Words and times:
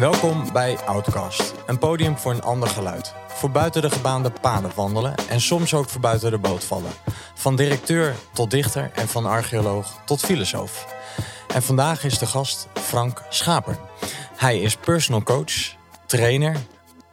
Welkom 0.00 0.52
bij 0.52 0.78
Outcast, 0.78 1.54
een 1.66 1.78
podium 1.78 2.16
voor 2.16 2.32
een 2.32 2.42
ander 2.42 2.68
geluid. 2.68 3.14
Voor 3.28 3.50
buiten 3.50 3.82
de 3.82 3.90
gebaande 3.90 4.32
paden 4.40 4.70
wandelen 4.74 5.14
en 5.28 5.40
soms 5.40 5.74
ook 5.74 5.88
voor 5.88 6.00
buiten 6.00 6.30
de 6.30 6.38
boot 6.38 6.64
vallen. 6.64 6.90
Van 7.34 7.56
directeur 7.56 8.14
tot 8.32 8.50
dichter 8.50 8.90
en 8.94 9.08
van 9.08 9.26
archeoloog 9.26 10.00
tot 10.04 10.20
filosoof. 10.20 10.94
En 11.54 11.62
vandaag 11.62 12.04
is 12.04 12.18
de 12.18 12.26
gast 12.26 12.68
Frank 12.74 13.22
Schaper. 13.28 13.78
Hij 14.36 14.60
is 14.60 14.76
personal 14.76 15.22
coach, 15.22 15.76
trainer 16.06 16.56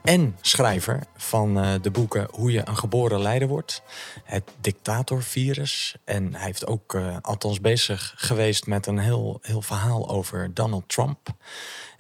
en 0.04 0.38
schrijver 0.42 1.00
van 1.16 1.58
uh, 1.58 1.74
de 1.82 1.92
boeken 1.92 2.28
Hoe 2.32 2.52
je 2.52 2.62
een 2.66 2.78
geboren 2.78 3.22
leider 3.22 3.48
wordt, 3.48 3.82
het 4.24 4.44
dictatorvirus. 4.62 5.96
En 6.06 6.36
hij 6.36 6.46
heeft 6.46 6.68
ook 6.68 6.94
uh, 6.94 7.18
althans 7.22 7.62
bezig 7.62 8.14
geweest 8.18 8.68
met 8.68 8.86
een 8.86 8.98
heel, 8.98 9.40
heel 9.42 9.62
verhaal 9.62 10.10
over 10.10 10.54
Donald 10.54 10.90
Trump. 10.90 11.20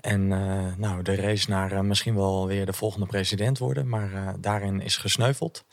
En 0.07 0.31
uh, 0.31 0.66
nou, 0.77 1.02
de 1.02 1.16
race 1.16 1.49
naar 1.49 1.85
misschien 1.85 2.16
wel 2.16 2.47
weer 2.47 2.66
de 2.66 2.73
volgende 2.73 3.05
president 3.05 3.57
worden, 3.57 3.89
maar 3.89 4.35
daarin 4.39 4.81
is 4.81 4.97
gesneuveld. 4.97 5.63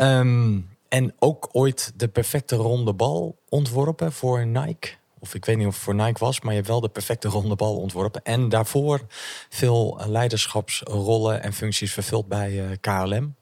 Um, 0.00 0.68
en 0.88 1.14
ook 1.18 1.48
ooit 1.52 1.92
de 1.96 2.08
perfecte 2.08 2.56
ronde 2.56 2.92
bal 2.92 3.38
ontworpen 3.48 4.12
voor 4.12 4.46
Nike 4.46 4.90
of 5.22 5.34
ik 5.34 5.44
weet 5.44 5.56
niet 5.56 5.66
of 5.66 5.74
het 5.74 5.82
voor 5.82 5.94
Nike 5.94 6.18
was, 6.18 6.40
maar 6.40 6.50
je 6.50 6.56
hebt 6.56 6.68
wel 6.68 6.80
de 6.80 6.88
perfecte 6.88 7.28
ronde 7.28 7.56
bal 7.56 7.76
ontworpen. 7.76 8.22
En 8.24 8.48
daarvoor 8.48 9.00
veel 9.48 10.00
leiderschapsrollen 10.06 11.42
en 11.42 11.52
functies 11.52 11.92
vervuld 11.92 12.28
bij 12.28 12.52
uh, 12.52 12.70
KLM. 12.80 13.12
Um, 13.12 13.34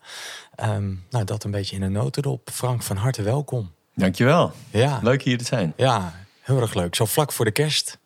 ehm, 0.54 0.94
nou, 1.10 1.24
dat 1.24 1.44
een 1.44 1.50
beetje 1.50 1.76
in 1.76 1.82
een 1.82 1.92
notendop. 1.92 2.50
Frank, 2.52 2.82
van 2.82 2.96
harte 2.96 3.22
welkom. 3.22 3.70
Dankjewel. 3.94 4.52
Ja. 4.70 5.00
Leuk 5.02 5.22
hier 5.22 5.38
te 5.38 5.44
zijn. 5.44 5.72
Ja, 5.76 6.14
heel 6.40 6.60
erg 6.60 6.74
leuk. 6.74 6.94
Zo 6.94 7.04
vlak 7.04 7.32
voor 7.32 7.44
de 7.44 7.50
kerst 7.50 7.98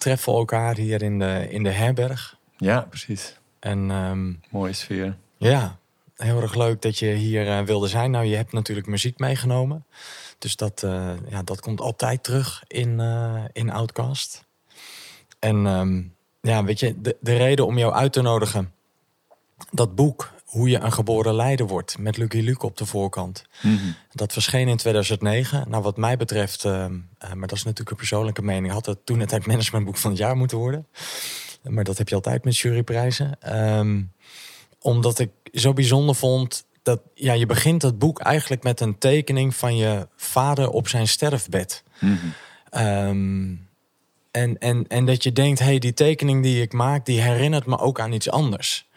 treffen 0.00 0.32
elkaar 0.32 0.76
hier 0.76 1.02
in 1.02 1.18
de, 1.18 1.46
in 1.50 1.62
de 1.62 1.70
herberg. 1.70 2.36
Ja, 2.56 2.80
precies. 2.80 3.38
En, 3.58 3.90
um, 3.90 4.40
Mooie 4.50 4.72
sfeer. 4.72 5.16
Ja, 5.36 5.78
heel 6.16 6.40
erg 6.42 6.54
leuk 6.54 6.82
dat 6.82 6.98
je 6.98 7.06
hier 7.06 7.46
uh, 7.46 7.60
wilde 7.60 7.88
zijn. 7.88 8.10
Nou, 8.10 8.24
je 8.24 8.36
hebt 8.36 8.52
natuurlijk 8.52 8.86
muziek 8.86 9.18
meegenomen. 9.18 9.84
Dus 10.38 10.56
dat, 10.56 10.82
uh, 10.84 11.12
ja, 11.28 11.42
dat 11.42 11.60
komt 11.60 11.80
altijd 11.80 12.22
terug 12.22 12.62
in, 12.66 12.98
uh, 12.98 13.44
in 13.52 13.70
Outcast. 13.70 14.44
En 15.38 15.66
um, 15.66 16.14
ja, 16.40 16.64
weet 16.64 16.80
je, 16.80 17.00
de, 17.00 17.16
de 17.20 17.36
reden 17.36 17.66
om 17.66 17.78
jou 17.78 17.92
uit 17.92 18.12
te 18.12 18.22
nodigen, 18.22 18.72
dat 19.70 19.94
boek, 19.94 20.32
Hoe 20.50 20.68
je 20.68 20.78
een 20.78 20.92
geboren 20.92 21.34
leider 21.34 21.66
wordt, 21.66 21.98
met 21.98 22.16
Lucky 22.16 22.40
Luke 22.40 22.66
op 22.66 22.76
de 22.76 22.86
voorkant. 22.86 23.44
Mm 23.62 23.76
-hmm. 23.76 23.94
Dat 24.12 24.32
verscheen 24.32 24.68
in 24.68 24.76
2009. 24.76 25.64
Nou, 25.68 25.82
wat 25.82 25.96
mij 25.96 26.16
betreft, 26.16 26.64
uh, 26.64 26.86
maar 27.34 27.48
dat 27.48 27.52
is 27.52 27.64
natuurlijk 27.64 27.90
een 27.90 27.96
persoonlijke 27.96 28.42
mening, 28.42 28.72
had 28.72 28.86
het 28.86 29.06
toen 29.06 29.20
het 29.20 29.30
het 29.30 29.46
managementboek 29.46 29.96
van 29.96 30.10
het 30.10 30.18
jaar 30.18 30.36
moeten 30.36 30.58
worden. 30.58 30.86
Maar 31.62 31.84
dat 31.84 31.98
heb 31.98 32.08
je 32.08 32.14
altijd 32.14 32.44
met 32.44 32.58
juryprijzen. 32.58 33.56
Um, 33.56 34.12
omdat 34.80 35.18
ik 35.18 35.30
zo 35.52 35.72
bijzonder 35.72 36.14
vond 36.14 36.64
dat 36.82 37.00
ja, 37.14 37.32
je 37.32 37.46
begint 37.46 37.82
het 37.82 37.98
boek 37.98 38.20
eigenlijk 38.20 38.62
met 38.62 38.80
een 38.80 38.98
tekening 38.98 39.56
van 39.56 39.76
je 39.76 40.08
vader 40.16 40.70
op 40.70 40.88
zijn 40.88 41.08
sterfbed. 41.08 41.82
Mm 42.00 42.18
-hmm. 42.18 42.82
um, 42.86 43.68
en, 44.30 44.58
en, 44.58 44.84
en 44.88 45.06
dat 45.06 45.22
je 45.22 45.32
denkt, 45.32 45.58
hey, 45.58 45.78
die 45.78 45.94
tekening 45.94 46.42
die 46.42 46.62
ik 46.62 46.72
maak, 46.72 47.06
die 47.06 47.20
herinnert 47.20 47.66
me 47.66 47.78
ook 47.78 48.00
aan 48.00 48.12
iets 48.12 48.30
anders. 48.30 48.88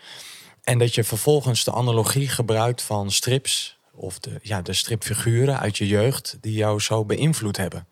En 0.63 0.77
dat 0.77 0.95
je 0.95 1.03
vervolgens 1.03 1.63
de 1.63 1.73
analogie 1.73 2.27
gebruikt 2.27 2.81
van 2.81 3.11
strips 3.11 3.77
of 3.91 4.19
de, 4.19 4.39
ja, 4.41 4.61
de 4.61 4.73
stripfiguren 4.73 5.59
uit 5.59 5.77
je 5.77 5.87
jeugd 5.87 6.37
die 6.41 6.53
jou 6.53 6.79
zo 6.79 7.05
beïnvloed 7.05 7.57
hebben. 7.57 7.87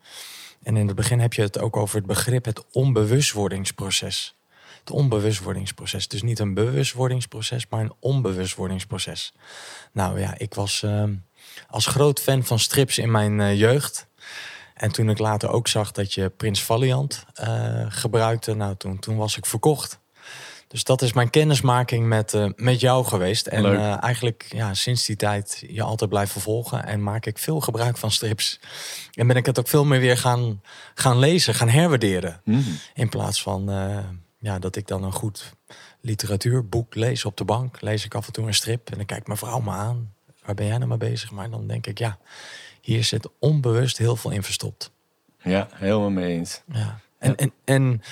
En 0.62 0.76
in 0.76 0.86
het 0.86 0.96
begin 0.96 1.20
heb 1.20 1.32
je 1.32 1.42
het 1.42 1.58
ook 1.58 1.76
over 1.76 1.96
het 1.96 2.06
begrip 2.06 2.44
het 2.44 2.64
onbewustwordingsproces 2.70 4.34
het 4.84 4.90
onbewustwordingsproces. 4.90 6.08
Dus 6.08 6.22
niet 6.22 6.38
een 6.38 6.54
bewustwordingsproces, 6.54 7.66
maar 7.68 7.80
een 7.80 7.92
onbewustwordingsproces. 7.98 9.32
Nou 9.92 10.20
ja, 10.20 10.34
ik 10.38 10.54
was 10.54 10.82
uh, 10.82 11.04
als 11.68 11.86
groot 11.86 12.20
fan 12.20 12.44
van 12.44 12.58
strips 12.58 12.98
in 12.98 13.10
mijn 13.10 13.38
uh, 13.38 13.58
jeugd. 13.58 14.06
En 14.74 14.92
toen 14.92 15.10
ik 15.10 15.18
later 15.18 15.48
ook 15.48 15.68
zag 15.68 15.92
dat 15.92 16.14
je 16.14 16.28
Prins 16.28 16.62
Valiant 16.62 17.24
uh, 17.40 17.84
gebruikte, 17.88 18.54
nou 18.54 18.76
toen, 18.76 18.98
toen 18.98 19.16
was 19.16 19.36
ik 19.36 19.46
verkocht. 19.46 20.00
Dus 20.72 20.84
dat 20.84 21.02
is 21.02 21.12
mijn 21.12 21.30
kennismaking 21.30 22.06
met, 22.06 22.32
uh, 22.32 22.46
met 22.56 22.80
jou 22.80 23.04
geweest. 23.04 23.46
En 23.46 23.64
uh, 23.64 24.02
eigenlijk 24.02 24.46
ja, 24.48 24.74
sinds 24.74 25.06
die 25.06 25.16
tijd 25.16 25.64
je 25.68 25.82
altijd 25.82 26.10
blijven 26.10 26.40
volgen. 26.40 26.84
En 26.84 27.02
maak 27.02 27.26
ik 27.26 27.38
veel 27.38 27.60
gebruik 27.60 27.96
van 27.96 28.10
strips. 28.10 28.60
En 29.14 29.26
ben 29.26 29.36
ik 29.36 29.46
het 29.46 29.58
ook 29.58 29.68
veel 29.68 29.84
meer 29.84 30.00
weer 30.00 30.16
gaan, 30.16 30.62
gaan 30.94 31.18
lezen, 31.18 31.54
gaan 31.54 31.68
herwaarderen. 31.68 32.40
Mm. 32.44 32.64
In 32.94 33.08
plaats 33.08 33.42
van 33.42 33.70
uh, 33.70 33.98
ja, 34.38 34.58
dat 34.58 34.76
ik 34.76 34.86
dan 34.86 35.04
een 35.04 35.12
goed 35.12 35.52
literatuurboek 36.00 36.94
lees 36.94 37.24
op 37.24 37.36
de 37.36 37.44
bank. 37.44 37.80
Lees 37.80 38.04
ik 38.04 38.14
af 38.14 38.26
en 38.26 38.32
toe 38.32 38.46
een 38.46 38.54
strip 38.54 38.90
en 38.90 38.96
dan 38.96 39.06
kijkt 39.06 39.26
mijn 39.26 39.38
vrouw 39.38 39.60
me 39.60 39.70
aan. 39.70 40.14
Waar 40.44 40.54
ben 40.54 40.66
jij 40.66 40.76
nou 40.76 40.88
mee 40.88 40.98
bezig? 40.98 41.30
Maar 41.30 41.50
dan 41.50 41.66
denk 41.66 41.86
ik, 41.86 41.98
ja, 41.98 42.18
hier 42.80 43.04
zit 43.04 43.28
onbewust 43.38 43.98
heel 43.98 44.16
veel 44.16 44.30
in 44.30 44.42
verstopt. 44.42 44.90
Ja, 45.42 45.68
helemaal 45.72 46.10
mee 46.10 46.38
eens. 46.38 46.62
Ja. 46.72 47.00
En, 47.22 47.36
en, 47.36 47.52
en 47.64 48.02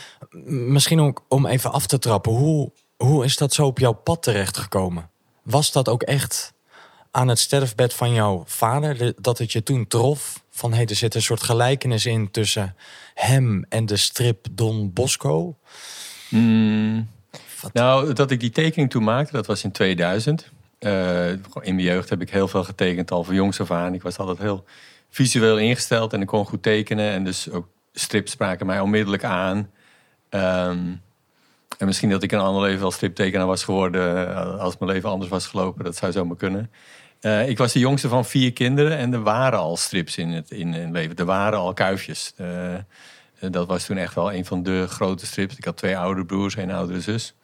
misschien 0.70 1.00
ook 1.00 1.24
om 1.28 1.46
even 1.46 1.72
af 1.72 1.86
te 1.86 1.98
trappen, 1.98 2.32
hoe, 2.32 2.72
hoe 2.96 3.24
is 3.24 3.36
dat 3.36 3.52
zo 3.52 3.66
op 3.66 3.78
jouw 3.78 3.92
pad 3.92 4.22
terechtgekomen? 4.22 5.10
Was 5.42 5.72
dat 5.72 5.88
ook 5.88 6.02
echt 6.02 6.52
aan 7.10 7.28
het 7.28 7.38
sterfbed 7.38 7.94
van 7.94 8.12
jouw 8.12 8.42
vader, 8.46 9.12
dat 9.20 9.38
het 9.38 9.52
je 9.52 9.62
toen 9.62 9.86
trof? 9.86 10.44
Van 10.50 10.72
hey, 10.72 10.86
er 10.86 10.94
zit 10.94 11.14
een 11.14 11.22
soort 11.22 11.42
gelijkenis 11.42 12.06
in 12.06 12.30
tussen 12.30 12.76
hem 13.14 13.64
en 13.68 13.86
de 13.86 13.96
strip 13.96 14.46
Don 14.50 14.92
Bosco. 14.92 15.56
Mm, 16.28 17.08
nou, 17.72 18.12
dat 18.12 18.30
ik 18.30 18.40
die 18.40 18.50
tekening 18.50 18.90
toen 18.90 19.04
maakte, 19.04 19.32
dat 19.32 19.46
was 19.46 19.64
in 19.64 19.72
2000. 19.72 20.50
Uh, 20.80 21.30
in 21.30 21.40
mijn 21.74 21.80
jeugd 21.80 22.08
heb 22.08 22.20
ik 22.20 22.30
heel 22.30 22.48
veel 22.48 22.64
getekend, 22.64 23.10
al 23.10 23.24
van 23.24 23.34
jongs 23.34 23.60
af 23.60 23.70
aan. 23.70 23.94
Ik 23.94 24.02
was 24.02 24.18
altijd 24.18 24.38
heel 24.38 24.64
visueel 25.10 25.58
ingesteld 25.58 26.12
en 26.12 26.20
ik 26.20 26.26
kon 26.26 26.46
goed 26.46 26.62
tekenen. 26.62 27.10
En 27.10 27.24
dus 27.24 27.50
ook 27.50 27.68
strips 27.92 28.30
spraken 28.30 28.66
mij 28.66 28.80
onmiddellijk 28.80 29.24
aan. 29.24 29.70
Um, 30.30 31.02
en 31.78 31.86
misschien 31.86 32.10
dat 32.10 32.22
ik 32.22 32.32
een 32.32 32.38
ander 32.38 32.62
leven 32.62 32.80
wel 32.80 32.90
striptekenaar 32.90 33.46
was 33.46 33.64
geworden 33.64 34.28
eh, 34.28 34.58
als 34.58 34.78
mijn 34.78 34.92
leven 34.92 35.08
anders 35.08 35.30
was 35.30 35.46
gelopen. 35.46 35.84
Dat 35.84 35.96
zou 35.96 36.12
zomaar 36.12 36.36
kunnen. 36.36 36.70
Uh, 37.20 37.48
ik 37.48 37.58
was 37.58 37.72
de 37.72 37.78
jongste 37.78 38.08
van 38.08 38.24
vier 38.24 38.52
kinderen 38.52 38.98
en 38.98 39.12
er 39.12 39.22
waren 39.22 39.58
al 39.58 39.76
strips 39.76 40.16
in 40.16 40.28
het, 40.28 40.50
in 40.50 40.72
het 40.72 40.90
leven. 40.90 41.16
Er 41.16 41.24
waren 41.24 41.58
al 41.58 41.72
kuifjes. 41.72 42.32
Uh, 42.40 42.74
dat 43.50 43.66
was 43.66 43.84
toen 43.84 43.96
echt 43.96 44.14
wel 44.14 44.32
een 44.32 44.44
van 44.44 44.62
de 44.62 44.86
grote 44.88 45.26
strips. 45.26 45.56
Ik 45.56 45.64
had 45.64 45.76
twee 45.76 45.96
oudere 45.96 46.26
broers 46.26 46.56
en 46.56 46.68
een 46.68 46.74
oudere 46.74 47.00
zus. 47.00 47.34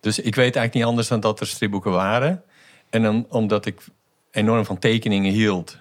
Dus 0.00 0.18
ik 0.18 0.34
weet 0.34 0.56
eigenlijk 0.56 0.74
niet 0.74 0.84
anders 0.84 1.08
dan 1.08 1.20
dat 1.20 1.40
er 1.40 1.46
stripboeken 1.46 1.90
waren. 1.90 2.42
En 2.90 3.02
dan, 3.02 3.26
omdat 3.28 3.66
ik 3.66 3.80
enorm 4.30 4.64
van 4.64 4.78
tekeningen 4.78 5.32
hield, 5.32 5.78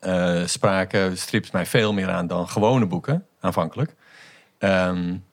uh, 0.00 0.46
spraken 0.46 1.18
strips 1.18 1.50
mij 1.50 1.66
veel 1.66 1.92
meer 1.92 2.10
aan 2.10 2.26
dan 2.26 2.48
gewone 2.48 2.86
boeken, 2.86 3.26
aanvankelijk. 3.44 3.94
Um, 4.58 5.24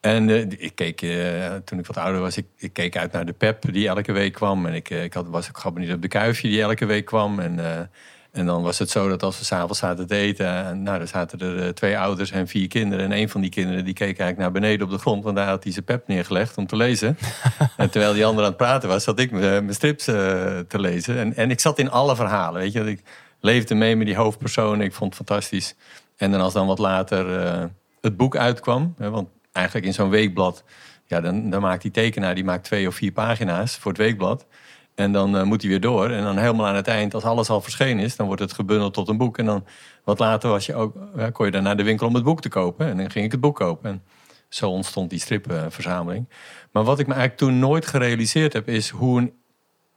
en 0.00 0.28
uh, 0.28 0.40
ik 0.40 0.72
keek, 0.74 1.02
uh, 1.02 1.54
toen 1.64 1.78
ik 1.78 1.86
wat 1.86 1.96
ouder 1.96 2.20
was, 2.20 2.36
ik, 2.36 2.46
ik, 2.56 2.72
keek 2.72 2.96
uit 2.96 3.12
naar 3.12 3.26
de 3.26 3.32
pep 3.32 3.72
die 3.72 3.88
elke 3.88 4.12
week 4.12 4.32
kwam. 4.32 4.66
En 4.66 4.74
ik, 4.74 4.90
ik 4.90 5.14
had, 5.14 5.28
was 5.28 5.48
ook 5.48 5.58
geabonneerd 5.58 5.94
op 5.94 6.02
de 6.02 6.08
kuifje 6.08 6.48
die 6.48 6.62
elke 6.62 6.86
week 6.86 7.04
kwam. 7.04 7.40
En 7.40 7.88
en 8.34 8.46
dan 8.46 8.62
was 8.62 8.78
het 8.78 8.90
zo 8.90 9.08
dat 9.08 9.22
als 9.22 9.38
we 9.38 9.44
s'avonds 9.44 9.78
zaten 9.78 10.06
te 10.06 10.16
eten, 10.16 10.46
en, 10.46 10.82
nou, 10.82 10.98
dan 10.98 11.08
zaten 11.08 11.38
er 11.38 11.62
eh, 11.62 11.68
twee 11.68 11.98
ouders 11.98 12.30
en 12.30 12.48
vier 12.48 12.68
kinderen. 12.68 13.04
En 13.04 13.12
een 13.12 13.28
van 13.28 13.40
die 13.40 13.50
kinderen 13.50 13.84
die 13.84 13.94
keek 13.94 14.06
eigenlijk 14.06 14.38
naar 14.38 14.52
beneden 14.52 14.86
op 14.86 14.92
de 14.92 14.98
grond, 14.98 15.24
want 15.24 15.36
daar 15.36 15.46
had 15.46 15.62
hij 15.62 15.72
zijn 15.72 15.84
pep 15.84 16.08
neergelegd 16.08 16.56
om 16.56 16.66
te 16.66 16.76
lezen. 16.76 17.18
en 17.76 17.90
terwijl 17.90 18.12
die 18.12 18.26
ander 18.26 18.44
aan 18.44 18.48
het 18.48 18.58
praten 18.58 18.88
was, 18.88 19.04
zat 19.04 19.18
ik 19.18 19.30
mijn 19.30 19.74
strips 19.74 20.04
te 20.04 20.66
lezen. 20.68 21.18
En, 21.18 21.36
en 21.36 21.50
ik 21.50 21.60
zat 21.60 21.78
in 21.78 21.90
alle 21.90 22.16
verhalen, 22.16 22.60
weet 22.60 22.72
je. 22.72 22.90
Ik 22.90 23.02
leefde 23.40 23.74
mee 23.74 23.96
met 23.96 24.06
die 24.06 24.16
hoofdpersonen, 24.16 24.86
ik 24.86 24.94
vond 24.94 25.16
het 25.16 25.26
fantastisch. 25.26 25.74
En 26.16 26.30
dan 26.30 26.40
als 26.40 26.52
dan 26.52 26.66
wat 26.66 26.78
later 26.78 27.44
uh, 27.44 27.64
het 28.00 28.16
boek 28.16 28.36
uitkwam, 28.36 28.94
hè, 28.98 29.10
want 29.10 29.28
eigenlijk 29.52 29.86
in 29.86 29.94
zo'n 29.94 30.10
weekblad, 30.10 30.64
ja, 31.06 31.20
dan, 31.20 31.50
dan 31.50 31.60
maakt 31.60 31.82
die 31.82 31.90
tekenaar 31.90 32.34
die 32.34 32.44
maakt 32.44 32.64
twee 32.64 32.86
of 32.86 32.94
vier 32.94 33.12
pagina's 33.12 33.76
voor 33.76 33.90
het 33.90 34.00
weekblad. 34.00 34.46
En 34.94 35.12
dan 35.12 35.36
uh, 35.36 35.42
moet 35.42 35.60
hij 35.60 35.70
weer 35.70 35.80
door. 35.80 36.10
En 36.10 36.22
dan 36.22 36.38
helemaal 36.38 36.66
aan 36.66 36.74
het 36.74 36.88
eind, 36.88 37.14
als 37.14 37.24
alles 37.24 37.48
al 37.48 37.60
verschenen 37.60 38.04
is, 38.04 38.16
dan 38.16 38.26
wordt 38.26 38.42
het 38.42 38.52
gebundeld 38.52 38.94
tot 38.94 39.08
een 39.08 39.16
boek. 39.16 39.38
En 39.38 39.44
dan 39.44 39.64
wat 40.04 40.18
later 40.18 40.50
was 40.50 40.66
je 40.66 40.74
ook, 40.74 40.96
ja, 41.16 41.30
kon 41.30 41.46
je 41.46 41.52
dan 41.52 41.62
naar 41.62 41.76
de 41.76 41.82
winkel 41.82 42.06
om 42.06 42.14
het 42.14 42.24
boek 42.24 42.40
te 42.40 42.48
kopen. 42.48 42.86
En 42.86 42.96
dan 42.96 43.10
ging 43.10 43.24
ik 43.24 43.32
het 43.32 43.40
boek 43.40 43.56
kopen. 43.56 43.90
En 43.90 44.02
zo 44.48 44.70
ontstond 44.70 45.10
die 45.10 45.18
stripverzameling. 45.18 46.28
Maar 46.72 46.84
wat 46.84 46.98
ik 46.98 47.06
me 47.06 47.14
eigenlijk 47.14 47.42
toen 47.42 47.58
nooit 47.58 47.86
gerealiseerd 47.86 48.52
heb, 48.52 48.68
is 48.68 48.88
hoe 48.88 49.20
een 49.20 49.32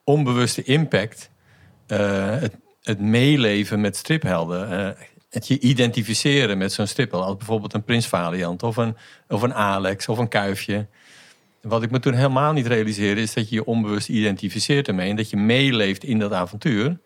onbewuste 0.03 0.63
impact 0.63 1.29
uh, 1.87 2.35
het, 2.81 2.99
meeleven 2.99 3.81
met 3.81 3.95
striphelden. 3.95 4.95
Het 5.29 5.47
je 5.47 5.59
identificeren 5.59 6.57
met 6.57 6.73
zo'n 6.73 6.87
stripheld. 6.87 7.23
Als 7.23 7.37
bijvoorbeeld 7.37 7.73
een 7.73 7.83
Prins 7.83 8.07
Valiant 8.07 8.63
of 8.63 8.77
een, 8.77 8.97
of 9.27 9.41
een 9.41 9.53
Alex 9.53 10.07
of 10.07 10.17
een 10.17 10.27
Kuifje. 10.27 10.87
Wat 11.61 11.83
ik 11.83 11.91
me 11.91 11.99
toen 11.99 12.13
helemaal 12.13 12.53
niet 12.53 12.67
realiseerde, 12.67 13.21
is 13.21 13.33
dat 13.33 13.49
je 13.49 13.55
je 13.55 13.65
onbewust 13.65 14.09
identificeert 14.09 14.87
ermee 14.87 15.09
en 15.09 15.15
dat 15.15 15.29
je 15.29 15.37
meeleeft 15.37 16.03
in 16.03 16.19
dat 16.19 16.31
avontuur. 16.31 16.99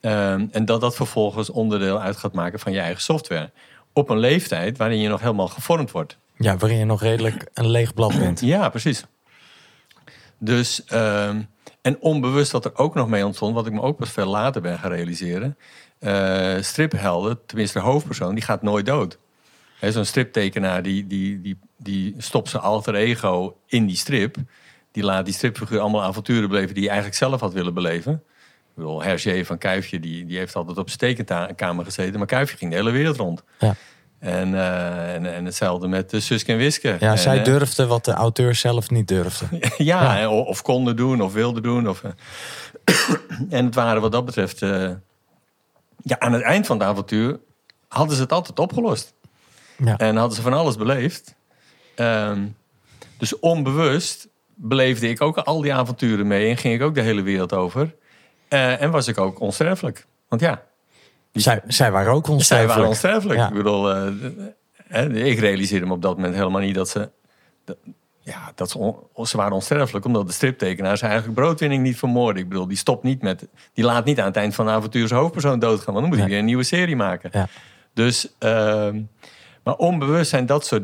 Ehm, 0.00 0.46
en 0.50 0.64
dat 0.64 0.80
dat 0.80 0.96
vervolgens 0.96 1.50
onderdeel 1.50 2.00
uit 2.00 2.16
gaat 2.16 2.32
maken 2.32 2.58
van 2.58 2.72
je 2.72 2.80
eigen 2.80 3.02
software. 3.02 3.50
Op 3.92 4.10
een 4.10 4.18
leeftijd 4.18 4.78
waarin 4.78 4.98
je 4.98 5.08
nog 5.08 5.20
helemaal 5.20 5.48
gevormd 5.48 5.90
wordt. 5.90 6.18
Ja, 6.36 6.56
waarin 6.56 6.78
je 6.78 6.84
nog 6.84 7.02
redelijk 7.02 7.50
een 7.54 7.70
leeg 7.70 7.94
blad 7.94 8.18
bent. 8.18 8.40
Ja, 8.54 8.68
precies. 8.68 9.04
Dus, 10.38 10.84
ehm, 10.84 11.42
en 11.82 12.00
onbewust 12.00 12.50
dat 12.50 12.64
er 12.64 12.76
ook 12.76 12.94
nog 12.94 13.08
mee 13.08 13.26
ontstond, 13.26 13.54
wat 13.54 13.66
ik 13.66 13.72
me 13.72 13.80
ook 13.80 13.96
pas 13.96 14.10
veel 14.10 14.26
later 14.26 14.62
ben 14.62 14.78
gaan 14.78 14.90
realiseren. 14.90 15.56
Uh, 16.00 16.56
striphelden, 16.60 17.38
tenminste 17.46 17.78
de 17.78 17.84
hoofdpersoon, 17.84 18.34
die 18.34 18.44
gaat 18.44 18.62
nooit 18.62 18.86
dood. 18.86 19.18
Zo'n 19.80 20.04
striptekenaar 20.04 20.82
die, 20.82 21.06
die, 21.06 21.40
die, 21.40 21.58
die 21.76 22.14
stopt 22.18 22.48
zijn 22.48 22.62
alter 22.62 22.94
ego 22.94 23.56
in 23.66 23.86
die 23.86 23.96
strip. 23.96 24.36
Die 24.92 25.02
laat 25.02 25.24
die 25.24 25.34
stripfiguur 25.34 25.80
allemaal 25.80 26.02
avonturen 26.02 26.48
beleven 26.48 26.74
die 26.74 26.82
hij 26.82 26.92
eigenlijk 26.92 27.18
zelf 27.18 27.40
had 27.40 27.52
willen 27.52 27.74
beleven. 27.74 28.12
Ik 28.12 28.74
bedoel, 28.74 29.02
Hergé 29.02 29.44
van 29.44 29.58
Kuifje, 29.58 30.00
die, 30.00 30.26
die 30.26 30.38
heeft 30.38 30.54
altijd 30.56 30.78
op 30.78 30.88
zijn 30.88 30.98
tekenkamer 30.98 31.84
gezeten. 31.84 32.18
Maar 32.18 32.26
Kuifje 32.26 32.56
ging 32.56 32.70
de 32.70 32.76
hele 32.76 32.90
wereld 32.90 33.16
rond. 33.16 33.42
Ja. 33.58 33.74
En, 34.18 34.48
uh, 34.48 35.14
en, 35.14 35.34
en, 35.34 35.44
hetzelfde 35.44 35.88
met 35.88 36.10
de 36.10 36.20
Suske 36.20 36.52
en 36.52 36.58
Wiske. 36.58 36.96
Ja, 37.00 37.10
en, 37.10 37.18
zij 37.18 37.42
durfde 37.42 37.86
wat 37.86 38.04
de 38.04 38.12
auteur 38.12 38.54
zelf 38.54 38.90
niet 38.90 39.08
durfde. 39.08 39.46
ja, 39.76 40.18
ja. 40.18 40.30
Of, 40.30 40.62
konden 40.62 40.96
doen 40.96 41.20
of 41.20 41.32
wilden 41.32 41.62
doen. 41.62 41.88
Of, 41.88 42.02
en 43.50 43.64
het 43.64 43.74
waren 43.74 44.00
wat 44.00 44.12
dat 44.12 44.24
betreft... 44.24 44.62
Uh, 44.62 44.90
ja, 46.02 46.18
aan 46.18 46.32
het 46.32 46.42
eind 46.42 46.66
van 46.66 46.78
het 46.78 46.88
avontuur 46.88 47.40
hadden 47.88 48.16
ze 48.16 48.22
het 48.22 48.32
altijd 48.32 48.58
opgelost. 48.58 49.14
Ja. 49.76 49.96
En 49.96 50.16
hadden 50.16 50.36
ze 50.36 50.42
van 50.42 50.52
alles 50.52 50.76
beleefd. 50.76 51.34
Um, 51.96 52.56
dus 53.18 53.38
onbewust 53.38 54.28
beleefde 54.54 55.08
ik 55.08 55.20
ook 55.22 55.36
al 55.36 55.60
die 55.60 55.74
avonturen 55.74 56.26
mee 56.26 56.50
en 56.50 56.56
ging 56.56 56.74
ik 56.74 56.82
ook 56.82 56.94
de 56.94 57.00
hele 57.00 57.22
wereld 57.22 57.52
over. 57.52 57.94
Uh, 58.48 58.82
en 58.82 58.90
was 58.90 59.08
ik 59.08 59.18
ook 59.18 59.40
onsterfelijk. 59.40 60.06
Want 60.28 60.40
ja. 60.40 60.62
Zij, 61.32 61.62
zij 61.66 61.90
waren 61.90 62.12
ook 62.12 62.28
onsterfelijk. 62.28 62.72
Zij 62.72 62.76
waren 62.76 62.88
onsterfelijk. 62.88 63.48
Ik 63.48 63.56
bedoel, 63.56 63.96
uh, 64.90 65.26
ik 65.26 65.38
realiseerde 65.38 65.86
me 65.86 65.92
op 65.92 66.02
dat 66.02 66.16
moment 66.16 66.34
helemaal 66.34 66.60
niet 66.60 66.74
dat 66.74 66.88
ze. 66.88 67.10
Ja, 68.28 68.52
dat 68.54 68.70
ze, 69.28 69.36
waren 69.36 69.52
onsterfelijk 69.52 70.04
omdat 70.04 70.26
de 70.26 70.32
striptekenaars 70.32 71.02
eigenlijk 71.02 71.34
broodwinning 71.34 71.82
niet 71.82 71.98
vermoorden. 71.98 72.42
Ik 72.42 72.48
bedoel, 72.48 72.68
die 72.68 72.76
stopt 72.76 73.02
niet 73.02 73.22
met. 73.22 73.46
Die 73.72 73.84
laat 73.84 74.04
niet 74.04 74.20
aan 74.20 74.26
het 74.26 74.36
eind 74.36 74.54
van 74.54 74.66
de 74.66 74.72
avontuur 74.72 75.08
zijn 75.08 75.20
hoofdpersoon 75.20 75.58
doodgaan. 75.58 75.94
Want 75.94 75.98
dan 75.98 76.08
moet 76.08 76.18
hij 76.18 76.28
weer 76.28 76.38
een 76.38 76.44
nieuwe 76.44 76.62
serie 76.62 76.96
maken. 76.96 77.30
Ja. 77.32 77.48
Dus. 77.94 78.28
Uh, 78.40 78.88
maar 79.62 79.76
onbewust 79.76 80.30
zijn 80.30 80.46
dat 80.46 80.66
soort 80.66 80.82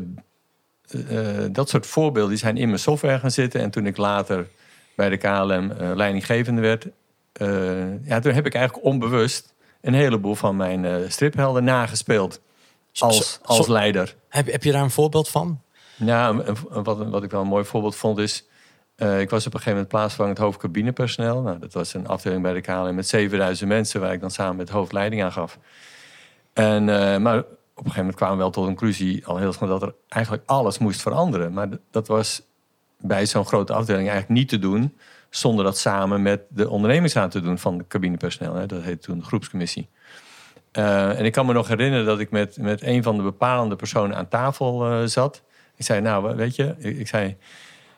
uh, 0.91 1.45
dat 1.51 1.69
soort 1.69 1.85
voorbeelden 1.85 2.29
die 2.29 2.39
zijn 2.39 2.57
in 2.57 2.67
mijn 2.67 2.79
software 2.79 3.19
gaan 3.19 3.31
zitten. 3.31 3.61
En 3.61 3.71
toen 3.71 3.85
ik 3.85 3.97
later 3.97 4.47
bij 4.95 5.09
de 5.09 5.17
KLM 5.17 5.49
uh, 5.49 5.89
eh, 5.89 5.95
leidinggevende 5.95 6.61
werd, 6.61 6.87
ja, 8.03 8.19
toen 8.19 8.33
heb 8.33 8.45
ik 8.45 8.53
eigenlijk 8.53 8.85
onbewust 8.85 9.53
een 9.81 9.93
heleboel 9.93 10.35
van 10.35 10.55
mijn 10.55 11.11
striphelden 11.11 11.63
nagespeeld. 11.63 12.41
Als, 12.97 13.39
als 13.43 13.67
leider. 13.67 14.15
Heb, 14.29 14.51
heb 14.51 14.63
je 14.63 14.71
daar 14.71 14.83
een 14.83 14.91
voorbeeld 14.91 15.29
van? 15.29 15.61
Ja, 15.95 16.35
wat, 16.69 16.97
wat 16.97 17.23
ik 17.23 17.31
wel 17.31 17.41
een 17.41 17.47
mooi 17.47 17.65
voorbeeld 17.65 17.95
vond 17.95 18.17
is... 18.17 18.47
ik 18.95 19.29
was 19.29 19.45
op 19.45 19.53
een 19.53 19.59
gegeven 19.59 19.71
moment 19.71 19.87
plaatsvervangend 19.87 20.37
hoofdcabinepersoneel. 20.37 21.41
Nou, 21.41 21.59
dat 21.59 21.73
was 21.73 21.93
een 21.93 22.07
afdeling 22.07 22.41
bij 22.41 22.53
de 22.53 22.61
KLM 22.61 22.95
met 22.95 23.07
7000 23.07 23.69
mensen... 23.69 24.01
waar 24.01 24.13
ik 24.13 24.21
dan 24.21 24.31
samen 24.31 24.55
met 24.55 24.69
hoofdleiding 24.69 25.23
aan 25.23 25.31
gaf. 25.31 25.59
En, 26.53 26.83
maar 27.21 27.43
op 27.75 27.85
een 27.85 27.91
gegeven 27.91 27.99
moment 27.99 28.15
kwamen 28.15 28.35
we 28.35 28.41
wel 28.41 28.51
tot 28.51 28.63
een 28.63 28.75
conclusie 28.75 29.25
al 29.25 29.37
heel 29.37 29.53
snel 29.53 29.69
dat 29.69 29.81
er 29.81 29.93
eigenlijk 30.07 30.43
alles 30.45 30.77
moest 30.77 31.01
veranderen. 31.01 31.53
Maar 31.53 31.67
dat 31.91 32.07
was 32.07 32.41
bij 32.99 33.25
zo'n 33.25 33.45
grote 33.45 33.73
afdeling 33.73 34.09
eigenlijk 34.09 34.39
niet 34.39 34.49
te 34.49 34.59
doen 34.59 34.97
zonder 35.29 35.65
dat 35.65 35.77
samen 35.77 36.21
met 36.21 36.41
de 36.49 36.69
ondernemingsraad 36.69 37.31
te 37.31 37.41
doen 37.41 37.57
van 37.57 37.77
de 37.77 37.87
cabinepersoneel. 37.87 38.55
Hè. 38.55 38.65
Dat 38.65 38.81
heette 38.81 39.07
toen 39.07 39.17
de 39.17 39.25
groepscommissie. 39.25 39.89
Uh, 40.73 41.19
en 41.19 41.25
ik 41.25 41.31
kan 41.31 41.45
me 41.45 41.53
nog 41.53 41.67
herinneren 41.67 42.05
dat 42.05 42.19
ik 42.19 42.31
met, 42.31 42.57
met 42.57 42.81
een 42.81 43.03
van 43.03 43.17
de 43.17 43.23
bepalende 43.23 43.75
personen 43.75 44.17
aan 44.17 44.27
tafel 44.27 45.07
zat. 45.07 45.43
Ik 45.75 45.85
zei, 45.85 46.01
nou, 46.01 46.35
weet 46.35 46.55
je, 46.55 46.75
ik, 46.77 47.07
zei, 47.07 47.37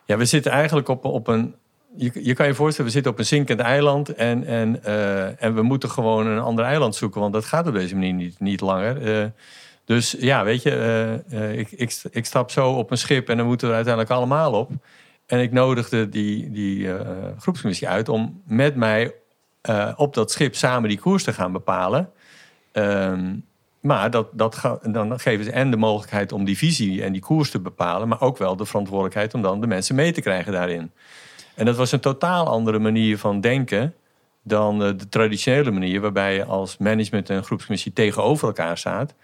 ja, 0.04 0.16
we 0.16 0.24
zitten 0.24 0.52
eigenlijk 0.52 0.88
op, 0.88 1.04
op 1.04 1.26
een. 1.26 1.54
Je, 1.96 2.10
je 2.22 2.34
kan 2.34 2.46
je 2.46 2.54
voorstellen, 2.54 2.86
we 2.86 2.92
zitten 2.92 3.12
op 3.12 3.18
een 3.18 3.26
zinkend 3.26 3.60
eiland 3.60 4.14
en, 4.14 4.44
en, 4.44 4.80
uh, 4.86 5.42
en 5.42 5.54
we 5.54 5.62
moeten 5.62 5.90
gewoon 5.90 6.26
een 6.26 6.38
ander 6.38 6.64
eiland 6.64 6.94
zoeken, 6.94 7.20
want 7.20 7.32
dat 7.32 7.44
gaat 7.44 7.66
op 7.66 7.74
deze 7.74 7.94
manier 7.94 8.12
niet, 8.12 8.40
niet 8.40 8.60
langer. 8.60 9.32
Dus 9.84 10.16
ja, 10.18 10.44
weet 10.44 10.62
je, 10.62 11.22
uh, 11.30 11.58
ik, 11.58 11.70
ik, 11.70 12.00
ik, 12.10 12.26
stap 12.26 12.50
zo 12.50 12.70
op 12.70 12.90
een 12.90 12.98
schip 12.98 13.28
en 13.28 13.36
dan 13.36 13.46
moeten 13.46 13.68
we 13.68 13.74
uiteindelijk 13.74 14.14
allemaal 14.14 14.52
op. 14.52 14.70
En 15.26 15.40
ik 15.40 15.52
nodigde 15.52 16.08
die, 16.08 16.50
die 16.50 16.88
groepscommissie 17.38 17.88
uit 17.88 18.08
om 18.08 18.42
met 18.46 18.74
mij 18.74 19.14
op 19.96 20.14
dat 20.14 20.30
schip 20.30 20.54
samen 20.54 20.88
die 20.88 20.98
koers 20.98 21.24
te 21.24 21.32
gaan 21.32 21.52
bepalen. 21.52 22.10
Um, 22.72 23.47
maar 23.80 24.10
dat, 24.10 24.28
dat 24.32 24.78
dan 24.82 25.20
geven 25.20 25.44
ze 25.44 25.50
en 25.50 25.70
de 25.70 25.76
mogelijkheid 25.76 26.32
om 26.32 26.44
die 26.44 26.58
visie 26.58 27.02
en 27.02 27.12
die 27.12 27.20
koers 27.20 27.50
te 27.50 27.60
bepalen, 27.60 28.08
maar 28.08 28.20
ook 28.20 28.38
wel 28.38 28.56
de 28.56 28.64
verantwoordelijkheid 28.64 29.34
om 29.34 29.42
dan 29.42 29.60
de 29.60 29.66
mensen 29.66 29.94
mee 29.94 30.12
te 30.12 30.20
krijgen 30.20 30.52
daarin. 30.52 30.92
En 31.54 31.64
dat 31.64 31.76
was 31.76 31.92
een 31.92 32.00
totaal 32.00 32.46
andere 32.46 32.78
manier 32.78 33.18
van 33.18 33.40
denken 33.40 33.94
dan 34.42 34.78
de 34.78 35.08
traditionele 35.08 35.70
manier, 35.70 36.00
waarbij 36.00 36.34
je 36.34 36.44
als 36.44 36.76
management 36.76 37.30
en 37.30 37.44
groepscommissie 37.44 37.92
tegenover 37.92 38.46
elkaar 38.46 38.78
staat. 38.78 39.14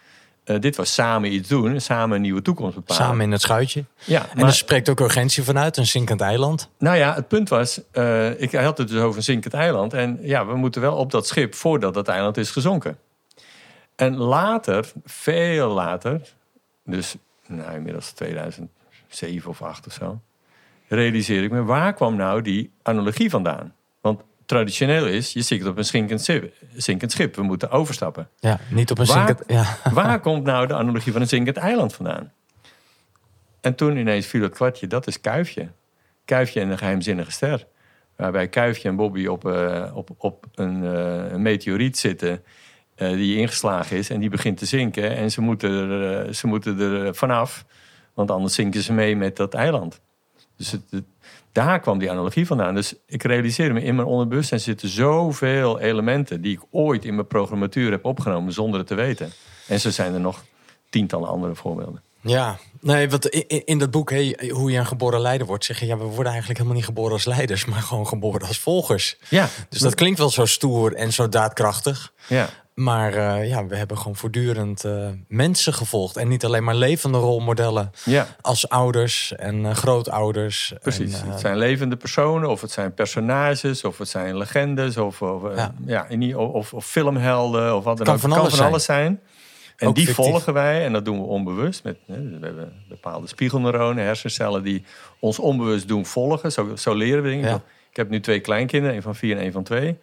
Uh, 0.45 0.61
dit 0.61 0.77
was 0.77 0.95
samen 0.95 1.33
iets 1.33 1.49
doen, 1.49 1.81
samen 1.81 2.17
een 2.17 2.23
nieuwe 2.23 2.43
toekomst 2.43 2.75
bepalen. 2.75 3.03
Samen 3.03 3.25
in 3.25 3.33
het 3.33 3.41
schuitje. 3.41 3.85
Ja, 4.05 4.27
en 4.35 4.47
er 4.47 4.53
spreekt 4.53 4.89
ook 4.89 5.01
urgentie 5.01 5.43
vanuit, 5.43 5.77
een 5.77 5.87
zinkend 5.87 6.21
eiland. 6.21 6.71
Nou 6.79 6.97
ja, 6.97 7.15
het 7.15 7.29
punt 7.29 7.49
was, 7.49 7.81
uh, 7.93 8.41
ik 8.41 8.53
had 8.53 8.79
het 8.79 8.89
dus 8.89 9.01
over 9.01 9.17
een 9.17 9.23
zinkend 9.23 9.55
eiland. 9.55 9.93
En 9.93 10.19
ja, 10.23 10.47
we 10.47 10.57
moeten 10.57 10.81
wel 10.81 10.95
op 10.97 11.11
dat 11.11 11.27
schip 11.27 11.55
voordat 11.55 11.95
dat 11.95 12.09
eiland 12.09 12.37
is 12.37 12.51
gezonken. 12.51 12.99
En 13.97 14.17
later, 14.17 14.93
veel 15.05 15.69
later, 15.69 16.21
dus 16.85 17.17
nou, 17.47 17.75
inmiddels 17.75 18.11
2007 18.11 19.51
of 19.51 19.63
8 19.63 19.87
of 19.87 19.93
zo, 19.93 20.21
realiseerde 20.89 21.45
ik 21.45 21.51
me, 21.51 21.63
waar 21.63 21.95
kwam 21.95 22.17
nou 22.17 22.43
die 22.43 22.71
analogie 22.83 23.31
vandaan? 23.31 23.75
Want 24.01 24.23
traditioneel 24.47 25.07
is, 25.07 25.33
je 25.33 25.43
zit 25.43 25.67
op 25.67 25.77
een 25.77 25.85
zinkend 25.85 26.23
schip, 26.23 26.53
zinkend 26.77 27.13
schip. 27.13 27.37
We 27.37 27.43
moeten 27.43 27.71
overstappen. 27.71 28.29
Ja, 28.39 28.61
niet 28.69 28.91
op 28.91 28.99
een 28.99 29.07
waar, 29.07 29.27
zinkend... 29.27 29.51
Ja. 29.51 29.77
Waar 29.93 30.21
komt 30.21 30.45
nou 30.45 30.67
de 30.67 30.75
analogie 30.75 31.13
van 31.13 31.21
een 31.21 31.29
zinkend 31.29 31.57
eiland 31.57 31.95
vandaan? 31.95 32.33
En 33.61 33.75
toen 33.75 33.97
ineens 33.97 34.27
viel 34.27 34.43
het 34.43 34.55
kwartje, 34.55 34.87
dat 34.87 35.07
is 35.07 35.21
Kuifje. 35.21 35.69
Kuifje 36.25 36.61
en 36.61 36.69
de 36.69 36.77
geheimzinnige 36.77 37.31
ster. 37.31 37.67
Waarbij 38.17 38.49
Kuifje 38.49 38.89
en 38.89 38.97
Bobby 38.97 39.27
op, 39.27 39.45
uh, 39.45 39.91
op, 39.95 40.11
op 40.19 40.47
een, 40.55 40.83
uh, 40.83 41.31
een, 41.33 41.43
meteoriet 41.43 41.99
zitten... 41.99 42.45
Uh, 42.97 43.11
die 43.11 43.37
ingeslagen 43.37 43.97
is 43.97 44.11
en 44.11 44.21
die 44.21 44.31
begint 44.31 44.59
te 44.59 44.67
zinken. 44.67 45.17
En 45.17 45.31
ze 45.31 45.41
moeten 45.41 45.71
er, 45.91 46.35
ze 46.35 46.47
moeten 46.47 46.81
er 46.81 47.15
vanaf, 47.15 47.65
want 48.15 48.31
anders 48.31 48.55
zinken 48.55 48.83
ze 48.83 48.93
mee 48.93 49.17
met 49.17 49.37
dat 49.37 49.55
eiland. 49.55 50.01
Dus 50.57 50.71
het, 50.71 50.83
het 50.91 51.05
daar 51.55 51.81
kwam 51.81 51.99
die 51.99 52.11
analogie 52.11 52.47
vandaan. 52.47 52.75
Dus 52.75 52.95
ik 53.07 53.23
realiseerde 53.23 53.75
me 53.75 53.83
in 53.83 53.95
mijn 53.95 54.09
onderbewustzijn 54.09 54.61
zitten 54.61 54.89
zoveel 54.89 55.81
elementen 55.81 56.41
die 56.41 56.53
ik 56.53 56.61
ooit 56.71 57.05
in 57.05 57.15
mijn 57.15 57.27
programmatuur 57.27 57.91
heb 57.91 58.05
opgenomen 58.05 58.53
zonder 58.53 58.79
het 58.79 58.89
te 58.89 58.95
weten. 58.95 59.33
En 59.69 59.81
zo 59.81 59.91
zijn 59.91 60.15
er 60.15 60.21
nog 60.21 60.45
tientallen 60.91 61.29
andere 61.29 61.55
voorbeelden. 61.55 62.03
Ja, 62.21 62.59
nee, 62.81 63.11
wat 63.11 63.27
in, 63.27 63.65
in 63.65 63.79
dat 63.79 63.91
boek, 63.91 64.11
hey, 64.11 64.51
hoe 64.53 64.71
je 64.71 64.79
een 64.79 64.87
geboren 64.87 65.21
leider 65.21 65.47
wordt, 65.47 65.65
zeg 65.65 65.81
je, 65.81 65.87
ja, 65.87 65.99
we 65.99 66.05
worden 66.05 66.27
eigenlijk 66.27 66.59
helemaal 66.59 66.77
niet 66.77 66.85
geboren 66.87 67.13
als 67.13 67.25
leiders, 67.25 67.65
maar 67.71 67.83
gewoon 67.83 68.07
geboren 68.07 68.49
als 68.49 68.59
volgers. 68.59 69.17
Ja. 69.29 69.49
Dus 69.69 69.81
dat 69.81 69.95
klinkt 69.95 70.19
wel 70.19 70.31
zo 70.31 70.45
stoer 70.45 70.95
en 70.95 71.13
zo 71.13 71.29
daadkrachtig. 71.29 72.13
Ja. 72.29 72.49
Maar 72.75 73.15
uh, 73.15 73.49
ja, 73.49 73.67
we 73.67 73.77
hebben 73.77 73.99
gewoon 73.99 74.17
voortdurend 74.17 74.85
uh, 74.85 75.09
mensen 75.29 75.73
gevolgd. 75.73 76.17
En 76.17 76.29
niet 76.29 76.45
alleen 76.45 76.65
maar 76.65 76.75
levende 76.75 77.19
rolmodellen. 77.19 77.91
Ja. 78.05 78.27
Als 78.41 78.69
ouders 78.69 79.35
en 79.37 79.65
uh, 79.65 79.71
grootouders. 79.71 80.75
Precies. 80.81 81.21
En, 81.21 81.31
het 81.31 81.41
zijn 81.41 81.57
levende 81.57 81.97
personen, 81.97 82.51
of 82.51 82.61
het 82.61 82.71
zijn 82.71 82.95
personages, 82.95 83.85
of 83.85 83.99
het 83.99 84.09
zijn 84.09 84.37
legendes, 84.37 84.97
of, 84.97 85.23
of, 85.23 85.57
ja. 85.57 85.75
ja 85.87 86.07
in, 86.09 86.37
of, 86.37 86.73
of 86.73 86.87
filmhelden, 86.87 87.77
of 87.77 87.85
wat 87.85 87.99
dan 87.99 88.07
ook. 88.07 88.19
Van 88.19 88.31
het 88.31 88.41
kan 88.41 88.51
van 88.51 88.67
alles 88.67 88.85
zijn. 88.85 89.21
En 89.77 89.93
die 89.93 90.15
volgen 90.15 90.53
wij, 90.53 90.85
en 90.85 90.93
dat 90.93 91.05
doen 91.05 91.19
we 91.19 91.27
onbewust. 91.27 91.85
Met, 91.85 91.97
we 92.07 92.39
hebben 92.41 92.73
bepaalde 92.89 93.27
spiegelneuronen, 93.27 94.05
hersencellen 94.05 94.63
die 94.63 94.85
ons 95.19 95.39
onbewust 95.39 95.89
doen 95.89 96.07
volgen. 96.07 96.53
Zo, 96.53 96.77
zo 96.77 96.95
leren 96.95 97.23
we 97.23 97.29
dingen. 97.29 97.63
Ik 97.91 97.97
heb 97.97 98.11
nu 98.11 98.21
twee 98.21 98.41
kleinkinderen, 98.41 98.97
een 98.97 99.03
van 99.03 99.15
vier 99.15 99.37
en 99.37 99.45
een 99.45 99.53
van 99.53 99.63
twee. 99.63 99.99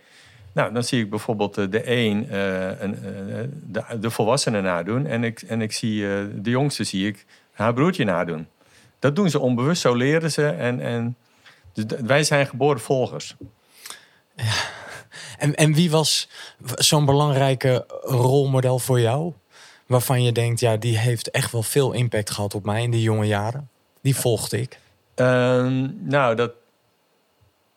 Nou, 0.53 0.73
dan 0.73 0.83
zie 0.83 1.03
ik 1.03 1.09
bijvoorbeeld 1.09 1.57
eh, 1.57 1.65
de 1.69 1.91
een 1.91 2.27
uh, 2.31 2.81
een, 2.81 2.97
uh, 3.03 3.43
de, 3.63 3.99
de 3.99 4.09
volwassene 4.09 4.61
nadoen. 4.61 5.05
En 5.05 5.23
ik, 5.23 5.41
en 5.41 5.61
ik 5.61 5.71
zie 5.71 6.01
de 6.41 6.49
jongste 6.49 6.83
zie 6.83 7.07
ik 7.07 7.25
haar 7.51 7.73
broertje 7.73 8.03
nadoen. 8.03 8.47
Dat 8.99 9.15
doen 9.15 9.29
ze 9.29 9.39
onbewust, 9.39 9.81
zo 9.81 9.95
leren 9.95 10.31
ze. 10.31 10.47
En, 10.47 10.79
en, 10.79 11.15
dus 11.73 11.85
wij 12.01 12.23
zijn 12.23 12.47
geboren 12.47 12.81
volgers. 12.81 13.35
Ja. 14.35 14.53
En, 15.37 15.55
en 15.55 15.73
wie 15.73 15.91
was 15.91 16.29
zo'n 16.75 17.05
belangrijke 17.05 17.85
rolmodel 18.01 18.79
voor 18.79 18.99
jou? 18.99 19.33
Waarvan 19.85 20.23
je 20.23 20.31
denkt, 20.31 20.59
ja, 20.59 20.77
die 20.77 20.97
heeft 20.97 21.31
echt 21.31 21.51
wel 21.51 21.63
veel 21.63 21.91
impact 21.91 22.29
gehad 22.29 22.55
op 22.55 22.65
mij 22.65 22.83
in 22.83 22.91
die 22.91 23.01
jonge 23.01 23.25
jaren. 23.25 23.69
Die 24.01 24.15
volgde 24.15 24.61
ik. 24.61 24.79
Ehm, 25.15 25.89
nou, 25.99 26.35
dat, 26.35 26.51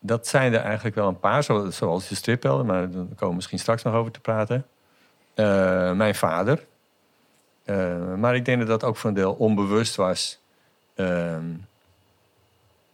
dat 0.06 0.26
zijn 0.26 0.54
er 0.54 0.60
eigenlijk 0.60 0.94
wel 0.94 1.08
een 1.08 1.18
paar, 1.18 1.42
zoals 1.72 2.08
de 2.08 2.14
striphelden, 2.14 2.66
maar 2.66 2.90
daar 2.90 3.04
komen 3.04 3.28
we 3.28 3.34
misschien 3.34 3.58
straks 3.58 3.82
nog 3.82 3.94
over 3.94 4.12
te 4.12 4.20
praten. 4.20 4.66
Uh, 5.34 5.92
mijn 5.92 6.14
vader. 6.14 6.64
Uh, 7.64 8.14
maar 8.14 8.34
ik 8.34 8.44
denk 8.44 8.58
dat 8.58 8.68
dat 8.68 8.84
ook 8.84 8.96
voor 8.96 9.08
een 9.08 9.16
deel 9.16 9.32
onbewust 9.32 9.96
was. 9.96 10.38
Uh, 10.96 11.36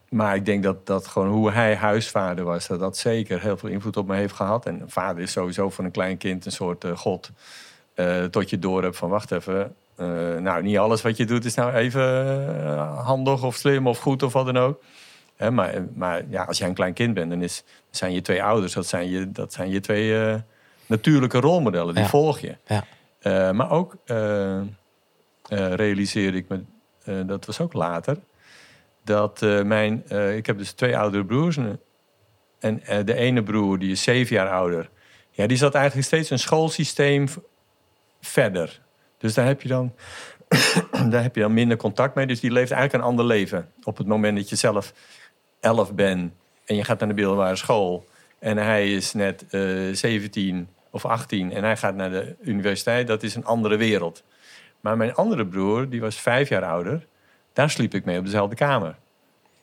maar 0.09 0.35
ik 0.35 0.45
denk 0.45 0.63
dat, 0.63 0.85
dat 0.85 1.07
gewoon 1.07 1.29
hoe 1.29 1.51
hij 1.51 1.75
huisvader 1.75 2.45
was, 2.45 2.67
dat 2.67 2.79
dat 2.79 2.97
zeker 2.97 3.41
heel 3.41 3.57
veel 3.57 3.69
invloed 3.69 3.97
op 3.97 4.07
me 4.07 4.15
heeft 4.15 4.33
gehad. 4.33 4.65
En 4.65 4.83
vader 4.87 5.23
is 5.23 5.31
sowieso 5.31 5.69
van 5.69 5.85
een 5.85 5.91
klein 5.91 6.17
kind 6.17 6.45
een 6.45 6.51
soort 6.51 6.83
uh, 6.83 6.97
god. 6.97 7.31
Tot 8.31 8.49
je 8.49 8.59
door 8.59 8.83
hebt 8.83 8.97
van 8.97 9.09
wacht 9.09 9.31
even. 9.31 9.75
Nou, 10.43 10.61
niet 10.61 10.77
alles 10.77 11.01
wat 11.01 11.17
je 11.17 11.25
doet 11.25 11.45
is 11.45 11.55
nou 11.55 11.73
even 11.73 12.77
handig 12.87 13.43
of 13.43 13.55
slim 13.55 13.87
of 13.87 13.99
goed 13.99 14.23
of 14.23 14.33
wat 14.33 14.45
dan 14.45 14.57
ook. 14.57 14.81
Hè, 15.41 15.51
maar 15.51 15.87
maar 15.93 16.23
ja, 16.29 16.43
als 16.43 16.57
jij 16.57 16.67
een 16.67 16.73
klein 16.73 16.93
kind 16.93 17.13
bent, 17.13 17.29
dan 17.29 17.41
is, 17.41 17.63
zijn 17.89 18.13
je 18.13 18.21
twee 18.21 18.43
ouders, 18.43 18.73
dat 18.73 18.87
zijn 18.87 19.09
je, 19.09 19.31
dat 19.31 19.53
zijn 19.53 19.69
je 19.69 19.79
twee 19.79 20.37
natuurlijke 20.85 21.39
rolmodellen. 21.39 21.95
Die 21.95 22.05
volg 22.05 22.39
je. 22.39 22.55
Ja. 22.65 23.51
maar 23.51 23.71
ook 23.71 23.97
realiseerde 25.49 26.37
ik 26.37 26.45
me, 26.47 26.63
dat 27.25 27.45
was 27.45 27.59
ook 27.59 27.73
later 27.73 28.17
dat 29.03 29.41
uh, 29.41 29.61
mijn, 29.61 30.03
uh, 30.11 30.35
ik 30.35 30.45
heb 30.45 30.57
dus 30.57 30.71
twee 30.71 30.97
oudere 30.97 31.25
broers. 31.25 31.57
En, 31.57 31.79
en 32.59 32.81
uh, 32.89 33.05
de 33.05 33.13
ene 33.13 33.43
broer, 33.43 33.79
die 33.79 33.91
is 33.91 34.03
zeven 34.03 34.35
jaar 34.35 34.49
ouder. 34.49 34.89
Ja, 35.31 35.47
die 35.47 35.57
zat 35.57 35.75
eigenlijk 35.75 36.07
steeds 36.07 36.29
een 36.29 36.39
schoolsysteem 36.39 37.27
verder. 38.21 38.81
Dus 39.17 39.33
daar 39.33 39.45
heb 39.45 39.61
je 39.61 39.67
dan, 39.67 39.93
daar 41.11 41.23
heb 41.23 41.35
je 41.35 41.41
dan 41.41 41.53
minder 41.53 41.77
contact 41.77 42.15
mee. 42.15 42.27
Dus 42.27 42.39
die 42.39 42.51
leeft 42.51 42.71
eigenlijk 42.71 43.03
een 43.03 43.09
ander 43.09 43.25
leven. 43.25 43.71
Op 43.83 43.97
het 43.97 44.07
moment 44.07 44.37
dat 44.37 44.49
je 44.49 44.55
zelf 44.55 44.93
elf 45.61 45.93
bent 45.93 46.31
en 46.65 46.75
je 46.75 46.83
gaat 46.83 46.99
naar 46.99 47.07
de 47.07 47.13
middelbare 47.13 47.55
school. 47.55 48.05
En 48.39 48.57
hij 48.57 48.93
is 48.93 49.13
net 49.13 49.45
17 49.91 50.67
of 50.89 51.05
18 51.05 51.51
en 51.51 51.63
hij 51.63 51.77
gaat 51.77 51.95
naar 51.95 52.09
de 52.09 52.35
universiteit. 52.41 53.07
Dat 53.07 53.23
is 53.23 53.35
een 53.35 53.45
andere 53.45 53.77
wereld. 53.77 54.23
Maar 54.79 54.97
mijn 54.97 55.15
andere 55.15 55.45
broer, 55.45 55.89
die 55.89 56.01
was 56.01 56.15
vijf 56.15 56.49
jaar 56.49 56.63
ouder 56.63 57.05
daar 57.53 57.69
sliep 57.69 57.93
ik 57.93 58.05
mee 58.05 58.17
op 58.17 58.25
dezelfde 58.25 58.55
kamer. 58.55 58.95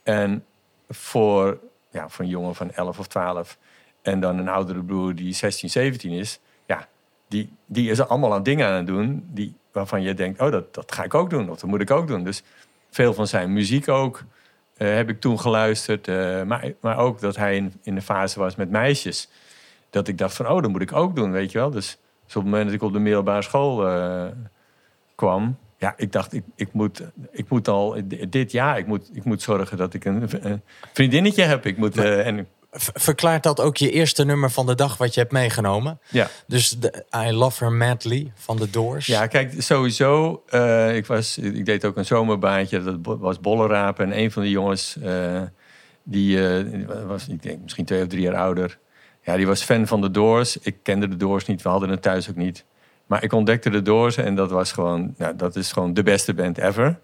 En 0.02 0.44
voor, 0.88 1.58
ja, 1.90 2.08
voor 2.08 2.24
een 2.24 2.30
jongen 2.30 2.54
van 2.54 2.70
11 2.70 2.98
of 2.98 3.06
12 3.06 3.58
en 4.02 4.20
dan 4.20 4.38
een 4.38 4.48
oudere 4.48 4.82
broer 4.82 5.14
die 5.14 5.32
16, 5.32 5.70
17 5.70 6.10
is, 6.10 6.40
ja, 6.66 6.88
die, 7.28 7.52
die 7.66 7.90
is 7.90 8.00
allemaal 8.00 8.34
aan 8.34 8.42
dingen 8.42 8.66
aan 8.66 8.74
het 8.74 8.86
doen 8.86 9.28
die, 9.32 9.54
waarvan 9.72 10.02
je 10.02 10.14
denkt, 10.14 10.40
oh, 10.40 10.50
dat, 10.50 10.74
dat 10.74 10.92
ga 10.92 11.04
ik 11.04 11.14
ook 11.14 11.30
doen 11.30 11.50
of 11.50 11.58
dat 11.58 11.70
moet 11.70 11.80
ik 11.80 11.90
ook 11.90 12.06
doen. 12.06 12.24
Dus 12.24 12.42
veel 12.90 13.14
van 13.14 13.26
zijn 13.26 13.52
muziek 13.52 13.88
ook 13.88 14.24
uh, 14.78 14.94
heb 14.94 15.08
ik 15.08 15.20
toen 15.20 15.40
geluisterd, 15.40 16.08
uh, 16.08 16.42
maar, 16.42 16.72
maar 16.80 16.96
ook 16.98 17.20
dat 17.20 17.36
hij 17.36 17.56
in, 17.56 17.72
in 17.82 17.94
de 17.94 18.02
fase 18.02 18.38
was 18.38 18.56
met 18.56 18.70
meisjes. 18.70 19.28
Dat 19.90 20.08
ik 20.08 20.18
dacht 20.18 20.36
van, 20.36 20.48
oh, 20.48 20.62
dat 20.62 20.70
moet 20.70 20.82
ik 20.82 20.92
ook 20.92 21.16
doen, 21.16 21.30
weet 21.32 21.52
je 21.52 21.58
wel. 21.58 21.70
Dus, 21.70 21.98
dus 22.24 22.36
op 22.36 22.42
het 22.42 22.50
moment 22.50 22.64
dat 22.64 22.74
ik 22.74 22.82
op 22.82 22.92
de 22.92 22.98
middelbare 22.98 23.42
school 23.42 23.88
uh, 23.88 24.24
kwam, 25.14 25.56
ja, 25.78 25.94
ik 25.96 26.12
dacht, 26.12 26.32
ik, 26.32 26.44
ik, 26.54 26.72
moet, 26.72 27.02
ik 27.30 27.48
moet 27.48 27.68
al 27.68 27.96
dit 28.28 28.52
jaar, 28.52 28.78
ik 28.78 28.86
moet, 28.86 29.10
ik 29.12 29.24
moet 29.24 29.42
zorgen 29.42 29.76
dat 29.76 29.94
ik 29.94 30.04
een, 30.04 30.28
vriendinnetje 30.92 31.42
heb. 31.42 31.66
Ik 31.66 31.76
moet, 31.76 31.98
en, 31.98 32.46
Verklaart 32.70 33.42
dat 33.42 33.60
ook 33.60 33.76
je 33.76 33.90
eerste 33.90 34.24
nummer 34.24 34.50
van 34.50 34.66
de 34.66 34.74
dag 34.74 34.96
wat 34.96 35.14
je 35.14 35.20
hebt 35.20 35.32
meegenomen? 35.32 36.00
Ja. 36.08 36.28
Dus 36.46 36.70
de, 36.70 37.04
I 37.26 37.32
Love 37.32 37.64
Her 37.64 37.72
Madly 37.72 38.32
van 38.34 38.56
de 38.56 38.70
Doors. 38.70 39.06
Ja, 39.06 39.26
kijk, 39.26 39.54
sowieso. 39.58 40.42
Uh, 40.50 40.96
ik, 40.96 41.06
was, 41.06 41.38
ik 41.38 41.66
deed 41.66 41.84
ook 41.84 41.96
een 41.96 42.04
zomerbaantje, 42.04 42.82
dat 42.82 42.96
was 43.02 43.40
bollenrapen. 43.40 44.04
En 44.04 44.18
een 44.18 44.32
van 44.32 44.42
de 44.42 44.50
jongens, 44.50 44.96
uh, 45.02 45.42
die 46.02 46.40
was, 47.06 47.28
ik 47.28 47.42
denk, 47.42 47.62
misschien 47.62 47.84
twee 47.84 48.02
of 48.02 48.08
drie 48.08 48.22
jaar 48.22 48.36
ouder. 48.36 48.78
Ja, 49.22 49.36
die 49.36 49.46
was 49.46 49.62
fan 49.62 49.86
van 49.86 50.00
de 50.00 50.10
Doors. 50.10 50.56
Ik 50.56 50.76
kende 50.82 51.08
de 51.08 51.16
Doors 51.16 51.46
niet, 51.46 51.62
we 51.62 51.68
hadden 51.68 51.88
het 51.88 52.02
thuis 52.02 52.30
ook 52.30 52.36
niet. 52.36 52.64
Maar 53.08 53.22
ik 53.22 53.32
ontdekte 53.32 53.70
de 53.70 53.82
Doors 53.82 54.16
en 54.16 54.34
dat 54.34 54.50
was 54.50 54.72
gewoon, 54.72 55.14
nou, 55.16 55.36
dat 55.36 55.56
is 55.56 55.72
gewoon 55.72 55.94
de 55.94 56.02
beste 56.02 56.34
band 56.34 56.58
ever. 56.58 56.98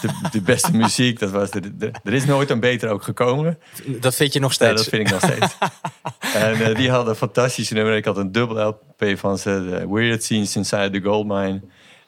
De, 0.00 0.28
de 0.30 0.40
beste 0.40 0.76
muziek, 0.82 1.18
dat 1.18 1.30
was 1.30 1.50
de, 1.50 1.90
er 2.04 2.12
is 2.12 2.24
nooit 2.24 2.50
een 2.50 2.60
beter 2.60 2.90
ook 2.90 3.02
gekomen. 3.02 3.58
Dat 4.00 4.14
vind 4.14 4.32
je 4.32 4.40
nog 4.40 4.52
steeds? 4.52 4.70
Ja, 4.70 4.76
dat 4.76 4.86
vind 4.86 5.06
ik 5.06 5.10
nog 5.10 5.22
steeds. 5.22 5.56
en 6.44 6.60
uh, 6.60 6.76
die 6.76 6.90
hadden 6.90 7.08
een 7.08 7.18
fantastische 7.18 7.74
nummer. 7.74 7.96
Ik 7.96 8.04
had 8.04 8.16
een 8.16 8.32
dubbel 8.32 8.66
LP 8.68 9.18
van 9.18 9.38
ze, 9.38 9.84
Weird 9.90 10.22
Scenes 10.22 10.56
Inside 10.56 10.90
the 10.90 11.00
Goldmine. 11.00 11.60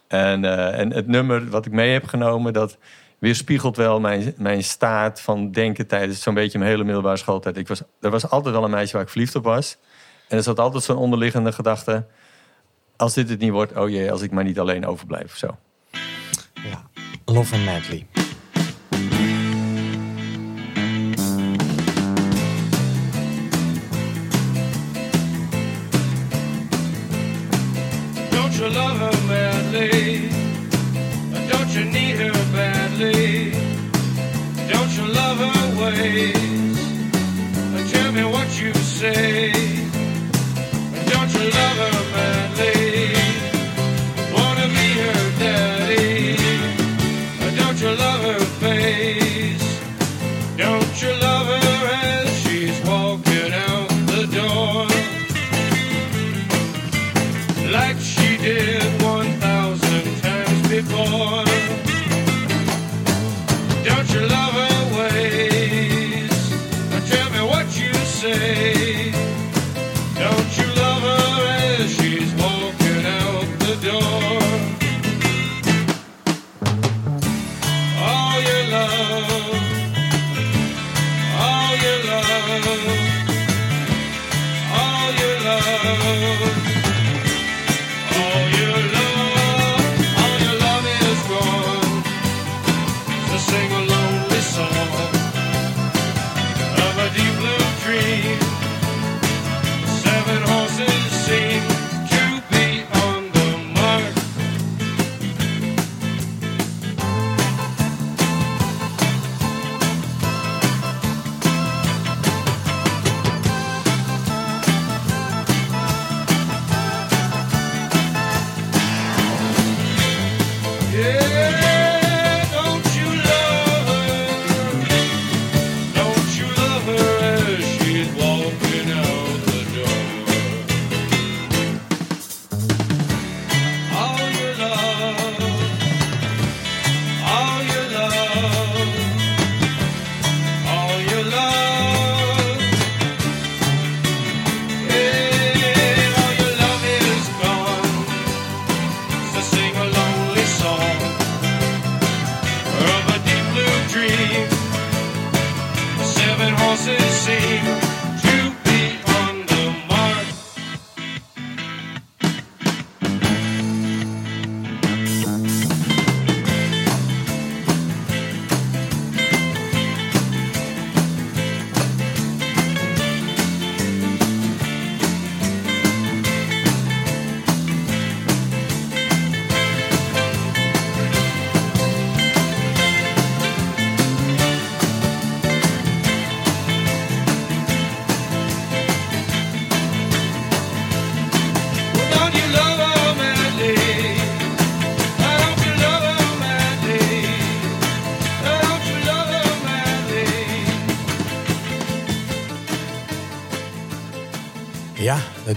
En, 0.09 0.43
uh, 0.43 0.79
en 0.79 0.93
het 0.93 1.07
nummer 1.07 1.49
wat 1.49 1.67
ik 1.67 1.73
mee 1.73 1.93
heb 1.93 2.07
genomen, 2.07 2.53
dat 2.53 2.79
weerspiegelt 3.19 3.77
wel 3.77 4.01
mijn, 4.01 4.35
mijn 4.37 4.65
staat 4.65 5.21
van 5.21 5.51
denken 5.51 5.87
tijdens 5.87 6.23
zo'n 6.23 6.35
beetje 6.35 6.59
mijn 6.59 6.71
hele 6.71 6.85
middelbare 6.85 7.17
schooltijd. 7.17 7.57
Ik 7.57 7.69
was, 7.69 7.83
er 8.01 8.11
was 8.11 8.31
altijd 8.31 8.55
wel 8.55 8.65
een 8.65 8.71
meisje 8.71 8.93
waar 8.93 9.03
ik 9.03 9.09
verliefd 9.09 9.35
op 9.35 9.45
was. 9.45 9.77
En 10.29 10.37
er 10.37 10.43
zat 10.43 10.59
altijd 10.59 10.83
zo'n 10.83 10.97
onderliggende 10.97 11.53
gedachte 11.53 12.07
als 13.01 13.15
dit 13.15 13.29
het 13.29 13.39
niet 13.39 13.51
wordt, 13.51 13.77
oh 13.77 13.89
jee, 13.89 14.13
als 14.13 14.23
ik 14.23 14.31
maar 14.31 14.45
niet 14.45 14.59
alleen 14.59 14.87
overblijf 14.87 15.25
of 15.25 15.37
zo. 15.37 15.57
Ja, 16.55 16.83
Love 17.25 17.55
and 17.55 17.65
Madly. 17.65 18.07
Don't 28.31 28.55
you 28.55 28.69
love 28.69 28.99
her 28.99 29.27
madly? 29.27 30.29
Don't 31.49 31.71
you 31.73 31.85
need 31.85 32.17
her 32.17 32.33
badly? 32.53 33.53
Don't 34.73 34.93
you 34.97 35.07
love 35.07 35.39
her 35.39 35.81
ways? 35.81 36.33
Tell 37.93 38.13
me 38.13 38.25
what 38.25 38.61
you 38.61 38.75
say. 38.75 39.60
your 47.81 47.97
lover, 47.97 48.45
babe. 48.61 49.20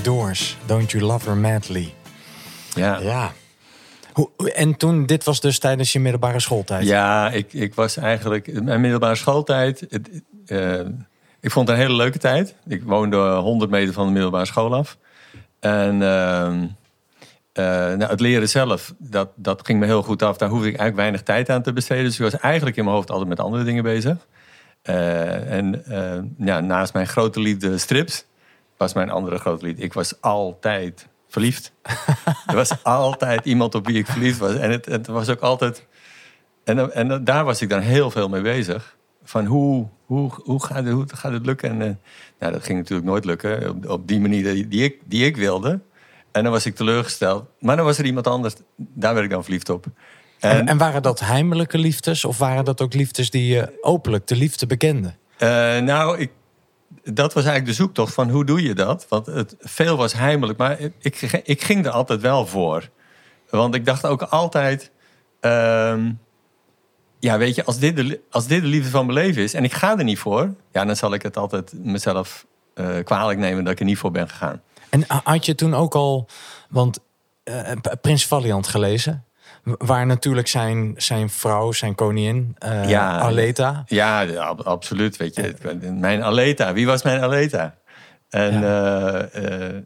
Doors, 0.04 0.58
Don't 0.66 0.92
You 0.92 1.04
Love 1.04 1.30
Her 1.30 1.38
Madly. 1.38 1.94
Ja. 2.76 3.00
Ja. 3.00 3.32
Hoe, 4.14 4.30
en 4.54 4.78
toen, 4.78 5.06
dit 5.06 5.24
was 5.24 5.42
dus 5.42 5.60
tijdens 5.60 5.94
je 5.94 6.00
middelbare 6.00 6.40
schooltijd? 6.40 6.86
Ja, 6.86 7.32
ik, 7.32 7.54
ik 7.54 7.74
was 7.74 7.98
eigenlijk... 7.98 8.64
Mijn 8.64 8.82
middelbare 8.82 9.16
schooltijd... 9.16 9.86
Het, 9.90 10.10
uh, 10.48 10.80
ik 11.40 11.52
vond 11.52 11.68
het 11.68 11.78
een 11.78 11.84
hele 11.84 11.96
leuke 11.96 12.18
tijd. 12.18 12.56
Ik 12.68 12.84
woonde 12.84 13.18
100 13.18 13.72
meter 13.72 13.94
van 13.94 14.06
de 14.06 14.12
middelbare 14.12 14.46
school 14.46 14.76
af. 14.76 14.98
En 15.60 15.96
uh, 15.96 16.02
uh, 16.02 16.66
nou, 17.98 18.04
het 18.04 18.20
leren 18.20 18.50
zelf, 18.50 18.94
dat, 18.98 19.30
dat 19.36 19.66
ging 19.66 19.80
me 19.80 19.86
heel 19.86 20.04
goed 20.04 20.22
af. 20.22 20.38
Daar 20.38 20.50
hoefde 20.50 20.68
ik 20.68 20.78
eigenlijk 20.78 21.00
weinig 21.00 21.24
tijd 21.24 21.50
aan 21.50 21.62
te 21.62 21.74
besteden. 21.74 22.04
Dus 22.04 22.16
ik 22.16 22.32
was 22.32 22.40
eigenlijk 22.40 22.78
in 22.78 22.84
mijn 22.84 22.96
hoofd 22.96 23.12
altijd 23.12 23.30
met 23.30 23.40
andere 23.40 23.64
dingen 23.64 23.84
bezig. 23.84 24.18
Uh, 24.90 25.52
en 25.52 25.84
ja, 26.38 26.60
naast 26.60 26.94
mijn 26.94 27.08
grote 27.08 27.40
liefde 27.40 27.78
strips 27.78 28.26
was 28.84 28.94
mijn 28.94 29.10
andere 29.10 29.38
grote 29.38 29.66
liefde. 29.66 29.84
Ik 29.84 29.94
was 29.94 30.22
altijd 30.22 31.08
verliefd. 31.28 31.74
er 32.48 32.56
was 32.56 32.84
altijd 32.84 33.46
iemand 33.46 33.76
op 33.76 33.86
wie 33.86 33.98
ik 33.98 34.08
verliefd 34.08 34.40
was. 34.40 34.56
En 34.56 34.72
het, 34.72 34.86
het 34.86 35.08
was 35.08 35.30
ook 35.30 35.40
altijd. 35.40 35.86
En, 36.64 36.94
en 36.94 37.24
daar 37.24 37.46
was 37.46 37.62
ik 37.62 37.70
dan 37.70 37.80
heel 37.80 38.12
veel 38.12 38.30
mee 38.30 38.42
bezig. 38.42 38.98
Van 39.24 39.46
hoe, 39.46 39.88
hoe, 40.06 40.32
hoe, 40.44 40.64
gaat, 40.64 40.86
het, 40.86 40.94
hoe 40.94 41.06
gaat 41.08 41.32
het 41.32 41.46
lukken? 41.46 41.70
En 41.70 41.88
uh, 41.88 41.96
nou, 42.40 42.54
dat 42.54 42.64
ging 42.64 42.78
natuurlijk 42.78 43.08
nooit 43.08 43.26
lukken. 43.26 43.70
Op, 43.70 43.90
op 43.90 44.08
die 44.08 44.20
manier 44.20 44.44
die, 44.44 44.68
die, 44.68 44.84
ik, 44.84 45.00
die 45.06 45.26
ik 45.26 45.38
wilde. 45.38 45.80
En 46.32 46.44
dan 46.44 46.52
was 46.52 46.66
ik 46.66 46.76
teleurgesteld. 46.76 47.46
Maar 47.60 47.76
dan 47.76 47.86
was 47.86 47.98
er 47.98 48.06
iemand 48.06 48.28
anders. 48.28 48.54
Daar 48.76 49.14
werd 49.14 49.26
ik 49.26 49.32
dan 49.32 49.44
verliefd 49.44 49.70
op. 49.70 49.86
En, 50.40 50.50
en, 50.50 50.68
en 50.68 50.78
waren 50.78 51.02
dat 51.02 51.20
heimelijke 51.20 51.78
liefdes? 51.78 52.26
Of 52.26 52.38
waren 52.38 52.66
dat 52.66 52.82
ook 52.82 52.94
liefdes 52.94 53.30
die 53.30 53.46
je 53.54 53.78
openlijk 53.82 54.28
de 54.28 54.36
liefde 54.36 54.66
bekende? 54.66 55.14
Uh, 55.40 55.50
nou, 55.80 56.18
ik, 56.18 56.32
dat 57.04 57.34
was 57.34 57.44
eigenlijk 57.44 57.66
de 57.66 57.84
zoektocht 57.84 58.14
van 58.14 58.30
hoe 58.30 58.46
doe 58.46 58.64
je 58.64 58.76
dat? 58.76 59.06
Want 59.10 59.26
het, 59.26 59.56
veel 59.60 59.98
was 59.98 60.14
heimelijk, 60.14 60.58
maar 60.58 60.80
ik, 61.00 61.22
ik 61.44 61.64
ging 61.64 61.86
er 61.86 61.92
altijd 61.92 62.22
wel 62.22 62.48
voor. 62.48 62.90
Want 63.50 63.76
ik 63.76 63.86
dacht 63.86 64.06
ook 64.06 64.22
altijd... 64.22 64.92
Uh, 65.42 66.06
ja, 67.20 67.38
weet 67.38 67.56
je, 67.56 67.64
als 67.66 67.80
dit, 67.80 67.96
de, 67.96 68.20
als 68.30 68.48
dit 68.48 68.62
de 68.62 68.68
liefde 68.68 68.90
van 68.90 69.06
mijn 69.06 69.18
leven 69.18 69.44
is... 69.44 69.54
en 69.54 69.64
ik 69.64 69.74
ga 69.74 69.98
er 69.98 70.04
niet 70.04 70.20
voor... 70.20 70.54
ja, 70.72 70.86
dan 70.86 70.96
zal 70.96 71.14
ik 71.14 71.22
het 71.22 71.38
altijd 71.38 71.74
mezelf 71.74 72.46
uh, 72.76 72.88
kwalijk 73.04 73.40
nemen 73.40 73.64
dat 73.64 73.74
ik 73.74 73.80
er 73.80 73.86
niet 73.86 73.98
voor 73.98 74.12
ben 74.12 74.30
gegaan. 74.30 74.62
En 74.90 75.04
had 75.08 75.46
je 75.46 75.56
toen 75.56 75.74
ook 75.74 75.96
al... 75.96 76.28
Want 76.70 77.00
uh, 77.44 77.72
Prins 78.02 78.28
Valiant 78.28 78.68
gelezen... 78.68 79.26
Waar 79.64 80.06
natuurlijk 80.06 80.48
zijn, 80.48 80.94
zijn 80.98 81.30
vrouw, 81.30 81.72
zijn 81.72 81.96
koningin, 81.96 82.56
uh, 82.66 82.90
ja, 82.90 83.20
Aleta. 83.20 83.84
Ja, 83.86 84.26
absoluut. 84.64 85.18
Weet 85.18 85.36
je, 85.36 85.56
mijn 85.92 86.24
Aleta. 86.24 86.74
Wie 86.74 86.86
was 86.86 87.04
mijn 87.04 87.22
Aleta? 87.22 87.76
En 88.30 88.60
ja. 88.60 89.30
uh, 89.36 89.70
uh, 89.70 89.78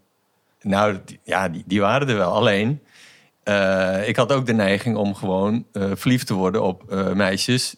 nou, 0.62 0.98
ja, 1.24 1.50
die, 1.50 1.64
die, 1.66 1.82
waren 1.82 2.10
er 2.10 2.18
wel. 2.18 2.34
Alleen, 2.34 2.82
ik 4.06 4.16
had 4.16 4.32
ook 4.32 4.46
de 4.46 4.54
neiging 4.54 4.96
om 4.96 5.16
gewoon 5.16 5.66
verliefd 5.74 6.28
te 6.28 6.34
worden 6.34 6.64
op 6.64 6.84
meisjes 7.14 7.76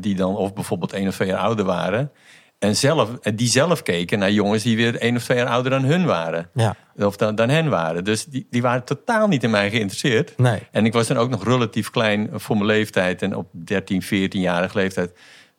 die 0.00 0.14
dan 0.14 0.36
of 0.36 0.54
bijvoorbeeld 0.54 0.92
één 0.92 1.08
of 1.08 1.14
twee 1.14 1.28
jaar 1.28 1.38
ouder 1.38 1.64
waren. 1.64 2.10
En 2.60 2.76
zelf, 2.76 3.10
die 3.34 3.48
zelf 3.48 3.82
keken 3.82 4.18
naar 4.18 4.32
jongens 4.32 4.62
die 4.62 4.76
weer 4.76 4.96
één 4.96 5.16
of 5.16 5.24
twee 5.24 5.38
jaar 5.38 5.46
ouder 5.46 5.70
dan 5.70 5.84
hun 5.84 6.04
waren. 6.04 6.50
Ja. 6.54 6.76
Of 6.96 7.16
dan, 7.16 7.34
dan 7.34 7.48
hen 7.48 7.68
waren. 7.68 8.04
Dus 8.04 8.24
die, 8.24 8.46
die 8.50 8.62
waren 8.62 8.84
totaal 8.84 9.28
niet 9.28 9.42
in 9.42 9.50
mij 9.50 9.70
geïnteresseerd. 9.70 10.38
Nee. 10.38 10.58
En 10.70 10.84
ik 10.84 10.92
was 10.92 11.06
dan 11.06 11.16
ook 11.16 11.30
nog 11.30 11.44
relatief 11.44 11.90
klein 11.90 12.30
voor 12.32 12.56
mijn 12.56 12.66
leeftijd. 12.66 13.22
En 13.22 13.36
op 13.36 13.48
13, 13.52 14.02
14-jarige 14.04 14.78
leeftijd. 14.78 15.12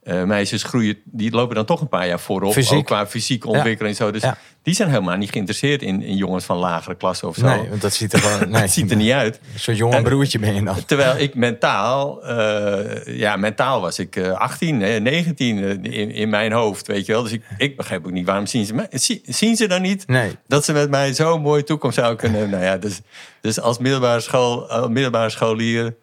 Uh, 0.03 0.23
meisjes 0.23 0.63
groeien, 0.63 0.97
die 1.05 1.31
lopen 1.31 1.55
dan 1.55 1.65
toch 1.65 1.81
een 1.81 1.87
paar 1.89 2.07
jaar 2.07 2.19
voorop. 2.19 2.53
Fysiek. 2.53 2.77
Ook 2.77 2.85
qua 2.85 3.07
fysieke 3.07 3.47
ontwikkeling 3.47 3.97
en 3.97 4.05
zo. 4.05 4.11
Dus 4.11 4.21
Ja. 4.21 4.37
die 4.63 4.73
zijn 4.73 4.89
helemaal 4.89 5.17
niet 5.17 5.31
geïnteresseerd 5.31 5.81
in, 5.81 6.01
in 6.03 6.15
jongens 6.15 6.45
van 6.45 6.57
lagere 6.57 6.95
klasse 6.95 7.27
of 7.27 7.35
zo. 7.35 7.45
Nee, 7.45 7.69
want 7.69 7.81
dat 7.81 7.93
ziet 7.93 8.13
er 8.13 8.19
gewoon 8.19 8.49
nee, 8.51 8.61
dat 8.61 8.69
ziet 8.69 8.91
er 8.91 8.97
niet 8.97 9.11
uit. 9.11 9.39
Zo'n 9.55 9.75
jonge 9.75 9.95
En- 9.95 10.03
broertje 10.03 10.39
ben 10.39 10.53
je 10.55 10.63
dan. 10.63 10.85
Terwijl 10.85 11.17
ik 11.17 11.35
mentaal, 11.35 12.23
eh, 12.25 13.17
ja, 13.17 13.35
mentaal 13.35 13.81
was 13.81 13.99
ik 13.99 14.15
eh, 14.15 14.31
18, 14.31 14.81
eh, 14.81 15.01
19 15.01 15.57
eh, 15.63 15.69
in, 15.69 16.11
in 16.11 16.29
mijn 16.29 16.51
hoofd, 16.51 16.87
weet 16.87 17.05
je 17.05 17.11
wel. 17.11 17.23
Dus 17.23 17.31
ik, 17.31 17.43
ik 17.57 17.77
begreep 17.77 18.05
ook 18.05 18.11
niet, 18.11 18.25
waarom 18.25 18.45
zien 18.45 18.65
ze 18.65 18.73
mij? 18.73 18.87
Zie- 18.91 19.21
zien 19.25 19.55
ze 19.55 19.67
dan 19.67 19.81
niet 19.81 20.07
Nee. 20.07 20.31
dat 20.47 20.65
ze 20.65 20.73
met 20.73 20.89
mij 20.89 21.13
zo'n 21.13 21.41
mooie 21.41 21.63
toekomst 21.63 21.97
zou 21.97 22.15
kunnen 22.15 22.49
Nou 22.49 22.63
ja, 22.63 22.77
dus, 22.77 23.01
dus 23.41 23.59
als 23.59 23.77
middelbare, 23.79 24.19
school, 24.19 24.69
eh, 24.69 24.87
middelbare 24.87 25.29
scholier, 25.29 25.95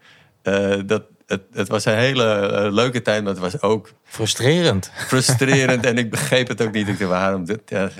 eh, 0.42 0.74
dat, 0.86 1.02
het, 1.28 1.42
het 1.52 1.68
was 1.68 1.84
een 1.84 1.96
hele 1.96 2.24
eh, 2.24 2.72
leuke 2.72 3.02
tijd, 3.02 3.22
maar 3.22 3.32
het 3.32 3.40
was 3.40 3.62
ook 3.62 3.92
Frustrerend. 4.04 4.90
frustrerend 4.94 5.86
en 5.86 5.98
ik 6.02 6.10
begreep 6.10 6.48
het 6.48 6.62
ook 6.62 6.72
niet. 6.72 6.88
Ik 6.88 6.98
dacht, 6.98 7.10
waarom 7.10 7.44
dit? 7.44 7.60
Ja. 7.66 7.90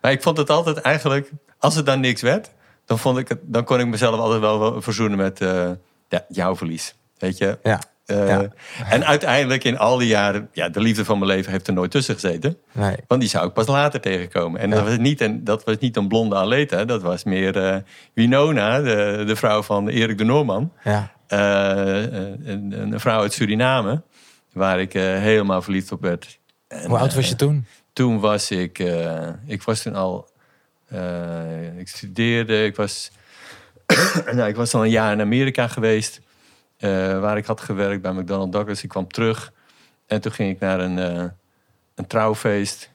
Maar 0.00 0.12
ik 0.12 0.22
vond 0.22 0.36
het 0.36 0.50
altijd 0.50 0.76
eigenlijk, 0.76 1.30
als 1.58 1.74
het 1.74 1.86
dan 1.86 2.00
niks 2.00 2.22
werd, 2.22 2.50
dan, 2.86 2.98
vond 2.98 3.18
ik 3.18 3.28
het, 3.28 3.38
dan 3.42 3.64
kon 3.64 3.80
ik 3.80 3.86
mezelf 3.86 4.18
altijd 4.18 4.40
wel 4.40 4.82
verzoenen 4.82 5.18
met 5.18 5.40
eh, 5.40 5.70
ja, 6.08 6.24
jouw 6.28 6.56
verlies. 6.56 6.94
Weet 7.18 7.38
je? 7.38 7.58
Ja. 7.62 7.80
Eh, 8.06 8.28
Ja. 8.28 8.48
En 8.88 9.04
uiteindelijk 9.06 9.64
in 9.64 9.78
al 9.78 9.96
die 9.98 10.08
jaren, 10.08 10.48
ja, 10.52 10.68
de 10.68 10.80
liefde 10.80 11.04
van 11.04 11.18
mijn 11.18 11.30
leven 11.30 11.52
heeft 11.52 11.66
er 11.66 11.72
nooit 11.72 11.90
tussen 11.90 12.14
gezeten. 12.14 12.56
Nee. 12.72 12.96
Want 13.06 13.20
die 13.20 13.30
zou 13.30 13.46
ik 13.46 13.52
pas 13.52 13.66
later 13.66 14.00
tegenkomen. 14.00 14.60
En 14.60 14.70
dat, 14.70 14.82
was 14.82 14.96
niet 14.96 15.20
een, 15.20 15.44
dat 15.44 15.64
was 15.64 15.76
niet 15.78 15.96
een 15.96 16.08
blonde 16.08 16.36
Aleta, 16.36 16.84
dat 16.84 17.02
was 17.02 17.24
meer 17.24 17.82
Winona, 18.14 18.80
de, 18.80 19.22
de 19.26 19.36
vrouw 19.36 19.62
van 19.62 19.88
Erik 19.88 20.18
de 20.18 20.24
Noorman. 20.24 20.72
Ja. 20.84 21.12
Eh, 21.30 22.02
een, 22.44 22.72
een 22.80 23.00
vrouw 23.00 23.20
uit 23.20 23.32
Suriname, 23.32 24.02
waar 24.52 24.80
ik 24.80 24.94
eh, 24.94 25.02
helemaal 25.02 25.62
verliefd 25.62 25.92
op 25.92 26.00
werd. 26.00 26.38
En, 26.68 26.86
Hoe 26.88 26.98
oud 26.98 27.14
was 27.14 27.24
eh, 27.24 27.30
je 27.30 27.36
toen? 27.36 27.66
toen 27.92 28.20
was 28.20 28.50
ik, 28.50 28.78
eh, 28.78 29.28
ik 29.46 29.62
was 29.62 29.82
toen 29.82 29.94
al, 29.94 30.28
eh, 30.88 31.78
ik 31.78 31.88
studeerde, 31.88 32.64
ik 32.64 32.76
was, 32.76 33.10
nou, 34.32 34.48
ik 34.48 34.56
was 34.56 34.74
al 34.74 34.84
een 34.84 34.90
jaar 34.90 35.12
in 35.12 35.20
Amerika 35.20 35.68
geweest, 35.68 36.20
eh, 36.76 37.20
waar 37.20 37.36
ik 37.36 37.44
had 37.46 37.60
gewerkt 37.60 38.02
bij 38.02 38.12
McDonnell 38.12 38.50
Douglas. 38.50 38.82
Ik 38.82 38.88
kwam 38.88 39.08
terug 39.08 39.52
en 40.06 40.20
toen 40.20 40.32
ging 40.32 40.50
ik 40.50 40.60
naar 40.60 40.80
een, 40.80 40.98
eh, 40.98 41.24
een 41.94 42.06
trouwfeest. 42.06 42.90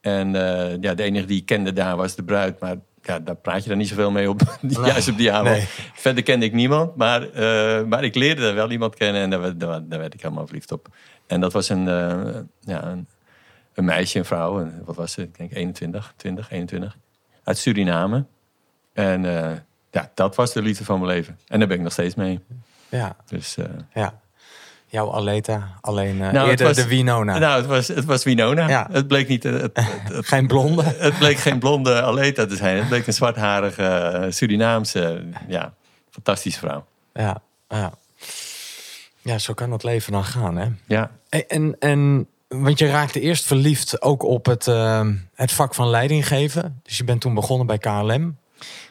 En 0.00 0.34
eh, 0.34 0.76
ja, 0.80 0.94
de 0.94 1.02
enige 1.02 1.26
die 1.26 1.40
ik 1.40 1.46
kende 1.46 1.72
daar 1.72 1.96
was 1.96 2.14
de 2.14 2.24
bruid, 2.24 2.60
maar 2.60 2.76
ja, 3.08 3.18
daar 3.18 3.36
praat 3.36 3.62
je 3.62 3.68
dan 3.68 3.78
niet 3.78 3.88
zoveel 3.88 4.10
mee 4.10 4.28
op, 4.28 4.40
juist 4.86 5.08
op 5.08 5.16
die 5.16 5.32
avond. 5.32 5.56
Nee. 5.56 5.64
Verder 5.94 6.22
kende 6.22 6.46
ik 6.46 6.52
niemand, 6.52 6.96
maar, 6.96 7.22
eh, 7.30 7.84
maar 7.84 8.04
ik 8.04 8.14
leerde 8.14 8.46
er 8.48 8.54
wel 8.54 8.70
iemand 8.70 8.94
kennen 8.94 9.22
en 9.22 9.30
daar, 9.30 9.40
werd- 9.40 9.60
daar, 9.60 9.88
daar 9.88 9.98
werd 9.98 10.14
ik 10.14 10.22
helemaal 10.22 10.46
verliefd 10.46 10.72
op. 10.72 10.88
En 11.26 11.40
dat 11.40 11.52
was 11.52 11.68
een, 11.68 11.88
eh, 11.88 12.40
ja, 12.60 12.84
een, 12.84 13.06
een 13.74 13.84
meisje, 13.84 14.18
een 14.18 14.24
vrouw, 14.24 14.60
en 14.60 14.82
wat 14.84 14.96
was 14.96 15.12
ze? 15.12 15.22
Ik 15.22 15.36
denk 15.38 15.52
21, 15.52 16.12
20, 16.16 16.50
21, 16.50 16.96
uit 17.44 17.58
Suriname. 17.58 18.24
En 18.92 19.24
eh, 19.24 19.56
ja, 19.90 20.10
dat 20.14 20.34
was 20.36 20.52
de 20.52 20.62
liefde 20.62 20.84
van 20.84 21.00
mijn 21.00 21.12
leven. 21.12 21.38
En 21.46 21.58
daar 21.58 21.68
ben 21.68 21.76
ik 21.76 21.82
nog 21.82 21.92
steeds 21.92 22.14
mee. 22.14 22.40
Ja. 22.88 23.16
Dus, 23.26 23.56
Ja. 23.94 24.20
Jouw 24.90 25.12
Aleta, 25.12 25.68
alleen 25.80 26.16
Nou, 26.16 26.36
het 26.36 26.46
eerder 26.48 26.66
was- 26.66 26.76
de 26.76 26.86
Winona. 26.86 27.38
Nou, 27.38 27.56
het 27.56 27.66
was, 27.66 27.88
het 27.88 28.04
was 28.04 28.24
Winona. 28.24 28.68
Ja. 28.68 28.88
Het 28.92 29.06
bleek 29.08 29.28
niet... 29.28 29.44
eh, 29.44 29.52
Het, 29.52 29.70
het, 29.76 29.86
het, 30.16 30.26
Geen 30.26 30.46
blonde. 30.46 30.82
het 30.82 31.18
bleek 31.18 31.36
geen 31.38 31.58
blonde 31.58 32.02
Aleta 32.02 32.46
te 32.46 32.56
zijn. 32.56 32.76
Het 32.76 32.88
bleek 32.88 33.06
een 33.06 33.12
zwartharige 33.12 33.82
eh, 33.84 34.30
Surinaamse, 34.30 35.24
ja, 35.48 35.72
fantastische 36.10 36.58
vrouw. 36.58 36.86
Ja, 37.14 37.40
ja. 37.68 37.92
Ja, 39.22 39.38
zo 39.38 39.54
kan 39.54 39.72
het 39.72 39.82
leven 39.82 40.12
dan 40.12 40.24
gaan, 40.24 40.56
hè? 40.56 40.66
Ja, 40.86 41.10
En, 41.28 41.76
en, 41.78 42.26
want 42.48 42.78
je 42.78 42.86
raakte 42.90 43.20
eerst 43.20 43.44
verliefd 43.44 44.02
ook 44.02 44.22
op 44.22 44.46
het, 44.46 44.64
het 45.34 45.52
vak 45.52 45.74
van 45.74 45.88
leiding 45.90 46.26
geven. 46.28 46.80
Dus 46.82 46.96
je 46.96 47.04
bent 47.04 47.20
toen 47.20 47.34
begonnen 47.34 47.66
bij 47.66 47.78
KLM. 47.78 48.36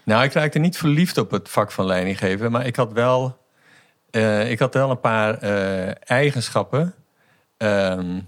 Nou, 0.03 0.23
ik 0.23 0.33
raakte 0.33 0.59
niet 0.59 0.77
verliefd 0.77 1.17
op 1.17 1.31
het 1.31 1.49
vak 1.49 1.71
van 1.71 1.85
leidinggeven, 1.85 2.51
maar 2.51 2.65
ik 2.65 2.75
had 2.75 2.93
wel, 2.93 3.37
eh, 4.09 4.51
ik 4.51 4.59
had 4.59 4.73
wel 4.73 4.89
een 4.89 4.99
paar 4.99 5.37
eh, 5.37 5.91
eigenschappen. 6.03 6.93
Ehm, 7.57 8.19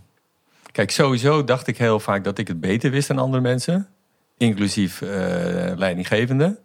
kijk, 0.71 0.91
sowieso 0.91 1.43
dacht 1.43 1.67
ik 1.67 1.77
heel 1.77 1.99
vaak 1.99 2.23
dat 2.23 2.37
ik 2.37 2.47
het 2.47 2.59
beter 2.59 2.91
wist 2.91 3.07
dan 3.07 3.19
andere 3.19 3.41
mensen, 3.41 3.87
inclusief 4.37 5.01
eh, 5.01 5.09
leidinggevende. 5.75 6.59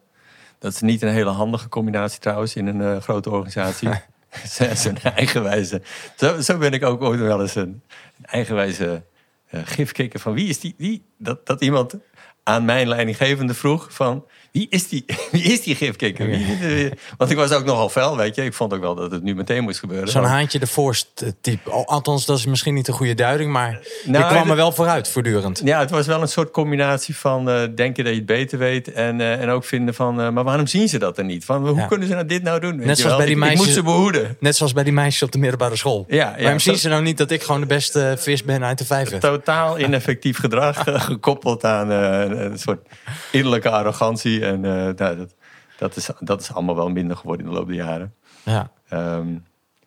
Dat 0.58 0.72
is 0.72 0.80
niet 0.80 1.02
een 1.02 1.08
hele 1.08 1.30
handige 1.30 1.68
combinatie 1.68 2.20
trouwens 2.20 2.56
in 2.56 2.66
een 2.66 3.02
grote 3.02 3.30
organisatie. 3.30 3.88
Zo- 4.56 4.74
Zo'n 4.74 4.98
eigenwijze. 4.98 5.82
Zo, 6.16 6.40
zo 6.40 6.58
ben 6.58 6.72
ik 6.72 6.84
ook 6.84 7.02
ooit 7.02 7.20
wel 7.20 7.40
eens 7.40 7.54
een, 7.54 7.82
een 8.18 8.24
eigenwijze 8.26 9.02
gifkikker 9.50 10.20
van 10.20 10.32
wie 10.32 10.48
is 10.48 10.60
die? 10.60 10.74
Wie? 10.78 11.04
Dat, 11.18 11.46
dat 11.46 11.60
iemand 11.60 11.94
aan 12.42 12.64
mijn 12.64 12.88
leidinggevende 12.88 13.54
vroeg 13.54 13.94
van... 13.94 14.24
wie 14.54 14.66
is 14.70 14.88
die, 14.88 15.04
wie 15.32 15.42
is 15.42 15.62
die 15.62 15.74
gifkikker? 15.74 16.26
Wie, 16.26 16.90
want 17.16 17.30
ik 17.30 17.36
was 17.36 17.52
ook 17.52 17.64
nogal 17.64 17.88
fel, 17.88 18.16
weet 18.16 18.34
je. 18.34 18.44
Ik 18.44 18.54
vond 18.54 18.72
ook 18.74 18.80
wel 18.80 18.94
dat 18.94 19.10
het 19.10 19.22
nu 19.22 19.34
meteen 19.34 19.62
moest 19.62 19.78
gebeuren. 19.78 20.08
Zo'n 20.08 20.24
haantje 20.24 20.58
de 20.58 20.66
voorst 20.66 21.24
type. 21.40 21.70
Althans, 21.70 22.26
dat 22.26 22.38
is 22.38 22.46
misschien 22.46 22.74
niet 22.74 22.88
een 22.88 22.94
goede 22.94 23.14
duiding, 23.14 23.52
maar 23.52 23.80
nou, 24.04 24.24
je 24.24 24.30
kwam 24.30 24.50
er 24.50 24.56
wel 24.56 24.72
vooruit 24.72 25.08
voortdurend. 25.08 25.60
Ja, 25.64 25.78
het 25.78 25.90
was 25.90 26.06
wel 26.06 26.22
een 26.22 26.28
soort 26.28 26.50
combinatie 26.50 27.16
van 27.16 27.48
uh, 27.48 27.60
denken 27.74 28.04
dat 28.04 28.12
je 28.12 28.18
het 28.18 28.26
beter 28.26 28.58
weet 28.58 28.92
en, 28.92 29.18
uh, 29.18 29.40
en 29.40 29.48
ook 29.48 29.64
vinden 29.64 29.94
van, 29.94 30.20
uh, 30.20 30.28
maar 30.30 30.44
waarom 30.44 30.66
zien 30.66 30.88
ze 30.88 30.98
dat 30.98 31.18
er 31.18 31.24
niet? 31.24 31.44
Van, 31.44 31.68
hoe 31.68 31.86
kunnen 31.86 32.08
ze 32.08 32.14
nou 32.14 32.26
dit 32.26 32.42
nou 32.42 32.60
doen? 32.60 32.76
Net 32.76 32.98
zoals 32.98 33.16
bij 33.16 33.26
die 33.26 33.36
meisjes, 33.36 33.60
ik 33.60 33.66
moet 33.66 33.74
ze 33.74 33.82
behoeden. 33.82 34.36
Net 34.40 34.56
zoals 34.56 34.72
bij 34.72 34.84
die 34.84 34.92
meisjes 34.92 35.22
op 35.22 35.32
de 35.32 35.38
middelbare 35.38 35.76
school. 35.76 36.04
Ja, 36.08 36.16
ja, 36.16 36.42
waarom 36.42 36.58
zien 36.58 36.78
ze 36.78 36.88
nou 36.88 37.02
niet 37.02 37.18
dat 37.18 37.30
ik 37.30 37.42
gewoon 37.42 37.60
de 37.60 37.66
beste 37.66 38.14
vis 38.18 38.44
ben 38.44 38.64
uit 38.64 38.78
de 38.78 38.84
vijver? 38.84 39.18
Totaal 39.18 39.78
ineffectief 39.78 40.38
gedrag, 40.38 40.82
gekoppeld 40.86 41.64
aan 41.64 41.90
een 41.90 42.58
soort 42.58 42.86
innerlijke 43.30 43.70
arrogantie 43.70 44.43
en 44.44 44.60
nou, 44.60 44.94
dat, 44.94 45.34
dat, 45.78 45.96
is, 45.96 46.08
dat 46.20 46.40
is 46.40 46.52
allemaal 46.52 46.76
wel 46.76 46.88
minder 46.88 47.16
geworden 47.16 47.46
in 47.46 47.52
de 47.52 47.58
loop 47.58 47.66
der 47.66 47.76
jaren. 47.76 48.14
Ja. 48.42 48.70
Um, 48.92 49.44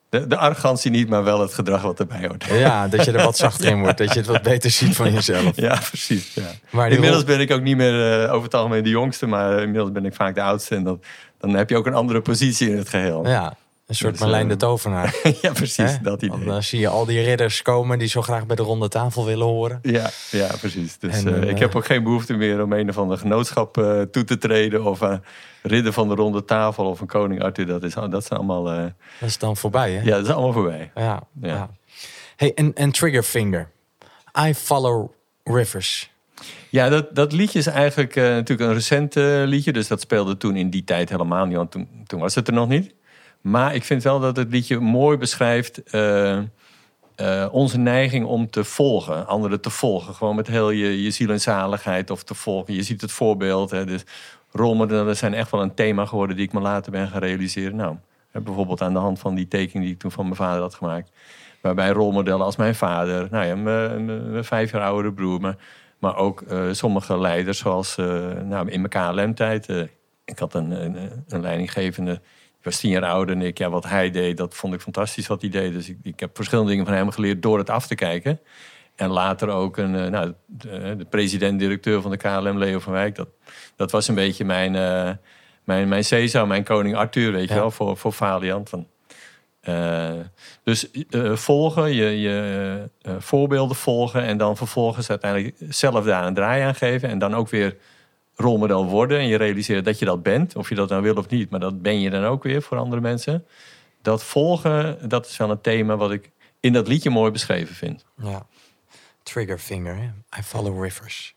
de, 0.09 0.27
de 0.27 0.37
arrogantie 0.37 0.91
niet, 0.91 1.09
maar 1.09 1.23
wel 1.23 1.41
het 1.41 1.53
gedrag 1.53 1.81
wat 1.81 1.99
erbij 1.99 2.27
hoort. 2.27 2.43
Ja, 2.43 2.87
dat 2.87 3.05
je 3.05 3.11
er 3.11 3.23
wat 3.23 3.37
zachter 3.37 3.67
in 3.67 3.79
wordt. 3.79 3.97
Dat 3.97 4.13
je 4.13 4.19
het 4.19 4.27
wat 4.27 4.41
beter 4.41 4.71
ziet 4.71 4.95
van 4.95 5.13
jezelf. 5.13 5.55
Ja, 5.55 5.79
precies. 5.87 6.33
Ja. 6.33 6.43
Maar 6.69 6.91
inmiddels 6.91 7.23
ben 7.23 7.39
ik 7.39 7.51
ook 7.51 7.61
niet 7.61 7.77
meer 7.77 8.23
uh, 8.23 8.33
over 8.33 8.43
het 8.43 8.53
algemeen 8.53 8.83
de 8.83 8.89
jongste. 8.89 9.25
Maar 9.25 9.61
inmiddels 9.61 9.91
ben 9.91 10.05
ik 10.05 10.13
vaak 10.13 10.35
de 10.35 10.41
oudste. 10.41 10.75
En 10.75 10.83
dat, 10.83 11.05
dan 11.37 11.53
heb 11.53 11.69
je 11.69 11.77
ook 11.77 11.85
een 11.85 11.93
andere 11.93 12.21
positie 12.21 12.69
in 12.69 12.77
het 12.77 12.89
geheel. 12.89 13.27
Ja, 13.27 13.57
een 13.87 13.95
soort 13.95 14.11
dus, 14.11 14.21
Marlijn 14.21 14.47
de 14.47 14.53
eh, 14.53 14.59
Tovenaar. 14.59 15.15
ja, 15.41 15.51
precies. 15.51 15.97
Dat 16.01 16.21
idee. 16.21 16.45
Dan 16.45 16.63
zie 16.63 16.79
je 16.79 16.87
al 16.87 17.05
die 17.05 17.21
ridders 17.21 17.61
komen 17.61 17.99
die 17.99 18.07
zo 18.07 18.21
graag 18.21 18.45
bij 18.45 18.55
de 18.55 18.63
ronde 18.63 18.87
tafel 18.87 19.25
willen 19.25 19.45
horen. 19.45 19.79
Ja, 19.81 20.09
ja 20.31 20.47
precies. 20.59 20.97
Dus 20.97 21.23
en, 21.23 21.43
uh, 21.43 21.49
ik 21.49 21.59
heb 21.59 21.75
ook 21.75 21.85
geen 21.85 22.03
behoefte 22.03 22.33
meer 22.33 22.63
om 22.63 22.73
een 22.73 22.89
of 22.89 22.97
ander 22.97 23.17
genootschap 23.17 23.77
uh, 23.77 24.01
toe 24.01 24.23
te 24.23 24.37
treden. 24.37 24.85
Of 24.85 25.01
uh, 25.01 25.17
ridder 25.61 25.93
van 25.93 26.07
de 26.07 26.15
ronde 26.15 26.45
tafel 26.45 26.85
of 26.85 26.99
een 26.99 27.07
koning 27.07 27.43
Arthur. 27.43 27.65
Dat 27.65 27.83
is, 27.83 27.93
dat 27.93 28.21
is 28.23 28.29
allemaal... 28.29 28.63
dat 28.63 28.93
is 29.19 29.37
dan 29.37 29.57
voorbij, 29.57 29.91
hè? 29.91 30.01
Ja, 30.01 30.15
dat 30.15 30.25
is 30.25 30.31
allemaal 30.31 30.53
voorbij. 30.53 30.91
Ja, 30.95 31.23
ja. 31.41 31.69
Hey, 32.35 32.53
en, 32.53 32.73
en 32.73 32.91
Triggerfinger. 32.91 33.69
I 34.47 34.53
Follow 34.53 35.11
Rivers. 35.43 36.11
Ja, 36.69 36.89
dat, 36.89 37.15
dat 37.15 37.31
liedje 37.31 37.59
is 37.59 37.67
eigenlijk 37.67 38.15
natuurlijk 38.15 38.69
een 38.69 38.73
recent 38.73 39.15
liedje. 39.49 39.73
Dus 39.73 39.87
dat 39.87 40.01
speelde 40.01 40.37
toen 40.37 40.55
in 40.55 40.69
die 40.69 40.83
tijd 40.83 41.09
helemaal 41.09 41.45
niet. 41.45 41.57
Want 41.57 41.71
toen, 41.71 41.87
toen 42.07 42.19
was 42.19 42.35
het 42.35 42.47
er 42.47 42.53
nog 42.53 42.67
niet. 42.67 42.95
Maar 43.41 43.75
ik 43.75 43.83
vind 43.83 44.03
wel 44.03 44.19
dat 44.19 44.35
het 44.35 44.51
liedje 44.51 44.79
mooi 44.79 45.17
beschrijft 45.17 45.81
uh, 45.93 46.39
uh, 47.21 47.47
onze 47.51 47.77
neiging 47.77 48.25
om 48.25 48.49
te 48.49 48.63
volgen, 48.63 49.27
anderen 49.27 49.61
te 49.61 49.69
volgen. 49.69 50.13
Gewoon 50.13 50.35
met 50.35 50.47
heel 50.47 50.69
je, 50.69 51.03
je 51.03 51.11
ziel 51.11 51.29
en 51.29 51.41
zaligheid 51.41 52.09
of 52.09 52.23
te 52.23 52.33
volgen. 52.33 52.73
Je 52.73 52.83
ziet 52.83 53.01
het 53.01 53.11
voorbeeld. 53.11 53.71
Hè, 53.71 53.85
dus 53.85 54.03
rolmodellen 54.51 55.17
zijn 55.17 55.33
echt 55.33 55.51
wel 55.51 55.61
een 55.61 55.73
thema 55.73 56.05
geworden 56.05 56.35
die 56.35 56.45
ik 56.45 56.53
me 56.53 56.59
later 56.59 56.91
ben 56.91 57.07
gaan 57.07 57.21
realiseren. 57.21 57.75
Nou, 57.75 57.95
bijvoorbeeld 58.31 58.81
aan 58.81 58.93
de 58.93 58.99
hand 58.99 59.19
van 59.19 59.35
die 59.35 59.47
tekening 59.47 59.85
die 59.85 59.93
ik 59.93 59.99
toen 59.99 60.11
van 60.11 60.23
mijn 60.23 60.35
vader 60.35 60.61
had 60.61 60.75
gemaakt. 60.75 61.11
Waarbij 61.61 61.89
rolmodellen 61.89 62.45
als 62.45 62.55
mijn 62.55 62.75
vader, 62.75 63.27
nou 63.31 63.45
ja, 63.45 63.55
mijn, 63.55 64.31
mijn 64.31 64.43
vijf 64.43 64.71
jaar 64.71 64.81
oudere 64.81 65.13
broer, 65.13 65.41
maar, 65.41 65.55
maar 65.99 66.15
ook 66.15 66.41
uh, 66.41 66.71
sommige 66.71 67.19
leiders 67.19 67.57
zoals 67.57 67.95
nou, 68.43 68.69
in 68.69 68.81
mijn 68.81 69.15
KLM-tijd. 69.15 69.67
ik 70.25 70.39
had 70.39 70.53
een, 70.53 70.71
een, 70.71 71.23
een 71.27 71.41
leidinggevende 71.41 72.21
was 72.67 72.79
tien 72.79 72.91
jaar 72.91 73.05
ouder 73.05 73.35
en 73.35 73.41
ik, 73.41 73.57
ja, 73.57 73.69
wat 73.69 73.85
hij 73.85 74.11
deed, 74.11 74.37
dat 74.37 74.55
vond 74.55 74.73
ik 74.73 74.81
fantastisch 74.81 75.27
wat 75.27 75.41
hij 75.41 75.49
deed. 75.49 75.73
Dus 75.73 75.89
ik, 75.89 75.97
ik 76.03 76.19
heb 76.19 76.35
verschillende 76.35 76.69
dingen 76.69 76.85
van 76.85 76.93
hem 76.93 77.11
geleerd 77.11 77.41
door 77.41 77.57
het 77.57 77.69
af 77.69 77.87
te 77.87 77.95
kijken. 77.95 78.39
En 78.95 79.09
later 79.09 79.49
ook 79.49 79.77
een, 79.77 79.93
uh, 79.93 80.07
nou, 80.07 80.33
de, 80.45 80.95
de 80.97 81.05
president-directeur 81.05 82.01
van 82.01 82.11
de 82.11 82.17
KLM, 82.17 82.57
Leo 82.57 82.79
van 82.79 82.93
Wijk. 82.93 83.15
Dat, 83.15 83.27
dat 83.75 83.91
was 83.91 84.07
een 84.07 84.15
beetje 84.15 84.45
mijn, 84.45 84.73
uh, 84.73 85.11
mijn, 85.63 85.87
mijn 85.87 86.03
Caesar, 86.03 86.47
mijn 86.47 86.63
koning 86.63 86.95
Arthur, 86.95 87.31
weet 87.31 87.49
je 87.49 87.53
wel, 87.53 87.71
voor, 87.71 87.97
voor 87.97 88.13
Valiant. 88.13 88.69
Van, 88.69 88.87
uh, 89.63 90.11
dus 90.63 90.87
volgen, 91.33 91.93
je, 91.93 92.19
je 92.19 92.89
voorbeelden 93.19 93.75
volgen 93.75 94.21
en 94.21 94.37
dan 94.37 94.57
vervolgens 94.57 95.09
uiteindelijk 95.09 95.55
zelf 95.69 96.05
daar 96.05 96.25
een 96.25 96.33
draai 96.33 96.61
aan 96.61 96.75
geven. 96.75 97.09
En 97.09 97.19
dan 97.19 97.35
ook 97.35 97.49
weer 97.49 97.75
rolmodel 98.37 98.85
worden 98.85 99.19
en 99.19 99.27
je 99.27 99.35
realiseert 99.35 99.85
dat 99.85 99.99
je 99.99 100.05
dat 100.05 100.23
bent, 100.23 100.55
of 100.55 100.69
je 100.69 100.75
dat 100.75 100.89
nou 100.89 101.01
wil 101.01 101.15
of 101.15 101.29
niet, 101.29 101.49
maar 101.49 101.59
dat 101.59 101.81
ben 101.81 101.99
je 101.99 102.09
dan 102.09 102.23
ook 102.23 102.43
weer 102.43 102.61
voor 102.61 102.77
andere 102.77 103.01
mensen. 103.01 103.45
Dat 104.01 104.23
volgen, 104.23 105.09
dat 105.09 105.25
is 105.25 105.37
wel 105.37 105.49
een 105.49 105.61
thema 105.61 105.97
wat 105.97 106.11
ik 106.11 106.31
in 106.59 106.73
dat 106.73 106.87
liedje 106.87 107.09
mooi 107.09 107.31
beschreven 107.31 107.75
vind. 107.75 108.05
Ja. 108.15 108.45
Trigger 109.23 109.57
finger, 109.57 110.13
I 110.39 110.41
follow 110.43 110.83
rivers. 110.83 111.35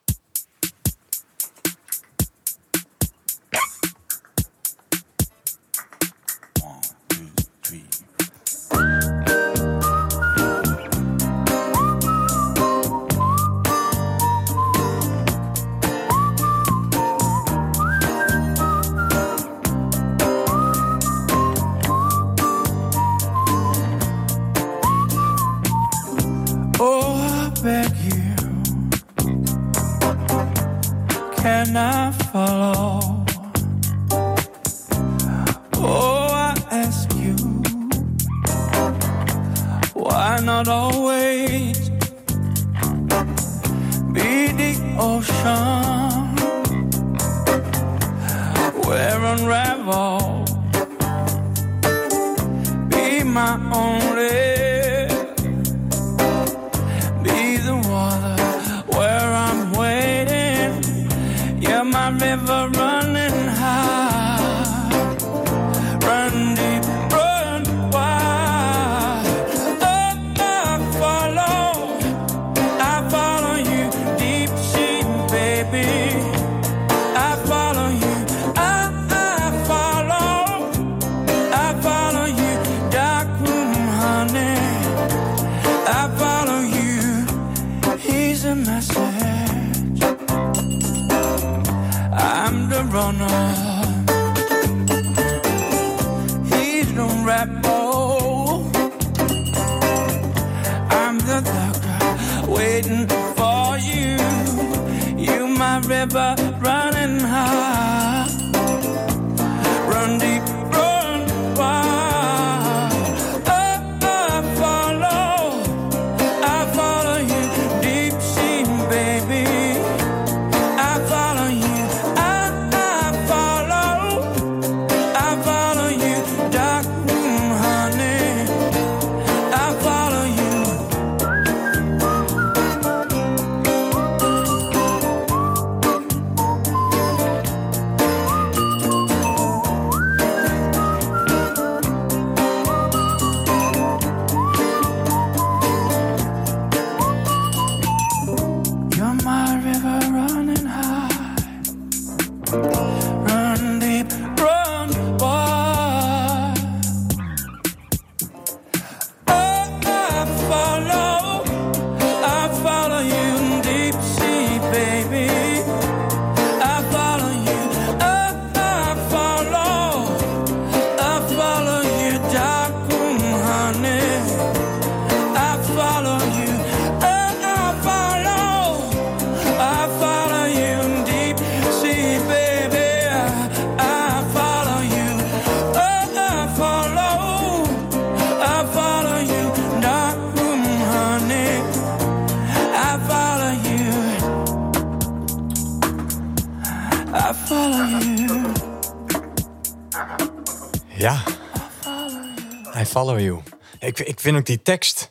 Ik, 204.20 204.26
vind 204.26 204.36
ook 204.36 204.46
die 204.46 204.62
tekst. 204.62 205.10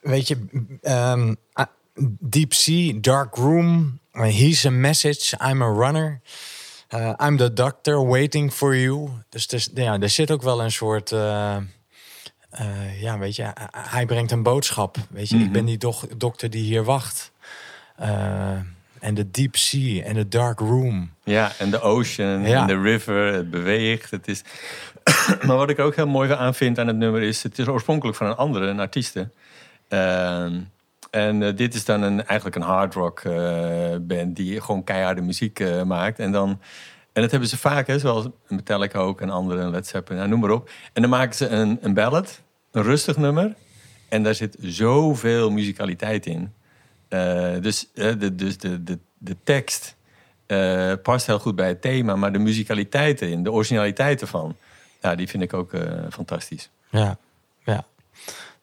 Weet 0.00 0.28
je, 0.28 0.36
um, 0.82 1.36
Deep 2.20 2.52
Sea, 2.52 2.92
Dark 3.00 3.34
Room. 3.34 3.98
He's 4.12 4.66
a 4.66 4.70
message, 4.70 5.36
I'm 5.50 5.62
a 5.62 5.72
runner. 5.72 6.20
Uh, 6.94 7.12
I'm 7.26 7.36
the 7.36 7.52
doctor 7.52 8.06
waiting 8.06 8.52
for 8.52 8.76
you. 8.76 9.08
Dus, 9.28 9.46
dus 9.46 9.70
ja, 9.74 10.00
er 10.00 10.08
zit 10.08 10.30
ook 10.30 10.42
wel 10.42 10.62
een 10.62 10.72
soort. 10.72 11.10
Uh, 11.10 11.56
uh, 12.60 13.02
ja, 13.02 13.18
weet 13.18 13.36
je, 13.36 13.52
hij 13.70 14.06
brengt 14.06 14.30
een 14.30 14.42
boodschap. 14.42 14.96
Weet 15.10 15.28
je, 15.28 15.36
ik 15.36 15.52
ben 15.52 15.64
die 15.64 15.78
dokter 16.16 16.50
die 16.50 16.62
hier 16.62 16.84
wacht. 16.84 17.32
En 19.00 19.14
de 19.14 19.30
deep 19.30 19.56
sea 19.56 20.04
en 20.04 20.14
de 20.14 20.28
dark 20.28 20.58
room. 20.58 21.10
Ja, 21.24 21.52
en 21.58 21.70
de 21.70 21.80
ocean 21.80 22.44
en 22.44 22.66
de 22.66 22.80
river. 22.80 23.32
Het 23.32 23.50
beweegt. 23.50 24.10
Het 24.10 24.28
is... 24.28 24.42
maar 25.46 25.56
wat 25.56 25.70
ik 25.70 25.78
ook 25.78 25.96
heel 25.96 26.06
mooi 26.06 26.32
aan 26.32 26.54
vind 26.54 26.78
aan 26.78 26.86
het 26.86 26.96
nummer 26.96 27.22
is... 27.22 27.42
het 27.42 27.58
is 27.58 27.66
oorspronkelijk 27.66 28.16
van 28.16 28.26
een 28.26 28.36
andere, 28.36 28.66
een 28.66 28.80
artieste. 28.80 29.30
Ehm, 29.88 30.60
en 31.10 31.40
uh, 31.40 31.56
dit 31.56 31.74
is 31.74 31.84
dan 31.84 32.02
een, 32.02 32.26
eigenlijk 32.26 32.56
een 32.56 32.62
hard 32.62 32.94
rock 32.94 33.22
uh, 33.24 33.34
band... 34.00 34.36
die 34.36 34.60
gewoon 34.60 34.84
keiharde 34.84 35.20
muziek 35.20 35.60
uh, 35.60 35.82
maakt. 35.82 36.18
En 36.18 36.32
dan... 36.32 36.60
En 37.12 37.24
dat 37.24 37.30
hebben 37.30 37.48
ze 37.48 37.58
vaak, 37.58 37.86
hè, 37.86 37.98
zoals 37.98 38.26
Metallica 38.48 38.98
ook 38.98 39.20
en 39.20 39.30
andere, 39.30 39.70
Led 39.70 39.86
Zeppelin, 39.86 40.18
nou, 40.18 40.30
noem 40.30 40.40
maar 40.40 40.50
op. 40.50 40.70
En 40.92 41.02
dan 41.02 41.10
maken 41.10 41.34
ze 41.34 41.48
een, 41.48 41.78
een 41.80 41.94
ballad, 41.94 42.42
een 42.72 42.82
rustig 42.82 43.16
nummer. 43.16 43.54
En 44.08 44.22
daar 44.22 44.34
zit 44.34 44.56
zoveel 44.60 45.50
muzikaliteit 45.50 46.26
in. 46.26 46.52
Dus, 47.60 47.90
de, 47.94 48.34
dus 48.34 48.58
de, 48.58 48.82
de, 48.82 48.98
de 49.18 49.36
tekst 49.44 49.96
past 51.02 51.26
heel 51.26 51.38
goed 51.38 51.56
bij 51.56 51.68
het 51.68 51.82
thema, 51.82 52.16
maar 52.16 52.32
de 52.32 52.38
muzikaliteit 52.38 53.20
erin, 53.20 53.42
de 53.42 53.52
originaliteit 53.52 54.20
ervan, 54.20 54.56
ja, 55.00 55.14
die 55.14 55.28
vind 55.28 55.42
ik 55.42 55.54
ook 55.54 55.72
uh, 55.72 55.82
fantastisch. 56.10 56.70
Ja, 56.88 57.16
ja. 57.64 57.84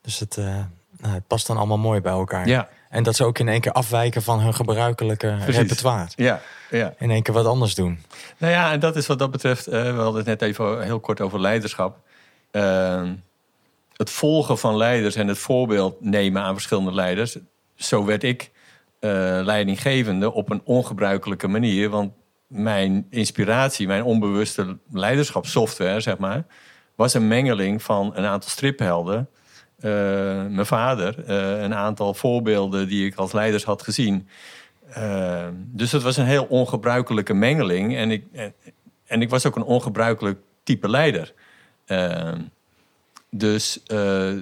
Dus 0.01 0.19
het, 0.19 0.37
nou, 0.37 1.13
het 1.13 1.27
past 1.27 1.47
dan 1.47 1.57
allemaal 1.57 1.77
mooi 1.77 2.01
bij 2.01 2.11
elkaar. 2.11 2.47
Ja. 2.47 2.69
En 2.89 3.03
dat 3.03 3.15
ze 3.15 3.23
ook 3.23 3.39
in 3.39 3.47
één 3.47 3.61
keer 3.61 3.71
afwijken 3.71 4.21
van 4.21 4.39
hun 4.39 4.53
gebruikelijke 4.53 5.35
Precies. 5.37 5.55
repertoire. 5.55 6.07
Ja, 6.15 6.41
ja. 6.69 6.93
In 6.97 7.11
één 7.11 7.23
keer 7.23 7.33
wat 7.33 7.45
anders 7.45 7.75
doen. 7.75 7.99
Nou 8.37 8.53
ja, 8.53 8.71
en 8.71 8.79
dat 8.79 8.95
is 8.95 9.07
wat 9.07 9.19
dat 9.19 9.31
betreft, 9.31 9.65
we 9.65 9.77
hadden 9.77 10.15
het 10.15 10.25
net 10.25 10.41
even 10.41 10.83
heel 10.83 10.99
kort 10.99 11.21
over 11.21 11.39
leiderschap. 11.41 11.97
Ehm, 12.51 13.13
het 13.95 14.09
volgen 14.09 14.57
van 14.57 14.77
leiders 14.77 15.15
en 15.15 15.27
het 15.27 15.37
voorbeeld 15.37 16.01
nemen 16.01 16.41
aan 16.41 16.53
verschillende 16.53 16.93
leiders 16.93 17.37
zo 17.75 18.05
werd 18.05 18.23
ik 18.23 18.51
uh, 18.99 19.09
leidinggevende 19.43 20.31
op 20.31 20.49
een 20.49 20.61
ongebruikelijke 20.63 21.47
manier. 21.47 21.89
Want 21.89 22.11
mijn 22.47 23.07
inspiratie, 23.09 23.87
mijn 23.87 24.03
onbewuste 24.03 24.77
leiderschapssoftware, 24.91 25.99
zeg 25.99 26.17
maar, 26.17 26.45
was 26.95 27.13
een 27.13 27.27
mengeling 27.27 27.83
van 27.83 28.11
een 28.15 28.25
aantal 28.25 28.49
striphelden. 28.49 29.29
Uh, 29.79 29.91
mijn 30.45 30.65
vader, 30.65 31.15
uh, 31.29 31.61
een 31.61 31.73
aantal 31.73 32.13
voorbeelden 32.13 32.87
die 32.87 33.05
ik 33.05 33.15
als 33.15 33.31
leiders 33.31 33.63
had 33.63 33.81
gezien. 33.81 34.27
dus 35.55 35.91
het 35.91 36.01
was 36.01 36.17
een 36.17 36.25
heel 36.25 36.45
ongebruikelijke 36.45 37.33
mengeling. 37.33 37.95
En 37.95 38.11
ik, 38.11 38.25
en, 39.05 39.21
ik 39.21 39.29
was 39.29 39.45
ook 39.45 39.55
een 39.55 39.63
ongebruikelijk 39.63 40.39
type 40.63 40.89
leider. 40.89 41.33
dus, 43.29 43.83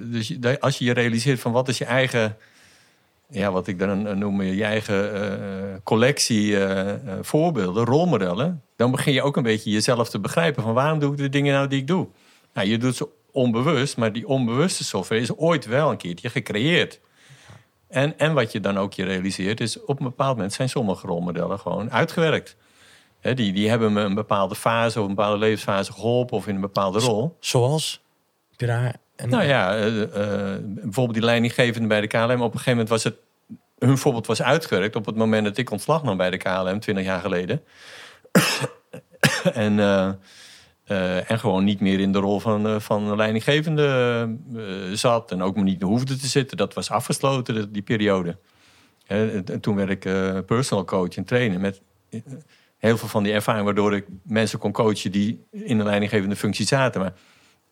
dus 0.02 0.36
als 0.60 0.78
je 0.78 0.84
je 0.84 0.92
realiseert 0.92 1.40
van 1.40 1.52
wat 1.52 1.68
is 1.68 1.78
je 1.78 1.84
eigen 1.84 2.36
ja, 3.34 3.52
wat 3.52 3.66
ik 3.66 3.78
dan 3.78 4.18
noem, 4.18 4.42
je 4.42 4.64
eigen 4.64 5.14
uh, 5.14 5.74
collectie 5.82 6.50
uh, 6.50 6.92
voorbeelden, 7.20 7.84
rolmodellen, 7.84 8.62
dan 8.76 8.90
begin 8.90 9.12
je 9.12 9.22
ook 9.22 9.36
een 9.36 9.42
beetje 9.42 9.70
jezelf 9.70 10.08
te 10.08 10.18
begrijpen 10.18 10.62
van 10.62 10.74
waarom 10.74 10.98
doe 10.98 11.12
ik 11.12 11.18
de 11.18 11.28
dingen 11.28 11.54
nou 11.54 11.68
die 11.68 11.80
ik 11.80 11.86
doe. 11.86 12.08
Nou, 12.52 12.68
je 12.68 12.78
doet 12.78 12.96
ze 12.96 13.08
onbewust, 13.30 13.96
maar 13.96 14.12
die 14.12 14.28
onbewuste 14.28 14.84
software 14.84 15.20
is 15.20 15.36
ooit 15.36 15.66
wel 15.66 15.90
een 15.90 15.96
keertje 15.96 16.30
gecreëerd. 16.30 17.00
En, 17.88 18.18
en 18.18 18.34
wat 18.34 18.52
je 18.52 18.60
dan 18.60 18.78
ook 18.78 18.92
je 18.92 19.04
realiseert 19.04 19.60
is, 19.60 19.84
op 19.84 19.98
een 19.98 20.06
bepaald 20.06 20.34
moment 20.36 20.52
zijn 20.52 20.68
sommige 20.68 21.06
rolmodellen 21.06 21.58
gewoon 21.58 21.90
uitgewerkt. 21.90 22.56
die, 23.20 23.52
die 23.52 23.68
hebben 23.68 23.92
me 23.92 24.00
een 24.00 24.14
bepaalde 24.14 24.54
fase 24.54 25.00
of 25.00 25.08
een 25.08 25.14
bepaalde 25.14 25.38
levensfase 25.38 25.92
geholpen 25.92 26.36
of 26.36 26.46
in 26.46 26.54
een 26.54 26.60
bepaalde 26.60 26.98
rol. 26.98 27.36
Zoals? 27.40 28.02
Heb 28.50 28.60
je 28.60 28.66
daar 28.66 28.96
en, 29.16 29.28
nou 29.28 29.44
ja, 29.44 29.78
uh, 29.78 29.96
uh, 29.96 30.06
bijvoorbeeld 30.62 31.14
die 31.14 31.24
leidinggevende 31.24 31.88
bij 31.88 32.00
de 32.00 32.06
KLM. 32.06 32.22
Op 32.22 32.30
een 32.30 32.50
gegeven 32.50 32.70
moment 32.70 32.88
was 32.88 33.04
het... 33.04 33.14
Hun 33.78 33.98
voorbeeld 33.98 34.26
was 34.26 34.42
uitgewerkt 34.42 34.96
op 34.96 35.06
het 35.06 35.16
moment 35.16 35.44
dat 35.44 35.56
ik 35.56 35.70
ontslag 35.70 36.02
nam 36.02 36.16
bij 36.16 36.30
de 36.30 36.36
KLM, 36.36 36.80
20 36.80 37.04
jaar 37.04 37.20
geleden. 37.20 37.62
en, 39.52 39.72
uh, 39.78 41.30
en 41.30 41.38
gewoon 41.38 41.64
niet 41.64 41.80
meer 41.80 42.00
in 42.00 42.12
de 42.12 42.18
rol 42.18 42.40
van, 42.40 42.80
van 42.80 43.16
leidinggevende 43.16 44.36
zat. 44.92 45.30
En 45.30 45.42
ook 45.42 45.56
niet 45.56 45.82
hoefde 45.82 46.16
te 46.16 46.26
zitten. 46.26 46.56
Dat 46.56 46.74
was 46.74 46.90
afgesloten, 46.90 47.72
die 47.72 47.82
periode. 47.82 48.36
En 49.06 49.60
toen 49.60 49.76
werd 49.76 49.90
ik 49.90 50.00
personal 50.46 50.84
coach 50.84 51.16
en 51.16 51.24
trainer 51.24 51.60
met 51.60 51.80
heel 52.78 52.96
veel 52.96 53.08
van 53.08 53.22
die 53.22 53.32
ervaring... 53.32 53.64
waardoor 53.64 53.94
ik 53.94 54.06
mensen 54.22 54.58
kon 54.58 54.72
coachen 54.72 55.12
die 55.12 55.46
in 55.50 55.78
een 55.78 55.86
leidinggevende 55.86 56.36
functie 56.36 56.66
zaten. 56.66 57.00
Maar 57.00 57.12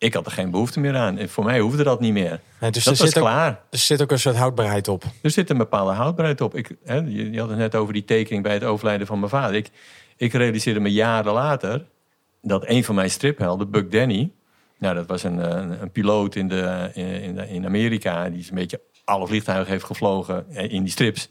ik 0.03 0.15
had 0.15 0.27
er 0.27 0.33
geen 0.33 0.51
behoefte 0.51 0.81
meer 0.81 0.97
aan. 0.97 1.19
En 1.19 1.29
voor 1.29 1.45
mij 1.45 1.59
hoefde 1.59 1.83
dat 1.83 2.01
niet 2.01 2.13
meer. 2.13 2.41
Nee, 2.61 2.71
dus 2.71 2.85
dat 2.85 2.99
er 2.99 3.05
was 3.05 3.13
klaar. 3.13 3.51
Ook, 3.51 3.57
er 3.71 3.79
zit 3.79 4.03
ook 4.03 4.11
een 4.11 4.19
soort 4.19 4.37
houdbaarheid 4.37 4.89
op. 4.89 5.05
Er 5.23 5.31
zit 5.31 5.51
een 5.51 5.57
bepaalde 5.57 5.93
houdbaarheid 5.93 6.41
op. 6.41 6.57
Ik, 6.57 6.77
hè, 6.85 6.95
je, 6.95 7.41
had 7.41 7.49
het 7.49 7.59
net 7.59 7.75
over 7.75 7.93
die 7.93 8.05
tekening 8.05 8.43
bij 8.43 8.53
het 8.53 8.65
overlijden 8.65 9.07
van 9.07 9.19
mijn 9.19 9.31
vader. 9.31 9.55
Ik, 9.55 9.71
ik 10.17 10.33
realiseerde 10.33 10.81
me 10.81 10.93
jaren 10.93 11.33
later 11.33 11.85
dat 12.41 12.69
een 12.69 12.85
van 12.85 12.95
mijn 12.95 13.11
striphelden, 13.11 13.71
Buck 13.71 13.93
Danny... 13.93 14.31
Nou, 14.79 14.95
dat 14.95 15.07
was 15.07 15.23
een, 15.23 15.59
een, 15.59 15.83
een 15.83 15.91
piloot 15.91 16.35
in, 16.35 16.49
de, 16.49 16.91
in, 16.93 17.39
in 17.39 17.67
Amerika... 17.67 18.29
die 18.31 18.47
een 18.49 18.55
beetje 18.55 18.81
alle 19.05 19.27
vliegtuigen 19.27 19.73
heeft 19.73 19.85
gevlogen 19.85 20.47
eh, 20.51 20.73
in 20.73 20.83
die 20.83 20.93
strips... 20.93 21.29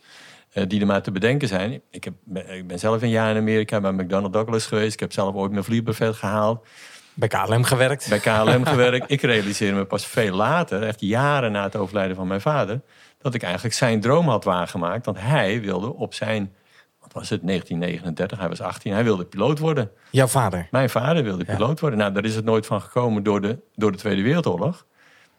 Eh, 0.52 0.64
die 0.68 0.80
er 0.82 0.86
maar 0.86 1.02
te 1.02 1.12
bedenken 1.12 1.48
zijn. 1.48 1.82
Ik, 1.90 2.04
heb, 2.04 2.14
ik 2.50 2.68
ben 2.68 2.80
zelf 2.80 3.02
een 3.02 3.10
jaar 3.10 3.32
in 3.32 3.38
Amerika 3.38 3.82
bij 3.82 3.92
McDonnell 3.92 4.30
Douglas 4.30 4.66
geweest. 4.66 4.94
Ik 4.94 5.00
heb 5.00 5.14
zelf 5.14 5.36
ooit 5.36 5.52
mijn 5.52 5.64
vliegbuffet 5.64 6.16
gehaald. 6.16 6.66
Bij 7.14 7.28
KLM 7.28 7.64
gewerkt. 7.64 8.10
Bij 8.10 8.20
KLM 8.20 8.66
gewerkt. 8.66 9.12
Ik 9.12 9.22
realiseerde 9.22 9.78
me 9.78 9.86
pas 9.86 10.06
veel 10.06 10.36
later, 10.36 10.84
echt 10.84 11.02
jaren 11.02 11.52
na 11.52 11.64
het 11.64 11.76
overlijden 11.76 12.16
van 12.16 12.28
mijn 12.28 12.42
vader, 12.42 12.82
dat 13.18 13.34
ik 13.34 13.44
eigenlijk 13.44 13.76
zijn 13.76 14.02
droom 14.02 14.28
had 14.28 14.44
waargemaakt. 14.44 15.06
Want 15.06 15.20
hij 15.20 15.62
wilde 15.62 15.94
op 15.94 16.14
zijn, 16.14 16.54
wat 17.00 17.14
was 17.14 17.30
het, 17.30 17.48
1939, 17.48 18.40
hij 18.40 18.50
was 18.50 18.62
18, 18.62 18.94
hij 18.94 19.04
wilde 19.04 19.26
piloot 19.26 19.60
worden. 19.60 19.92
Jouw 20.10 20.28
vader? 20.28 20.68
Mijn 20.72 20.90
vader 20.90 21.24
wilde 21.24 21.46
piloot 21.46 21.80
worden. 21.80 22.00
Nou, 22.00 22.14
daar 22.14 22.26
is 22.26 22.36
het 22.36 22.46
nooit 22.46 22.66
van 22.66 22.82
gekomen 22.82 23.24
door 23.24 23.42
de, 23.42 23.60
door 23.76 23.92
de 23.92 23.98
Tweede 23.98 24.22
Wereldoorlog. 24.22 24.86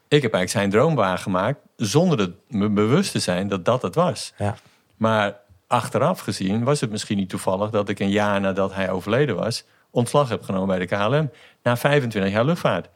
Ik 0.09 0.23
heb 0.23 0.35
eigenlijk 0.35 0.51
zijn 0.51 0.71
droom 0.71 0.95
waargemaakt 0.95 1.59
zonder 1.77 2.19
het 2.19 2.33
me 2.49 2.69
bewust 2.71 3.13
te 3.13 3.19
zijn 3.19 3.49
dat 3.49 3.65
dat 3.65 3.83
het 3.83 3.95
was. 3.95 4.33
Ja. 4.39 4.57
Maar 4.97 5.41
achteraf 5.67 6.21
gezien 6.21 6.65
was 6.65 6.81
het 6.81 6.91
misschien 6.91 7.17
niet 7.17 7.29
toevallig 7.29 7.71
dat 7.71 7.89
ik 7.89 7.99
een 7.99 8.11
jaar 8.11 8.41
nadat 8.41 8.75
hij 8.75 8.91
overleden 8.91 9.37
was, 9.37 9.65
ontslag 9.93 10.29
heb 10.29 10.43
genomen 10.43 10.67
bij 10.67 10.79
de 10.79 10.87
KLM. 10.87 11.31
Na 11.63 11.77
25 11.77 12.33
jaar 12.33 12.45
luchtvaart. 12.45 12.89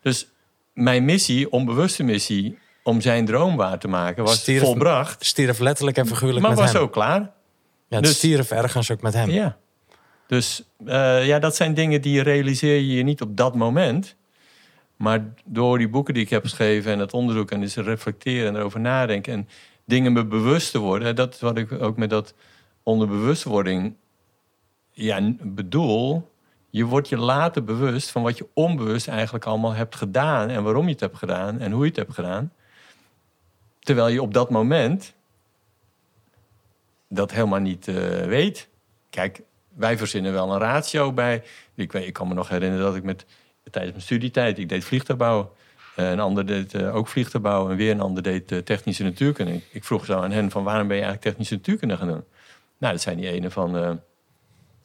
Dus 0.00 0.28
mijn 0.72 1.04
missie, 1.04 1.50
onbewuste 1.50 2.02
missie, 2.02 2.58
om 2.82 3.00
zijn 3.00 3.24
droom 3.24 3.56
waar 3.56 3.78
te 3.78 3.88
maken, 3.88 4.24
was 4.24 4.38
stierf, 4.38 4.62
volbracht. 4.62 5.24
Stierf 5.24 5.58
letterlijk 5.58 5.96
en 5.96 6.06
figuurlijk 6.06 6.40
maar 6.40 6.50
met 6.50 6.58
was 6.58 6.72
hem. 6.72 6.82
ook 6.82 6.92
klaar. 6.92 7.20
Ja, 7.88 7.96
het 7.96 8.04
dus, 8.04 8.16
stierf 8.16 8.50
ergens 8.50 8.90
ook 8.90 9.00
met 9.00 9.14
hem. 9.14 9.30
Ja. 9.30 9.56
Dus 10.26 10.62
uh, 10.86 11.26
ja, 11.26 11.38
dat 11.38 11.56
zijn 11.56 11.74
dingen 11.74 12.00
die 12.00 12.22
realiseer 12.22 12.80
je 12.80 13.02
niet 13.02 13.20
op 13.20 13.36
dat 13.36 13.54
moment. 13.54 14.16
Maar 14.96 15.24
door 15.44 15.78
die 15.78 15.88
boeken 15.88 16.14
die 16.14 16.22
ik 16.22 16.30
heb 16.30 16.42
geschreven 16.42 16.92
en 16.92 16.98
het 16.98 17.12
onderzoek 17.12 17.50
en 17.50 17.60
dus 17.60 17.76
reflecteren 17.76 18.48
en 18.48 18.56
erover 18.56 18.80
nadenken 18.80 19.32
en 19.32 19.48
dingen 19.86 20.12
me 20.12 20.24
bewust 20.24 20.70
te 20.70 20.78
worden. 20.78 21.16
Dat 21.16 21.34
is 21.34 21.40
wat 21.40 21.58
ik 21.58 21.72
ook 21.72 21.96
met 21.96 22.10
dat 22.10 22.34
onderbewustwording 22.82 23.94
ja, 24.90 25.34
bedoel 25.42 26.30
je 26.74 26.84
wordt 26.84 27.08
je 27.08 27.16
later 27.16 27.64
bewust 27.64 28.10
van 28.10 28.22
wat 28.22 28.38
je 28.38 28.46
onbewust 28.52 29.08
eigenlijk 29.08 29.44
allemaal 29.44 29.72
hebt 29.72 29.94
gedaan 29.94 30.48
en 30.50 30.62
waarom 30.62 30.84
je 30.84 30.90
het 30.90 31.00
hebt 31.00 31.16
gedaan 31.16 31.60
en 31.60 31.72
hoe 31.72 31.82
je 31.82 31.88
het 31.88 31.96
hebt 31.96 32.14
gedaan. 32.14 32.52
Terwijl 33.78 34.08
je 34.08 34.22
op 34.22 34.34
dat 34.34 34.50
moment 34.50 35.14
dat 37.08 37.32
helemaal 37.32 37.60
niet 37.60 37.86
uh, 37.86 37.96
weet. 38.24 38.68
Kijk, 39.10 39.42
wij 39.74 39.98
verzinnen 39.98 40.32
wel 40.32 40.52
een 40.52 40.58
ratio 40.58 41.12
bij. 41.12 41.42
Ik, 41.74 41.92
weet, 41.92 42.06
ik 42.06 42.12
kan 42.12 42.28
me 42.28 42.34
nog 42.34 42.48
herinneren 42.48 42.84
dat 42.84 42.96
ik 42.96 43.02
met, 43.02 43.26
tijdens 43.70 43.92
mijn 43.92 44.04
studietijd, 44.04 44.58
ik 44.58 44.68
deed 44.68 44.84
vliegtuigbouw. 44.84 45.54
Uh, 45.96 46.10
een 46.10 46.20
ander 46.20 46.46
deed 46.46 46.74
uh, 46.74 46.94
ook 46.94 47.08
vliegtuigbouw 47.08 47.70
en 47.70 47.76
weer 47.76 47.90
een 47.90 48.00
ander 48.00 48.22
deed 48.22 48.66
technische 48.66 49.02
natuurkunde. 49.02 49.52
Ik, 49.52 49.64
ik, 49.72 49.84
vroeg 49.84 50.04
zo 50.04 50.20
aan 50.20 50.32
hen 50.32 50.50
van 50.50 50.64
waarom 50.64 50.88
ben 50.88 50.96
je 50.96 51.02
eigenlijk 51.02 51.30
technische 51.30 51.54
natuurkunde 51.54 51.96
gaan 51.96 52.08
doen? 52.08 52.24
Nou, 52.78 52.92
dat 52.92 53.02
zijn 53.02 53.16
die 53.16 53.30
ene 53.30 53.50
van 53.50 54.00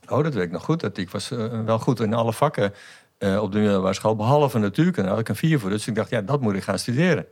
Oh, 0.09 0.23
dat 0.23 0.33
weet 0.33 0.43
ik 0.43 0.51
nog 0.51 0.63
goed. 0.63 0.79
Dat 0.79 0.97
ik 0.97 1.09
was 1.09 1.31
uh, 1.31 1.63
wel 1.65 1.79
goed 1.79 1.99
in 1.99 2.13
alle 2.13 2.33
vakken 2.33 2.73
uh, 3.19 3.41
op 3.41 3.51
de 3.51 3.59
middelbare 3.59 3.93
school, 3.93 4.15
behalve 4.15 4.59
natuurkunde. 4.59 5.01
Daar 5.01 5.09
had 5.09 5.19
ik 5.19 5.29
een 5.29 5.35
vier 5.35 5.59
voor. 5.59 5.69
Dus 5.69 5.87
ik 5.87 5.95
dacht, 5.95 6.09
ja, 6.09 6.21
dat 6.21 6.41
moet 6.41 6.55
ik 6.55 6.63
gaan 6.63 6.79
studeren. 6.79 7.25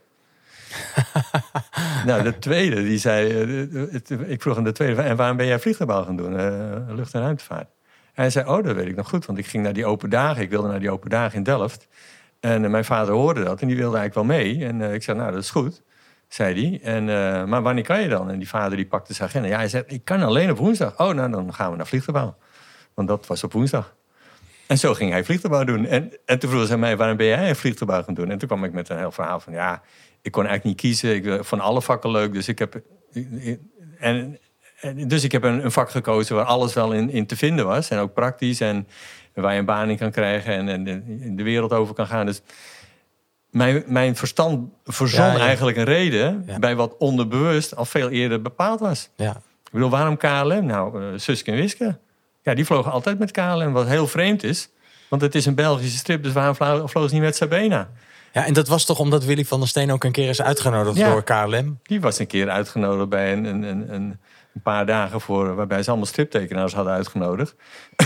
nou, 2.06 2.24
de 2.24 2.40
tweede, 2.40 2.84
die 2.84 2.98
zei... 2.98 3.46
Uh, 3.46 3.92
het, 3.92 4.10
ik 4.10 4.42
vroeg 4.42 4.58
aan 4.58 4.64
de 4.64 4.72
tweede, 4.72 5.02
en 5.02 5.16
waarom 5.16 5.38
ben 5.38 5.46
jij 5.46 5.60
vliegtuigbouw 5.60 6.04
gaan 6.04 6.16
doen? 6.16 6.36
lucht- 6.96 7.14
en 7.14 7.22
ruimtevaart. 7.22 7.70
hij 8.14 8.30
zei, 8.30 8.50
oh, 8.50 8.64
dat 8.64 8.76
weet 8.76 8.88
ik 8.88 8.96
nog 8.96 9.10
goed. 9.10 9.26
Want 9.26 9.38
ik 9.38 9.46
ging 9.46 9.64
naar 9.64 9.74
die 9.74 9.86
open 9.86 10.10
dagen. 10.10 10.42
Ik 10.42 10.50
wilde 10.50 10.68
naar 10.68 10.80
die 10.80 10.92
open 10.92 11.10
dagen 11.10 11.38
in 11.38 11.44
Delft. 11.44 11.88
En 12.40 12.64
eh, 12.64 12.70
mijn 12.70 12.86
vader 12.86 13.14
hoorde 13.14 13.44
dat 13.44 13.62
en 13.62 13.68
die 13.68 13.78
wilde 13.78 13.98
eigenlijk 13.98 14.28
wel 14.28 14.38
mee. 14.38 14.66
En 14.66 14.82
eh, 14.82 14.94
ik 14.94 15.04
zei, 15.04 15.18
nou, 15.18 15.32
dat 15.32 15.44
is 15.44 15.50
goed, 15.50 15.82
zei 16.28 16.70
hij. 16.70 16.80
En, 16.84 17.10
eh, 17.10 17.46
maar 17.46 17.62
wanneer 17.62 17.84
kan 17.84 18.02
je 18.02 18.10
dan? 18.10 18.30
En 18.30 18.38
die 18.38 18.50
vader 18.50 18.78
die 18.78 18.88
pakte 18.88 19.14
zijn 19.14 19.30
agenda. 19.30 19.48
Ja, 19.48 19.58
hij 19.58 19.68
zei, 19.68 19.84
ik 19.88 20.06
kan 20.06 20.22
alleen 20.22 20.52
op 20.52 20.58
woensdag. 20.58 21.00
Oh, 21.00 21.14
nou, 21.14 21.32
dan 21.32 21.54
gaan 21.54 21.72
we 21.72 21.78
naar 21.78 21.88
vliegtuigbouw. 21.88 22.36
Want 22.98 23.10
dat 23.10 23.28
was 23.28 23.44
op 23.44 23.54
woensdag. 23.54 23.96
En 24.68 24.78
zo 24.78 24.94
ging 24.94 25.12
hij 25.12 25.24
vliegtuigbouw 25.24 25.64
doen. 25.64 25.86
En, 25.86 26.12
en 26.26 26.40
toen 26.40 26.50
vroeg 26.50 26.68
ze 26.68 26.78
mij, 26.78 26.98
waarom 26.98 27.18
ben 27.18 27.26
jij 27.26 27.50
een 27.50 27.56
vliegtuigbouw 27.56 28.04
gaan 28.04 28.14
doen? 28.14 28.32
En 28.32 28.38
toen 28.38 28.48
kwam 28.48 28.64
ik 28.64 28.74
met 28.74 28.90
een 28.90 28.98
heel 28.98 29.12
verhaal 29.12 29.40
van, 29.40 29.54
ja, 29.54 29.82
ik 30.22 30.32
kon 30.32 30.46
eigenlijk 30.46 30.64
niet 30.64 30.92
kiezen. 30.92 31.16
Ik 31.16 31.44
van 31.46 31.60
alle 31.60 31.82
vakken 31.82 32.12
leuk, 32.12 32.34
dus 32.34 32.48
ik 32.48 32.60
heb... 32.60 32.82
En, 34.00 34.40
dus 35.08 35.24
ik 35.24 35.32
heb 35.32 35.44
een, 35.44 35.66
een, 35.66 35.72
vak 35.72 35.90
gekozen 35.90 36.36
waar 36.36 36.46
alles 36.46 36.74
wel 36.74 36.92
in, 36.92 37.10
in, 37.10 37.26
te 37.26 37.36
vinden 37.36 37.66
was. 37.66 37.90
En 37.90 37.98
ook 38.00 38.14
praktisch. 38.14 38.62
En 38.62 38.88
waar 39.34 39.54
je 39.54 39.60
een 39.60 39.66
baan 39.66 39.90
in 39.90 39.98
kan 39.98 40.12
krijgen 40.12 40.54
en, 40.54 40.88
en 40.88 41.36
de 41.36 41.44
wereld 41.44 41.74
over 41.74 41.94
kan 41.94 42.08
gaan. 42.08 42.26
Dus 42.26 42.42
mijn, 43.50 43.84
mijn 43.88 44.16
verstand 44.16 44.70
verzon 44.84 45.40
eigenlijk 45.40 45.78
een 45.78 45.84
reden 45.84 46.46
bij 46.60 46.76
wat 46.76 46.98
onderbewust 46.98 47.76
al 47.76 47.86
veel 47.86 48.10
eerder 48.10 48.42
bepaald 48.42 48.80
was. 48.80 49.10
Ja. 49.16 49.32
Ik 49.64 49.72
bedoel, 49.72 49.90
waarom 49.90 50.18
KLM? 50.18 50.66
Nou, 50.66 51.02
uh, 51.02 51.08
Suske 51.16 51.52
en 51.52 51.58
Wiske. 51.58 51.98
Ja, 52.48 52.54
die 52.54 52.66
vlogen 52.66 52.92
altijd 52.92 53.20
met 53.20 53.32
KLM, 53.32 53.72
wat 53.72 53.88
heel 53.88 54.08
vreemd 54.08 54.44
is. 54.44 54.70
Want 55.10 55.22
het 55.22 55.36
is 55.36 55.46
een 55.46 55.56
Belgische 55.56 55.98
strip, 55.98 56.24
dus 56.24 56.34
waarom 56.34 56.56
vlogen 56.56 57.10
ze 57.10 57.14
niet 57.16 57.24
met 57.24 57.36
Sabena? 57.36 57.90
Ja, 58.34 58.46
en 58.46 58.54
dat 58.54 58.68
was 58.68 58.86
toch 58.86 59.00
omdat 59.00 59.24
Willy 59.24 59.46
van 59.46 59.60
der 59.60 59.68
Steen 59.68 59.92
ook 59.92 60.04
een 60.04 60.12
keer 60.12 60.30
is 60.30 60.42
uitgenodigd 60.42 60.98
door 60.98 61.24
KLM? 61.24 61.80
Die 61.84 62.02
was 62.02 62.20
een 62.20 62.28
keer 62.28 62.50
uitgenodigd 62.50 63.10
bij 63.10 63.34
een, 63.34 63.46
een, 63.46 63.64
een, 63.64 63.94
een 64.54 64.62
paar 64.64 64.86
dagen 64.86 65.22
voor, 65.22 65.56
waarbij 65.56 65.84
ze 65.84 65.90
allemaal 65.90 66.08
striptekenaars 66.08 66.74
hadden 66.74 66.94
uitgenodigd. 66.94 67.56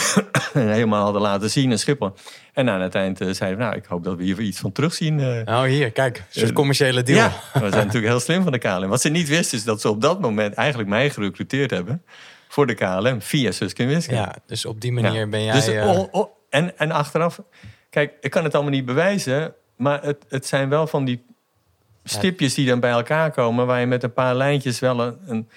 en 0.53 0.69
helemaal 0.69 1.03
hadden 1.03 1.21
laten 1.21 1.49
zien 1.49 1.71
in 1.71 1.79
Schiphol. 1.79 2.13
En 2.53 2.69
aan 2.69 2.81
het 2.81 2.95
eind 2.95 3.21
uh, 3.21 3.33
zeiden 3.33 3.59
we, 3.59 3.63
nou, 3.63 3.75
ik 3.75 3.85
hoop 3.85 4.03
dat 4.03 4.17
we 4.17 4.23
hier 4.23 4.39
iets 4.39 4.59
van 4.59 4.71
terugzien. 4.71 5.19
Uh, 5.19 5.41
oh, 5.45 5.63
hier, 5.63 5.91
kijk, 5.91 6.23
een 6.33 6.53
commerciële 6.53 7.03
deal. 7.03 7.17
Ja, 7.17 7.31
we 7.53 7.59
zijn 7.59 7.71
natuurlijk 7.71 8.05
heel 8.05 8.19
slim 8.19 8.43
van 8.43 8.51
de 8.51 8.57
KLM. 8.57 8.87
Wat 8.87 9.01
ze 9.01 9.09
niet 9.09 9.27
wisten 9.27 9.57
is 9.57 9.63
dat 9.63 9.81
ze 9.81 9.89
op 9.89 10.01
dat 10.01 10.21
moment 10.21 10.53
eigenlijk 10.53 10.89
mij 10.89 11.09
gerecruiteerd 11.09 11.71
hebben 11.71 12.03
voor 12.51 12.67
de 12.67 12.73
KLM 12.73 13.21
via 13.21 13.51
Suske. 13.51 14.01
Ja, 14.13 14.35
dus 14.45 14.65
op 14.65 14.81
die 14.81 14.91
manier 14.91 15.29
ben 15.29 15.43
jij... 15.43 15.53
Dus, 15.53 15.69
uh... 15.69 16.03
en, 16.49 16.77
en 16.77 16.91
achteraf, 16.91 17.41
kijk, 17.89 18.13
ik 18.21 18.31
kan 18.31 18.43
het 18.43 18.53
allemaal 18.53 18.71
niet 18.71 18.85
bewijzen, 18.85 19.53
maar 19.75 20.03
het, 20.03 20.25
het 20.29 20.45
zijn 20.45 20.69
wel 20.69 20.87
van 20.87 21.05
die 21.05 21.25
stipjes 22.03 22.53
die 22.53 22.67
dan 22.67 22.79
bij 22.79 22.91
elkaar 22.91 23.31
komen, 23.31 23.65
waar 23.65 23.79
je 23.79 23.85
met 23.85 24.03
een 24.03 24.13
paar 24.13 24.35
lijntjes 24.35 24.79
wel 24.79 25.01
een, 25.01 25.17
een 25.25 25.49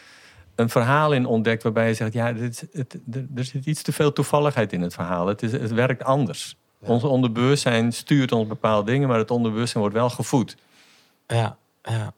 een 0.54 0.68
verhaal 0.70 1.12
in 1.12 1.26
ontdekt 1.26 1.62
waarbij 1.62 1.88
je 1.88 1.94
zegt: 1.94 2.12
ja, 2.12 2.32
dit, 2.32 2.66
het, 2.72 2.98
er 3.34 3.44
zit 3.44 3.66
iets 3.66 3.82
te 3.82 3.92
veel 3.92 4.12
toevalligheid 4.12 4.72
in 4.72 4.80
het 4.80 4.94
verhaal. 4.94 5.26
Het, 5.26 5.42
is, 5.42 5.52
het 5.52 5.72
werkt 5.72 6.04
anders. 6.04 6.56
Ons 6.80 7.04
onderbewustzijn 7.04 7.92
stuurt 7.92 8.32
ons 8.32 8.48
bepaalde 8.48 8.90
dingen, 8.90 9.08
maar 9.08 9.18
het 9.18 9.30
onderbewustzijn 9.30 9.82
wordt 9.82 9.98
wel 9.98 10.10
gevoed. 10.10 10.56
Ja, 11.26 11.56
ja. 11.82 12.12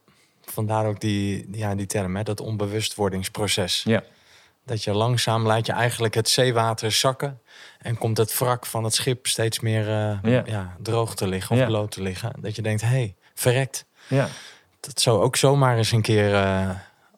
vandaar 0.44 0.86
ook 0.86 1.00
die, 1.00 1.48
ja, 1.52 1.74
die 1.74 1.86
term, 1.86 2.16
hè, 2.16 2.22
dat 2.22 2.40
onbewustwordingsproces. 2.40 3.82
Ja. 3.82 4.02
Dat 4.66 4.84
je 4.84 4.92
langzaam 4.92 5.46
laat 5.46 5.66
je 5.66 5.72
eigenlijk 5.72 6.14
het 6.14 6.28
zeewater 6.28 6.92
zakken 6.92 7.40
en 7.78 7.98
komt 7.98 8.16
het 8.16 8.38
wrak 8.38 8.66
van 8.66 8.84
het 8.84 8.94
schip 8.94 9.26
steeds 9.26 9.60
meer 9.60 9.88
uh, 10.22 10.44
ja. 10.46 10.76
droog 10.82 11.14
te 11.14 11.28
liggen 11.28 11.60
of 11.60 11.66
bloot 11.66 11.90
te 11.90 12.02
liggen. 12.02 12.32
Dat 12.40 12.56
je 12.56 12.62
denkt: 12.62 12.80
hé, 12.80 12.88
hey, 12.88 13.14
verrekt. 13.34 13.84
Ja. 14.08 14.28
Dat 14.80 15.00
zou 15.00 15.22
ook 15.22 15.36
zomaar 15.36 15.76
eens 15.76 15.92
een 15.92 16.02
keer 16.02 16.32
uh, 16.32 16.70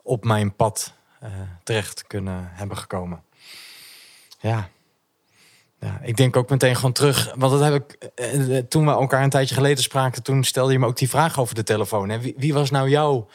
op 0.02 0.24
mijn 0.24 0.54
pad 0.54 0.92
uh, 1.22 1.28
terecht 1.62 2.06
kunnen 2.06 2.50
hebben 2.52 2.76
gekomen. 2.76 3.22
Ja. 4.40 4.68
ja. 5.80 5.98
Ik 6.02 6.16
denk 6.16 6.36
ook 6.36 6.50
meteen 6.50 6.76
gewoon 6.76 6.92
terug. 6.92 7.32
Want 7.34 7.52
dat 7.52 7.62
heb 7.62 7.74
ik. 7.74 8.10
Toen 8.70 8.84
we 8.86 8.90
elkaar 8.90 9.22
een 9.22 9.30
tijdje 9.30 9.54
geleden 9.54 9.82
spraken, 9.82 10.22
toen 10.22 10.44
stelde 10.44 10.72
je 10.72 10.78
me 10.78 10.86
ook 10.86 10.96
die 10.96 11.08
vraag 11.08 11.38
over 11.38 11.54
de 11.54 11.62
telefoon. 11.62 12.08
Hè? 12.08 12.20
Wie, 12.20 12.34
wie 12.36 12.54
was 12.54 12.70
nou 12.70 12.88
jouw 12.88 13.28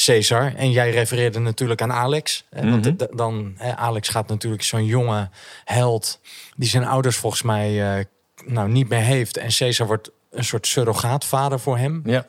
Cesar? 0.00 0.54
En 0.54 0.70
jij 0.70 0.90
refereerde 0.90 1.38
natuurlijk 1.38 1.82
aan 1.82 1.92
Alex. 1.92 2.44
Mm 2.50 2.70
Want 2.70 2.84
mhm. 2.84 3.16
dan, 3.16 3.56
Alex 3.76 4.08
gaat 4.08 4.28
natuurlijk 4.28 4.62
zo'n 4.62 4.84
jonge 4.84 5.28
held. 5.64 6.20
die 6.56 6.68
zijn 6.68 6.84
ouders 6.84 7.16
volgens 7.16 7.42
mij 7.42 7.98
uh, 7.98 8.04
nou, 8.44 8.68
niet 8.68 8.88
meer 8.88 9.00
heeft. 9.00 9.36
En 9.36 9.52
Cesar 9.52 9.86
wordt 9.86 10.10
een 10.30 10.44
soort 10.44 10.66
surrogaatvader 10.66 11.60
voor 11.60 11.78
hem. 11.78 12.02
Ja. 12.04 12.26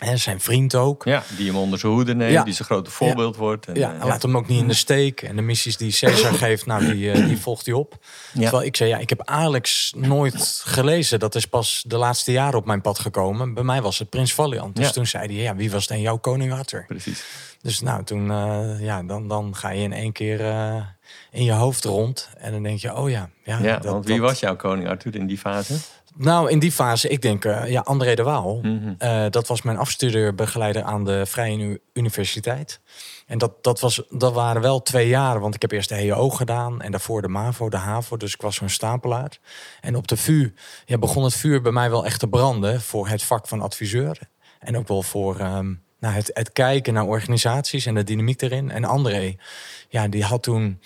En 0.00 0.18
zijn 0.18 0.40
vriend 0.40 0.74
ook. 0.74 1.04
Ja, 1.04 1.22
die 1.36 1.46
hem 1.46 1.56
onder 1.56 1.78
zijn 1.78 1.92
hoede 1.92 2.14
neemt, 2.14 2.44
die 2.44 2.54
zijn 2.54 2.68
grote 2.68 2.90
voorbeeld 2.90 3.36
wordt. 3.36 3.66
En, 3.66 3.74
ja, 3.74 3.94
uh, 3.94 4.04
laat 4.04 4.22
hem 4.22 4.36
ook 4.36 4.48
niet 4.48 4.60
in 4.60 4.68
de 4.68 4.74
steek. 4.74 5.22
En 5.22 5.36
de 5.36 5.42
missies 5.42 5.76
die 5.76 5.96
Caesar 5.98 6.34
geeft, 6.44 6.66
nou, 6.66 6.92
die, 6.92 7.04
uh, 7.04 7.26
die 7.26 7.38
volgt 7.38 7.66
hij 7.66 7.74
op. 7.74 7.98
Terwijl 8.32 8.62
ik 8.62 8.76
zei, 8.76 8.90
ja, 8.90 8.98
ik 8.98 9.08
heb 9.08 9.22
Alex 9.24 9.92
nooit 9.96 10.62
gelezen. 10.64 11.18
Dat 11.18 11.34
is 11.34 11.46
pas 11.46 11.84
de 11.86 11.96
laatste 11.96 12.32
jaren 12.32 12.58
op 12.58 12.66
mijn 12.66 12.80
pad 12.80 12.98
gekomen. 12.98 13.54
Bij 13.54 13.62
mij 13.62 13.82
was 13.82 13.98
het 13.98 14.10
Prins 14.10 14.34
Valiant. 14.34 14.76
Dus 14.76 14.92
toen 14.92 15.06
zei 15.06 15.26
hij, 15.26 15.42
ja, 15.42 15.56
wie 15.56 15.70
was 15.70 15.86
dan 15.86 16.00
jouw 16.00 16.16
koning 16.16 16.52
Arthur? 16.52 16.84
Precies. 16.86 17.24
Dus 17.62 17.80
nou, 17.80 18.04
toen, 18.04 18.30
uh, 18.30 18.80
ja, 18.80 19.02
dan, 19.02 19.28
dan 19.28 19.56
ga 19.56 19.70
je 19.70 19.82
in 19.82 19.92
één 19.92 20.12
keer 20.12 20.40
in 21.30 21.44
je 21.44 21.52
hoofd 21.52 21.84
rond. 21.84 22.28
En 22.38 22.52
dan 22.52 22.62
denk 22.62 22.78
je, 22.78 22.96
oh 22.96 23.10
ja. 23.10 23.30
Ja, 23.44 23.58
ja 23.58 23.76
dat, 23.76 23.92
want 23.92 24.06
wie 24.06 24.20
was 24.20 24.40
jouw 24.40 24.56
koning 24.56 24.88
Arthur 24.88 25.14
in 25.14 25.26
die 25.26 25.38
fase? 25.38 25.74
Nou, 26.16 26.50
in 26.50 26.58
die 26.58 26.72
fase, 26.72 27.08
ik 27.08 27.22
denk, 27.22 27.44
uh, 27.44 27.68
ja, 27.68 27.80
André 27.80 28.14
de 28.14 28.22
Waal. 28.22 28.60
Mm 28.62 28.78
dat 29.30 29.46
was 29.46 29.62
mijn 29.62 29.76
afstudeerbegeleider 29.76 30.82
aan 30.82 31.04
de 31.04 31.26
Vrije 31.26 31.80
Universiteit. 31.92 32.80
En 33.26 33.38
dat, 33.38 33.62
dat, 33.62 33.80
was, 33.80 34.02
dat 34.10 34.32
waren 34.32 34.62
wel 34.62 34.82
twee 34.82 35.08
jaren, 35.08 35.40
want 35.40 35.54
ik 35.54 35.62
heb 35.62 35.70
eerst 35.70 35.88
de 35.88 35.94
HEO 35.94 36.30
gedaan 36.30 36.82
en 36.82 36.90
daarvoor 36.90 37.22
de 37.22 37.28
MAVO, 37.28 37.68
de 37.68 37.76
HAVO. 37.76 38.16
Dus 38.16 38.34
ik 38.34 38.42
was 38.42 38.56
zo'n 38.56 38.68
stapelaar. 38.68 39.38
En 39.80 39.96
op 39.96 40.08
de 40.08 40.16
VU 40.16 40.54
ja, 40.84 40.98
begon 40.98 41.24
het 41.24 41.34
vuur 41.34 41.62
bij 41.62 41.72
mij 41.72 41.90
wel 41.90 42.04
echt 42.04 42.20
te 42.20 42.28
branden 42.28 42.80
voor 42.80 43.08
het 43.08 43.22
vak 43.22 43.48
van 43.48 43.60
adviseur. 43.60 44.18
En 44.58 44.76
ook 44.76 44.88
wel 44.88 45.02
voor 45.02 45.40
um, 45.40 45.82
nou, 46.00 46.14
het, 46.14 46.30
het 46.32 46.52
kijken 46.52 46.94
naar 46.94 47.06
organisaties 47.06 47.86
en 47.86 47.94
de 47.94 48.04
dynamiek 48.04 48.42
erin. 48.42 48.70
En 48.70 48.84
André, 48.84 49.36
ja, 49.88 50.08
die 50.08 50.24
had 50.24 50.42
toen 50.42 50.80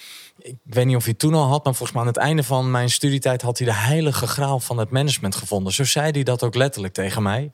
ik 0.44 0.56
weet 0.62 0.86
niet 0.86 0.96
of 0.96 1.04
hij 1.04 1.14
toen 1.14 1.34
al 1.34 1.46
had, 1.46 1.64
maar 1.64 1.74
volgens 1.74 1.92
mij 1.92 2.00
aan 2.00 2.12
het 2.14 2.16
einde 2.16 2.42
van 2.42 2.70
mijn 2.70 2.90
studietijd 2.90 3.42
had 3.42 3.58
hij 3.58 3.66
de 3.66 3.74
heilige 3.74 4.26
graal 4.26 4.60
van 4.60 4.78
het 4.78 4.90
management 4.90 5.36
gevonden. 5.36 5.72
Zo 5.72 5.84
zei 5.84 6.10
hij 6.10 6.22
dat 6.22 6.42
ook 6.42 6.54
letterlijk 6.54 6.94
tegen 6.94 7.22
mij. 7.22 7.52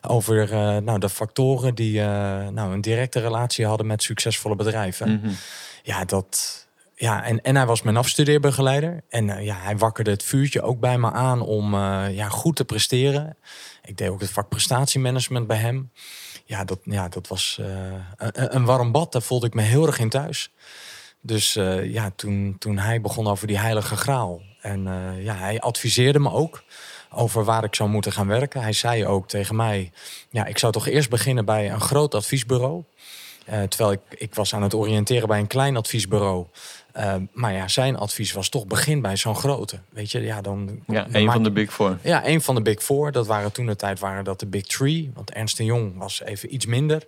Over 0.00 0.52
uh, 0.52 0.76
nou, 0.76 0.98
de 0.98 1.08
factoren 1.08 1.74
die 1.74 1.98
uh, 1.98 2.04
nou, 2.48 2.72
een 2.72 2.80
directe 2.80 3.20
relatie 3.20 3.66
hadden 3.66 3.86
met 3.86 4.02
succesvolle 4.02 4.56
bedrijven. 4.56 5.08
Mm 5.08 5.20
-hmm. 5.22 5.36
Ja, 5.82 6.04
dat. 6.04 6.62
Ja, 6.96 7.24
en, 7.24 7.42
en 7.42 7.56
hij 7.56 7.66
was 7.66 7.82
mijn 7.82 7.96
afstudeerbegeleider. 7.96 9.04
En 9.08 9.28
uh, 9.28 9.44
ja, 9.44 9.56
hij 9.56 9.76
wakkerde 9.76 10.10
het 10.10 10.22
vuurtje 10.22 10.62
ook 10.62 10.80
bij 10.80 10.98
me 10.98 11.10
aan 11.10 11.40
om 11.40 11.74
ja, 12.10 12.28
goed 12.28 12.56
te 12.56 12.64
presteren. 12.64 13.36
Ik 13.84 13.96
deed 13.96 14.08
ook 14.08 14.20
het 14.20 14.30
vak 14.30 14.48
prestatiemanagement 14.48 15.46
bij 15.46 15.56
hem. 15.56 15.90
Ja, 16.44 16.64
dat, 16.64 16.78
ja, 16.82 17.08
dat 17.08 17.28
was 17.28 17.60
een, 18.16 18.54
een 18.54 18.64
warm 18.64 18.92
bad. 18.92 19.12
Daar 19.12 19.22
voelde 19.22 19.46
ik 19.46 19.54
me 19.54 19.62
heel 19.62 19.86
erg 19.86 19.98
in 19.98 20.08
thuis. 20.08 20.50
Dus 21.26 21.56
uh, 21.56 21.92
ja, 21.92 22.10
toen, 22.16 22.56
toen 22.58 22.78
hij 22.78 23.00
begon 23.00 23.26
over 23.26 23.46
die 23.46 23.58
heilige 23.58 23.96
graal. 23.96 24.42
En 24.60 24.86
uh, 24.86 25.24
ja, 25.24 25.34
hij 25.34 25.60
adviseerde 25.60 26.18
me 26.18 26.30
ook 26.30 26.62
over 27.10 27.44
waar 27.44 27.64
ik 27.64 27.74
zou 27.74 27.88
moeten 27.88 28.12
gaan 28.12 28.26
werken. 28.26 28.62
Hij 28.62 28.72
zei 28.72 29.06
ook 29.06 29.28
tegen 29.28 29.56
mij, 29.56 29.92
ja, 30.30 30.44
ik 30.44 30.58
zou 30.58 30.72
toch 30.72 30.86
eerst 30.86 31.10
beginnen 31.10 31.44
bij 31.44 31.70
een 31.70 31.80
groot 31.80 32.14
adviesbureau. 32.14 32.84
Terwijl 33.44 33.92
ik, 33.92 34.00
ik 34.08 34.34
was 34.34 34.54
aan 34.54 34.62
het 34.62 34.74
oriënteren 34.74 35.28
bij 35.28 35.38
een 35.38 35.46
klein 35.46 35.76
adviesbureau. 35.76 36.46
Uh, 36.96 37.14
maar 37.32 37.52
ja, 37.52 37.68
zijn 37.68 37.96
advies 37.96 38.32
was 38.32 38.48
toch 38.48 38.66
begin 38.66 39.00
bij 39.00 39.16
zo'n 39.16 39.36
grote. 39.36 39.78
Weet 39.88 40.10
je, 40.10 40.20
ja, 40.20 40.40
dan. 40.40 40.82
Ja, 40.86 41.06
een 41.12 41.30
van 41.30 41.42
de 41.42 41.50
Big 41.50 41.72
Four. 41.72 41.98
Ja, 42.02 42.26
een 42.26 42.40
van 42.40 42.54
de 42.54 42.62
Big 42.62 42.82
Four. 42.82 43.12
Dat 43.12 43.26
waren 43.26 43.52
toen 43.52 43.66
de 43.66 43.76
tijd 43.76 43.98
waren 43.98 44.24
dat 44.24 44.40
de 44.40 44.46
Big 44.46 44.62
Three. 44.62 45.10
Want 45.14 45.30
Ernst 45.30 45.58
Jong 45.58 45.98
was 45.98 46.22
even 46.22 46.54
iets 46.54 46.66
minder. 46.66 47.06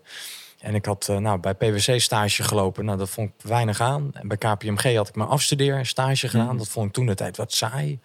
En 0.59 0.74
ik 0.74 0.84
had 0.84 1.09
uh, 1.11 1.16
nou, 1.16 1.39
bij 1.39 1.55
PwC 1.55 2.01
stage 2.01 2.43
gelopen. 2.43 2.84
Nou, 2.84 2.99
dat 2.99 3.11
vond 3.11 3.28
ik 3.28 3.49
weinig 3.49 3.80
aan. 3.80 4.11
En 4.12 4.28
bij 4.28 4.37
KPMG 4.37 4.97
had 4.97 5.09
ik 5.09 5.14
mijn 5.14 5.28
afstudeer 5.28 5.87
stage 5.87 6.28
gedaan. 6.28 6.53
Mm. 6.53 6.59
Dat 6.59 6.68
vond 6.68 6.87
ik 6.87 6.93
toen 6.93 7.07
de 7.07 7.14
tijd 7.14 7.37
wat 7.37 7.53
saai, 7.53 7.99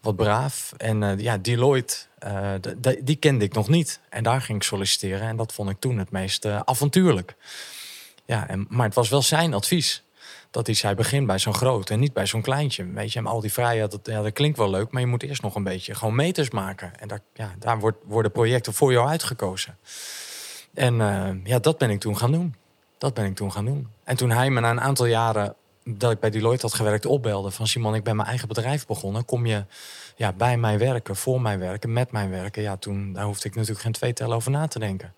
wat 0.00 0.16
braaf. 0.16 0.72
En 0.76 1.02
uh, 1.02 1.18
ja, 1.18 1.38
Deloitte, 1.38 1.96
uh, 2.26 2.52
die 3.02 3.16
kende 3.16 3.44
ik 3.44 3.54
nog 3.54 3.68
niet. 3.68 4.00
En 4.08 4.22
daar 4.22 4.40
ging 4.40 4.58
ik 4.58 4.64
solliciteren. 4.64 5.28
En 5.28 5.36
dat 5.36 5.52
vond 5.52 5.70
ik 5.70 5.80
toen 5.80 5.98
het 5.98 6.10
meest 6.10 6.46
avontuurlijk. 6.46 7.34
Ja, 8.24 8.48
en, 8.48 8.66
maar 8.68 8.86
het 8.86 8.94
was 8.94 9.08
wel 9.08 9.22
zijn 9.22 9.54
advies. 9.54 10.02
Dat 10.54 10.66
hij 10.66 10.74
zei, 10.74 10.94
begin 10.94 11.26
bij 11.26 11.38
zo'n 11.38 11.54
groot 11.54 11.90
en 11.90 12.00
niet 12.00 12.12
bij 12.12 12.26
zo'n 12.26 12.42
kleintje. 12.42 12.92
Weet 12.92 13.12
je, 13.12 13.18
en 13.18 13.26
al 13.26 13.40
die 13.40 13.52
vrijheid, 13.52 13.90
dat, 13.90 14.00
ja, 14.02 14.22
dat 14.22 14.32
klinkt 14.32 14.58
wel 14.58 14.70
leuk. 14.70 14.90
Maar 14.90 15.00
je 15.00 15.06
moet 15.06 15.22
eerst 15.22 15.42
nog 15.42 15.54
een 15.54 15.62
beetje 15.62 15.94
gewoon 15.94 16.14
meters 16.14 16.50
maken. 16.50 16.92
En 16.98 17.08
daar, 17.08 17.20
ja, 17.34 17.54
daar 17.58 17.78
wordt, 17.78 17.96
worden 18.04 18.32
projecten 18.32 18.74
voor 18.74 18.92
jou 18.92 19.08
uitgekozen. 19.08 19.76
En 20.74 20.94
uh, 20.94 21.28
ja, 21.44 21.58
dat 21.58 21.78
ben 21.78 21.90
ik 21.90 22.00
toen 22.00 22.16
gaan 22.16 22.32
doen. 22.32 22.54
Dat 22.98 23.14
ben 23.14 23.24
ik 23.24 23.34
toen 23.34 23.52
gaan 23.52 23.64
doen. 23.64 23.88
En 24.04 24.16
toen 24.16 24.30
hij 24.30 24.50
me 24.50 24.60
na 24.60 24.70
een 24.70 24.80
aantal 24.80 25.06
jaren 25.06 25.54
dat 25.84 26.10
ik 26.10 26.20
bij 26.20 26.30
Deloitte 26.30 26.66
had 26.66 26.74
gewerkt 26.74 27.06
opbelde 27.06 27.50
van 27.50 27.66
Simon, 27.66 27.94
ik 27.94 28.04
ben 28.04 28.16
mijn 28.16 28.28
eigen 28.28 28.48
bedrijf 28.48 28.86
begonnen. 28.86 29.24
Kom 29.24 29.46
je 29.46 29.64
ja, 30.16 30.32
bij 30.32 30.56
mij 30.56 30.78
werken, 30.78 31.16
voor 31.16 31.40
mij 31.40 31.58
werken, 31.58 31.92
met 31.92 32.12
mij 32.12 32.28
werken? 32.28 32.62
Ja, 32.62 32.76
toen 32.76 33.12
daar 33.12 33.24
hoefde 33.24 33.48
ik 33.48 33.54
natuurlijk 33.54 33.82
geen 33.82 33.92
twee 33.92 34.12
tellen 34.12 34.36
over 34.36 34.50
na 34.50 34.66
te 34.66 34.78
denken. 34.78 35.14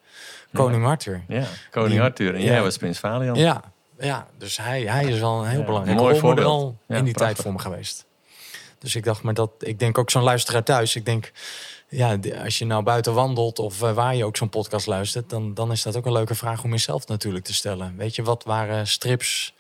Koning 0.53 0.83
ja. 0.83 0.89
Arthur. 0.89 1.25
Ja, 1.29 1.45
Koning 1.71 2.01
Arthur. 2.01 2.35
En 2.35 2.43
jij 2.43 2.63
was 2.63 2.77
Prins 2.77 2.99
Valiant. 2.99 3.39
Ja, 3.39 3.63
ja, 3.99 4.27
dus 4.39 4.57
hij, 4.57 4.83
hij 4.83 5.05
is 5.05 5.19
wel 5.19 5.43
een 5.43 5.49
heel 5.49 5.65
belangrijk 5.65 5.99
mooi 5.99 6.19
voorbeeld 6.19 6.75
in 6.89 7.05
die 7.05 7.15
tijd 7.15 7.37
voor 7.37 7.53
me 7.53 7.59
geweest. 7.59 8.07
Dus 8.79 8.95
ik 8.95 9.05
dacht, 9.05 9.23
maar 9.23 9.35
dat, 9.35 9.51
ik 9.59 9.79
denk 9.79 9.99
ook 9.99 10.11
zo'n 10.11 10.23
luisteraar 10.23 10.63
thuis. 10.63 10.97
Ik 10.97 11.05
denk, 11.05 11.33
ja, 11.89 12.19
als 12.45 12.59
je 12.59 12.65
nou 12.65 12.83
buiten 12.83 13.15
wandelt 13.15 13.59
of 13.59 13.83
eh, 13.83 13.93
waar 13.93 14.17
je 14.17 14.25
ook 14.25 14.37
zo'n 14.37 14.49
podcast 14.49 14.87
luistert, 14.87 15.31
dan, 15.31 15.55
dan 15.55 15.73
is 15.73 15.83
dat 15.83 15.97
ook 15.97 16.07
een 16.07 16.13
leuke 16.13 16.35
vraag 16.35 16.65
om 16.65 16.71
jezelf 16.71 17.07
natuurlijk 17.07 17.45
te 17.45 17.55
stellen. 17.55 17.95
Weet 17.97 18.15
je, 18.15 18.23
wat 18.23 18.45
waren 18.45 18.87
strips 18.87 19.55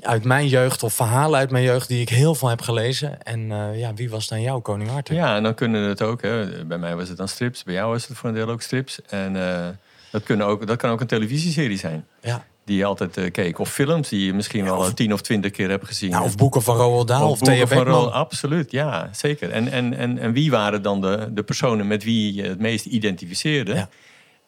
uit 0.00 0.24
mijn 0.24 0.48
jeugd 0.48 0.82
of 0.82 0.94
verhalen 0.94 1.38
uit 1.38 1.50
mijn 1.50 1.64
jeugd 1.64 1.88
die 1.88 2.00
ik 2.00 2.08
heel 2.08 2.34
veel 2.34 2.48
heb 2.48 2.60
gelezen? 2.60 3.22
En 3.22 3.40
uh, 3.40 3.78
ja, 3.78 3.94
wie 3.94 4.10
was 4.10 4.28
dan 4.28 4.40
jouw 4.40 4.60
koning 4.60 4.90
Arthur? 4.90 5.16
Ja, 5.16 5.36
en 5.36 5.42
dan 5.42 5.54
kunnen 5.54 5.88
het 5.88 6.02
ook. 6.02 6.22
Hè. 6.22 6.64
Bij 6.64 6.78
mij 6.78 6.96
was 6.96 7.08
het 7.08 7.16
dan 7.16 7.28
strips, 7.28 7.62
bij 7.62 7.74
jou 7.74 7.90
was 7.90 8.08
het 8.08 8.16
voor 8.16 8.28
een 8.28 8.34
deel 8.34 8.48
ook 8.48 8.62
strips. 8.62 9.02
En 9.02 9.34
uh, 9.34 9.68
dat, 10.10 10.22
kunnen 10.22 10.46
ook, 10.46 10.66
dat 10.66 10.76
kan 10.76 10.90
ook 10.90 11.00
een 11.00 11.06
televisieserie 11.06 11.78
zijn. 11.78 12.06
Ja 12.20 12.44
die 12.64 12.76
je 12.76 12.84
altijd 12.84 13.16
uh, 13.16 13.30
keek. 13.30 13.58
Of 13.58 13.72
films 13.72 14.08
die 14.08 14.26
je 14.26 14.34
misschien 14.34 14.64
wel 14.64 14.94
tien 14.94 15.12
of 15.12 15.20
twintig 15.20 15.50
keer 15.50 15.68
hebt 15.68 15.86
gezien. 15.86 16.10
Ja, 16.10 16.22
of 16.22 16.36
boeken 16.36 16.62
van 16.62 16.76
Roald 16.76 17.08
Dahl 17.08 17.24
of, 17.24 17.30
of 17.30 17.48
Thea 17.48 17.66
Beckman. 17.66 18.12
Absoluut, 18.12 18.70
ja, 18.70 19.08
zeker. 19.12 19.50
En, 19.50 19.68
en, 19.68 19.94
en, 19.94 20.18
en 20.18 20.32
wie 20.32 20.50
waren 20.50 20.82
dan 20.82 21.00
de, 21.00 21.28
de 21.32 21.42
personen 21.42 21.86
met 21.86 22.04
wie 22.04 22.34
je 22.34 22.42
het 22.42 22.60
meest 22.60 22.86
identificeerde? 22.86 23.74
Ja. 23.74 23.88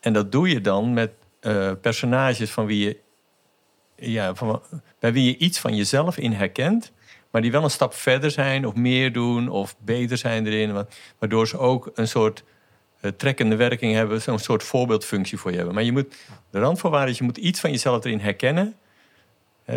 En 0.00 0.12
dat 0.12 0.32
doe 0.32 0.48
je 0.48 0.60
dan 0.60 0.92
met 0.94 1.10
uh, 1.40 1.70
personages 1.80 2.50
van 2.50 2.66
wie 2.66 2.84
je, 2.84 2.98
ja, 3.96 4.34
van, 4.34 4.62
bij 4.98 5.12
wie 5.12 5.24
je 5.24 5.36
iets 5.36 5.58
van 5.58 5.76
jezelf 5.76 6.18
in 6.18 6.32
herkent. 6.32 6.92
Maar 7.30 7.42
die 7.42 7.52
wel 7.52 7.64
een 7.64 7.70
stap 7.70 7.94
verder 7.94 8.30
zijn 8.30 8.66
of 8.66 8.74
meer 8.74 9.12
doen 9.12 9.48
of 9.48 9.76
beter 9.78 10.16
zijn 10.16 10.46
erin. 10.46 10.86
Waardoor 11.18 11.48
ze 11.48 11.58
ook 11.58 11.90
een 11.94 12.08
soort 12.08 12.44
uh, 13.00 13.10
trekkende 13.10 13.56
werking 13.56 13.94
hebben, 13.94 14.22
zo'n 14.22 14.38
soort 14.38 14.62
voorbeeldfunctie 14.62 15.38
voor 15.38 15.50
je 15.50 15.56
hebben. 15.56 15.74
Maar 15.74 15.84
je 15.84 15.92
moet, 15.92 16.14
de 16.56 16.62
randvoorwaarde 16.62 17.10
is, 17.10 17.18
je 17.18 17.24
moet 17.24 17.36
iets 17.36 17.60
van 17.60 17.70
jezelf 17.70 18.04
erin 18.04 18.20
herkennen. 18.20 18.74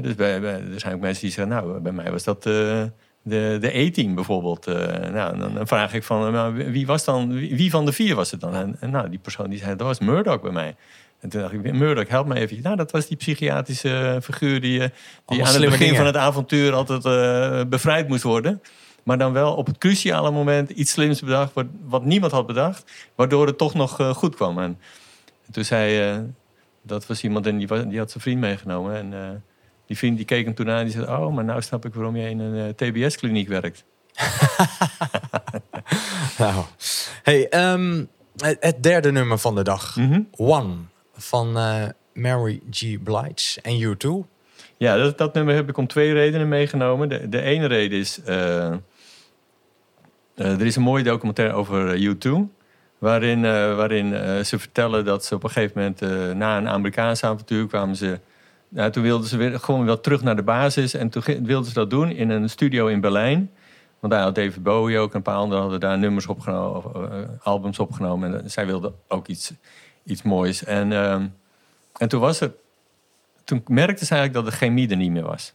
dus 0.01 0.15
bij, 0.15 0.41
bij, 0.41 0.53
er 0.73 0.79
zijn 0.79 0.93
ook 0.93 1.01
mensen 1.01 1.21
die 1.21 1.31
zeggen, 1.31 1.55
nou, 1.55 1.79
bij 1.79 1.91
mij 1.91 2.11
was 2.11 2.23
dat 2.23 2.45
uh, 2.45 2.83
de, 3.21 3.57
de 3.61 3.77
E-team 3.77 4.15
bijvoorbeeld. 4.15 4.67
Uh, 4.67 4.75
nou, 4.97 5.37
dan, 5.37 5.53
dan, 5.53 5.67
vraag 5.67 5.93
ik 5.93 6.03
van, 6.03 6.31
nou, 6.31 6.71
wie 6.71 6.85
was 6.85 7.05
dan, 7.05 7.33
wie, 7.33 7.69
van 7.69 7.85
de 7.85 7.91
vier 7.91 8.15
was 8.15 8.31
het 8.31 8.41
dan? 8.41 8.55
En, 8.55 8.75
en, 8.79 8.89
nou, 8.89 9.09
die 9.09 9.19
persoon 9.19 9.49
die 9.49 9.59
zei, 9.59 9.75
dat 9.75 9.87
was 9.87 9.99
Murdoch 9.99 10.41
bij 10.41 10.51
mij. 10.51 10.75
En 11.19 11.29
toen 11.29 11.41
dacht 11.41 11.53
ik, 11.53 11.73
Murdoch, 11.73 12.07
help 12.07 12.27
me 12.27 12.35
even. 12.35 12.61
Nou, 12.61 12.75
dat 12.75 12.91
was 12.91 13.07
die 13.07 13.17
psychiatrische 13.17 14.19
figuur 14.23 14.61
die, 14.61 14.79
die 15.25 15.45
aan 15.45 15.53
het 15.53 15.61
begin 15.61 15.79
dingen. 15.79 15.95
van 15.95 16.05
het 16.05 16.17
avontuur 16.17 16.73
altijd 16.73 17.69
bevrijd 17.69 18.07
moest 18.07 18.23
worden. 18.23 18.61
Maar 19.03 19.17
dan 19.17 19.33
wel 19.33 19.55
op 19.55 19.65
het 19.65 19.77
cruciale 19.77 20.31
moment 20.31 20.69
iets 20.69 20.91
slims 20.91 21.21
bedacht, 21.21 21.53
wat, 21.53 21.65
wat 21.85 22.05
niemand 22.05 22.31
had 22.31 22.47
bedacht, 22.47 22.91
waardoor 23.15 23.47
het 23.47 23.57
toch 23.57 23.73
nog 23.73 24.13
goed 24.15 24.35
kwam. 24.35 24.59
En, 24.59 24.79
toen 25.51 25.65
zei, 25.65 26.21
dat 26.81 27.07
was 27.07 27.23
iemand 27.23 27.45
en 27.45 27.57
die, 27.57 27.87
die 27.87 27.99
had 27.99 28.11
zijn 28.11 28.23
vriend 28.23 28.39
meegenomen. 28.39 28.95
En 28.95 29.11
uh, 29.11 29.29
die 29.85 29.97
vriend 29.97 30.17
die 30.17 30.25
keek 30.25 30.45
hem 30.45 30.53
toen 30.53 30.69
aan 30.69 30.77
en 30.77 30.83
die 30.83 30.93
zei, 30.93 31.05
oh, 31.05 31.33
maar 31.33 31.43
nou 31.43 31.61
snap 31.61 31.85
ik 31.85 31.93
waarom 31.93 32.15
jij 32.15 32.29
in 32.29 32.39
een 32.39 32.75
TBS-kliniek 32.75 33.47
werkt. 33.47 33.85
nou, 36.37 36.63
hey, 37.23 37.71
um, 37.73 38.09
het 38.37 38.83
derde 38.83 39.11
nummer 39.11 39.37
van 39.37 39.55
de 39.55 39.63
dag. 39.63 39.95
Mm 39.95 40.11
-hmm. 40.11 40.27
One 40.35 40.75
van 41.13 41.51
Mary 42.13 42.61
G. 42.71 43.03
Blige 43.03 43.61
en 43.61 43.81
U2. 43.81 44.27
Ja, 44.77 44.97
dat, 44.97 45.17
dat, 45.17 45.33
nummer 45.33 45.55
heb 45.55 45.69
ik 45.69 45.77
om 45.77 45.87
twee 45.87 46.13
redenen 46.13 46.47
meegenomen. 46.47 47.09
De, 47.09 47.29
de 47.29 47.41
ene 47.41 47.65
reden 47.65 47.99
is 47.99 48.19
eh, 50.39 50.49
er 50.49 50.65
is 50.65 50.75
een 50.75 50.81
mooie 50.81 51.03
documentaire 51.03 51.53
over 51.53 51.93
eh, 51.93 52.13
U2. 52.13 52.29
Waarin, 52.99 53.45
eh, 53.45 53.75
waarin 53.75 54.13
ze 54.45 54.59
vertellen 54.59 55.05
dat 55.05 55.25
ze 55.25 55.35
op 55.35 55.43
een 55.43 55.49
gegeven 55.49 55.81
moment 55.81 56.35
na 56.35 56.57
een 56.57 56.67
Amerikaanse 56.67 57.25
avontuur 57.25 57.67
kwamen 57.67 57.95
ze. 57.95 58.19
Nou, 58.69 58.91
toen 58.91 59.03
wilden 59.03 59.27
ze 59.27 59.37
weer 59.37 59.59
gewoon 59.59 59.85
wel 59.85 59.99
terug 59.99 60.21
naar 60.21 60.35
de 60.35 60.43
basis. 60.43 60.93
En 60.93 61.09
toen 61.09 61.23
wilden 61.43 61.65
ze 61.65 61.73
dat 61.73 61.89
doen 61.89 62.11
in 62.11 62.29
een 62.29 62.49
studio 62.49 62.87
in 62.87 63.01
Berlijn. 63.01 63.51
Want 63.99 64.13
daar 64.13 64.21
had 64.21 64.35
David 64.35 64.63
Bowie 64.63 64.97
ook 64.97 65.13
een 65.13 65.21
paar 65.21 65.35
anderen 65.35 65.61
hadden 65.61 65.79
daar 65.79 65.97
nummers 65.97 66.27
opgenomen, 66.27 67.39
albums 67.43 67.79
opgenomen. 67.79 68.41
En 68.43 68.51
zij 68.51 68.65
wilden 68.65 68.95
ook 69.07 69.27
iets, 69.27 69.53
iets 70.03 70.21
moois. 70.21 70.63
En, 70.63 70.91
ehm, 70.91 71.27
en 71.97 72.09
toen 72.09 72.19
was 72.19 72.41
er. 72.41 72.53
Toen 73.43 73.63
merkten 73.67 74.05
ze 74.05 74.15
eigenlijk 74.15 74.45
dat 74.45 74.53
de 74.53 74.65
chemie 74.65 74.89
er 74.89 74.97
niet 74.97 75.11
meer 75.11 75.23
was. 75.23 75.53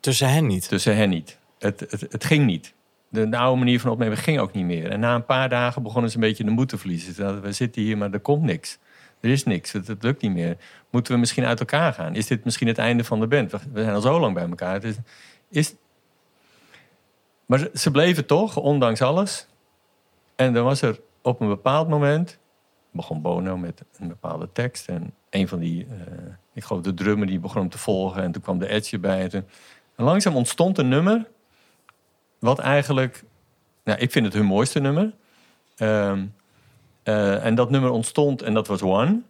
Tussen 0.00 0.28
hen 0.28 0.46
niet? 0.46 0.68
Tussen 0.68 0.96
hen 0.96 1.08
niet. 1.08 1.38
Het, 1.58 1.80
het, 1.80 2.00
het 2.10 2.24
ging 2.24 2.46
niet 2.46 2.74
de, 3.12 3.28
de, 3.28 3.36
oude 3.36 3.58
manier 3.58 3.80
van 3.80 3.90
opnemen 3.90 4.16
ging 4.16 4.38
ook 4.38 4.52
niet 4.52 4.64
meer. 4.64 4.90
En 4.90 5.00
na 5.00 5.14
een 5.14 5.24
paar 5.24 5.48
dagen 5.48 5.82
begonnen 5.82 6.10
ze 6.10 6.16
een 6.16 6.22
beetje 6.22 6.44
de 6.44 6.50
moed 6.50 6.68
te 6.68 6.78
verliezen. 6.78 7.42
We 7.42 7.52
zitten 7.52 7.82
hier, 7.82 7.98
maar 7.98 8.12
er 8.12 8.20
komt 8.20 8.42
niks. 8.42 8.78
Er 9.20 9.30
is 9.30 9.44
niks. 9.44 9.72
Het, 9.72 10.02
lukt 10.02 10.22
niet 10.22 10.32
meer. 10.32 10.56
Moeten 10.90 11.12
we 11.12 11.18
misschien 11.18 11.44
uit 11.44 11.60
elkaar 11.60 11.92
gaan? 11.92 12.14
Is 12.14 12.26
dit 12.26 12.44
misschien 12.44 12.68
het 12.68 12.78
einde 12.78 13.04
van 13.04 13.20
de 13.20 13.26
band? 13.26 13.50
We 13.50 13.58
zijn 13.74 13.94
al 13.94 14.00
zo 14.00 14.20
lang 14.20 14.34
bij 14.34 14.48
elkaar. 14.48 14.82
Is. 15.50 15.74
Maar 17.46 17.68
ze 17.74 17.90
bleven 17.90 18.26
toch, 18.26 18.56
ondanks 18.56 19.02
alles. 19.02 19.46
En 20.36 20.52
dan 20.52 20.64
was 20.64 20.82
er 20.82 21.00
op 21.22 21.40
een 21.40 21.48
bepaald 21.48 21.88
moment... 21.88 22.38
begon 22.90 23.22
Bono 23.22 23.56
met 23.56 23.84
een 23.98 24.08
bepaalde 24.08 24.48
tekst. 24.52 24.88
En 24.88 25.14
een 25.30 25.48
van 25.48 25.58
die, 25.58 25.86
uh, 25.86 25.92
ik 26.54 26.64
geloof 26.64 26.82
de 26.82 26.94
drummer, 26.94 27.26
die 27.26 27.38
begon 27.38 27.60
hem 27.60 27.70
te 27.70 27.78
volgen. 27.78 28.22
En 28.22 28.32
toen 28.32 28.42
kwam 28.42 28.58
de 28.58 28.68
edge 28.68 28.98
bij. 28.98 29.30
En 29.30 29.46
langzaam 29.96 30.36
ontstond 30.36 30.78
een 30.78 30.88
nummer 30.88 31.26
wat 32.42 32.58
eigenlijk, 32.58 33.24
ik 33.84 34.10
vind 34.10 34.24
het 34.24 34.34
hun 34.34 34.44
mooiste 34.44 34.80
nummer. 34.80 35.12
Ehm, 35.76 36.26
eh, 37.02 37.44
en 37.44 37.54
dat 37.54 37.70
nummer 37.70 37.90
ontstond 37.90 38.42
en 38.42 38.54
dat 38.54 38.66
was 38.66 38.82
One. 38.82 39.20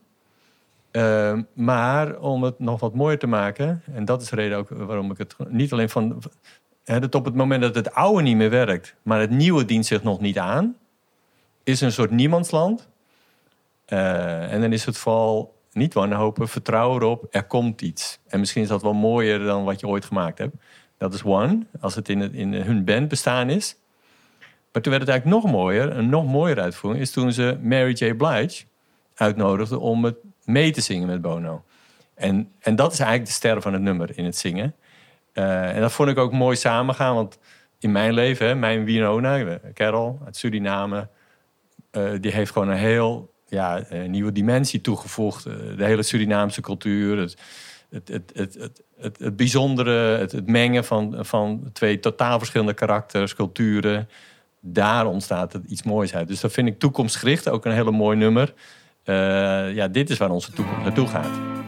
Ehm, 0.91 1.43
maar 1.53 2.19
om 2.19 2.43
het 2.43 2.59
nog 2.59 2.81
wat 2.81 2.95
mooier 2.95 3.19
te 3.19 3.27
maken, 3.27 3.83
en 3.95 4.05
dat 4.05 4.23
is 4.23 4.29
de 4.29 4.37
reden 4.37 4.59
ook 4.59 4.69
waarom 4.69 5.11
ik 5.11 5.19
het 5.19 5.37
niet 5.49 5.73
alleen 5.73 5.89
van. 5.89 6.23
Het 6.85 7.15
op 7.15 7.25
het 7.25 7.35
moment 7.35 7.63
dat 7.63 7.75
het 7.75 7.95
oude 7.95 8.23
niet 8.23 8.37
meer 8.37 8.51
werkt, 8.51 8.95
maar 9.03 9.21
het 9.21 9.31
nieuwe 9.31 9.65
dient 9.65 9.87
zich 9.87 10.03
nog 10.03 10.21
niet 10.21 10.39
aan, 10.39 10.77
is 11.63 11.81
een 11.81 11.93
soort 11.93 12.11
niemandsland. 12.11 12.89
Uh, 13.89 14.53
en 14.53 14.61
dan 14.61 14.73
is 14.73 14.85
het 14.85 14.99
vooral 14.99 15.55
niet 15.73 15.95
wanhopen, 15.95 16.49
vertrouwen 16.49 17.03
erop, 17.03 17.27
er 17.31 17.45
komt 17.45 17.83
iets. 17.83 18.19
En 18.29 18.41
misschien 18.41 18.63
is 18.63 18.69
dat 18.69 18.83
wel 18.83 18.95
mooier 18.95 19.39
dan 19.39 19.65
wat 19.65 19.81
je 19.81 19.87
ooit 19.87 20.05
gemaakt 20.05 20.39
hebt. 20.39 20.55
Dat 21.03 21.15
is 21.15 21.23
One, 21.23 21.67
als 21.81 21.95
het 21.95 22.09
in, 22.09 22.35
in 22.35 22.53
hun 22.55 22.85
band 22.85 23.09
bestaan 23.09 23.51
is. 23.51 23.77
Maar 24.73 24.83
toen 24.83 24.93
werd 24.93 25.05
het 25.05 25.11
eigenlijk 25.11 25.43
nog 25.43 25.53
mooier, 25.53 25.97
een 25.97 26.09
nog 26.09 26.27
mooier 26.27 26.61
uitvoering, 26.61 27.03
is 27.03 27.11
toen 27.11 27.33
ze 27.33 27.59
Mary 27.63 27.93
J. 27.93 28.15
Blige 28.15 28.65
uitnodigde 29.15 29.79
om 29.79 30.05
het 30.05 30.17
mee 30.45 30.73
te 30.73 30.81
zingen 30.81 31.07
met 31.07 31.21
Bono. 31.21 31.65
En, 32.15 32.53
en 32.61 32.77
dat 32.77 32.93
is 32.93 32.99
eigenlijk 32.99 33.29
de 33.29 33.35
ster 33.35 33.63
van 33.63 33.73
het 33.73 33.83
nummer 33.83 34.19
in 34.19 34.25
het 34.25 34.37
zingen. 34.37 34.75
Uh, 35.35 35.75
en 35.75 35.81
dat 35.81 35.93
vond 35.93 36.09
ik 36.09 36.19
ook 36.19 36.33
mooi 36.33 36.57
samengaan, 36.57 37.15
want 37.15 37.39
in 37.79 37.93
mijn 37.93 38.13
leven, 38.13 38.59
mijn 38.59 38.85
Winona, 38.85 39.59
Carol 39.75 40.21
uit 40.25 40.37
Suriname, 40.37 41.09
uh, 41.93 42.11
die 42.21 42.33
heeft 42.33 42.53
gewoon 42.53 42.69
een 42.69 42.77
heel 42.77 43.35
ja, 43.47 43.85
een 43.89 44.11
nieuwe 44.11 44.33
dimensie 44.33 44.81
toegevoegd. 44.81 45.45
De 45.45 45.85
hele 45.85 46.03
Surinaamse 46.03 46.61
cultuur, 46.61 47.35
het, 47.93 48.09
het, 48.09 48.33
het, 48.35 48.83
het, 48.99 49.19
het, 49.19 49.37
bijzondere, 49.37 50.19
het, 50.19 50.33
het, 50.33 50.47
mengen 50.47 50.85
van, 50.85 51.17
van 51.19 51.71
twee 51.73 52.01
totaal 52.01 52.39
verschillende 52.39 52.75
karakters, 52.75 53.35
culturen. 53.35 54.09
Daar 54.61 55.07
ontstaat 55.07 55.53
het 55.53 55.65
iets 55.67 55.83
moois 55.83 56.15
uit. 56.15 56.29
Dus 56.29 56.41
dat 56.41 56.53
vind 56.53 56.69
ik 56.69 56.79
toekomstgericht 56.79 57.49
ook 57.49 57.65
een 57.65 57.73
hele 57.73 57.91
mooi 57.91 58.17
nummer. 58.17 58.55
Uh, 59.05 59.75
ja, 59.75 59.89
dit 59.89 60.11
is 60.11 60.19
waar 60.19 60.31
onze 60.31 60.53
toekomst 60.53 60.83
naartoe 60.83 61.07
gaat. 61.07 61.62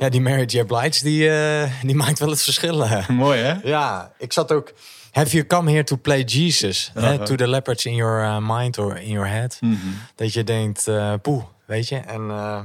Ja, 0.00 0.08
die 0.08 0.20
Mary 0.20 0.44
J. 0.46 0.64
Blige, 0.64 1.04
die, 1.04 1.30
eh, 1.30 1.70
die 1.82 1.94
maakt 1.94 2.18
wel 2.18 2.30
het 2.30 2.42
verschil. 2.42 2.84
eh. 2.84 3.08
Mooi 3.24 3.40
hè? 3.40 3.54
Ja, 3.62 4.12
ik 4.18 4.32
zat 4.32 4.52
ook... 4.52 4.72
Have 5.10 5.30
you 5.30 5.46
come 5.46 5.70
here 5.70 5.84
to 5.84 5.96
play 5.96 6.22
Jesus? 6.22 6.90
hè? 6.94 7.00
Uh-huh. 7.12 7.22
To 7.26 7.34
the 7.34 7.48
leopards 7.48 7.84
in 7.84 7.94
your 7.94 8.22
uh, 8.24 8.36
mind 8.56 8.78
or 8.78 8.96
in 8.96 9.10
your 9.10 9.28
head. 9.28 9.56
Mhm. 9.60 9.76
Dat 10.14 10.32
je 10.32 10.44
denkt, 10.44 10.88
eh 10.88 11.14
poeh, 11.22 11.42
weet 11.64 11.88
je. 11.88 11.96
En 11.96 12.30
eh, 12.30 12.60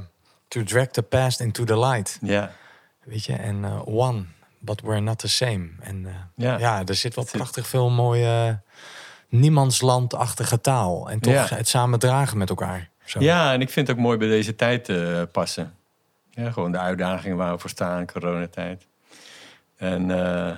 to 0.48 0.64
drag 0.64 0.88
the 0.88 1.02
past 1.02 1.40
into 1.40 1.64
the 1.64 1.80
light. 1.80 2.18
Ja. 2.22 2.52
Weet 3.04 3.26
je, 3.26 3.34
en 3.34 3.64
eh, 3.64 3.82
one, 3.88 4.24
but 4.60 4.82
we're 4.82 5.00
not 5.00 5.18
the 5.20 5.30
same. 5.30 5.68
En 5.80 6.06
eh, 6.06 6.12
Ja. 6.36 6.58
ja. 6.60 6.82
er 6.86 6.96
zit 6.96 7.16
wel 7.16 7.24
zit- 7.26 7.34
prachtig 7.34 7.68
veel 7.68 7.90
mooie 7.90 8.60
niemandslandachtige 9.30 10.62
taal. 10.62 11.10
En 11.10 11.20
toch 11.20 11.50
het 11.50 11.68
samen 11.68 12.00
dragen 12.00 12.38
met 12.38 12.50
elkaar. 12.50 12.90
Zo. 13.06 13.20
Ja, 13.20 13.54
en 13.54 13.62
ik 13.62 13.70
vind 13.70 13.88
het 13.88 13.98
ook 13.98 14.04
mooi 14.04 14.18
bij 14.18 14.28
deze 14.28 14.56
tijd 14.56 14.90
eh, 14.90 15.22
passen. 15.32 15.74
Ja, 16.36 16.52
gewoon 16.52 16.72
de 16.72 16.78
uitdagingen 16.80 17.38
waar 17.38 17.54
we 17.54 17.60
voor 17.60 17.70
staan, 17.70 18.06
coronatijd. 18.06 18.88
En 19.76 20.12
eh, 20.12 20.56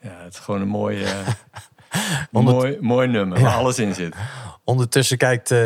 ja, 0.00 0.10
het 0.22 0.32
is 0.32 0.38
gewoon 0.38 0.60
een 0.60 0.68
mooi, 0.68 0.96
Ondert- 2.32 2.56
mooi, 2.56 2.78
mooi 2.80 3.08
nummer 3.08 3.40
waar 3.40 3.54
alles 3.54 3.78
in 3.78 3.94
zit. 3.94 4.14
Ondertussen 4.66 5.16
kijkt 5.18 5.50
eh, 5.50 5.58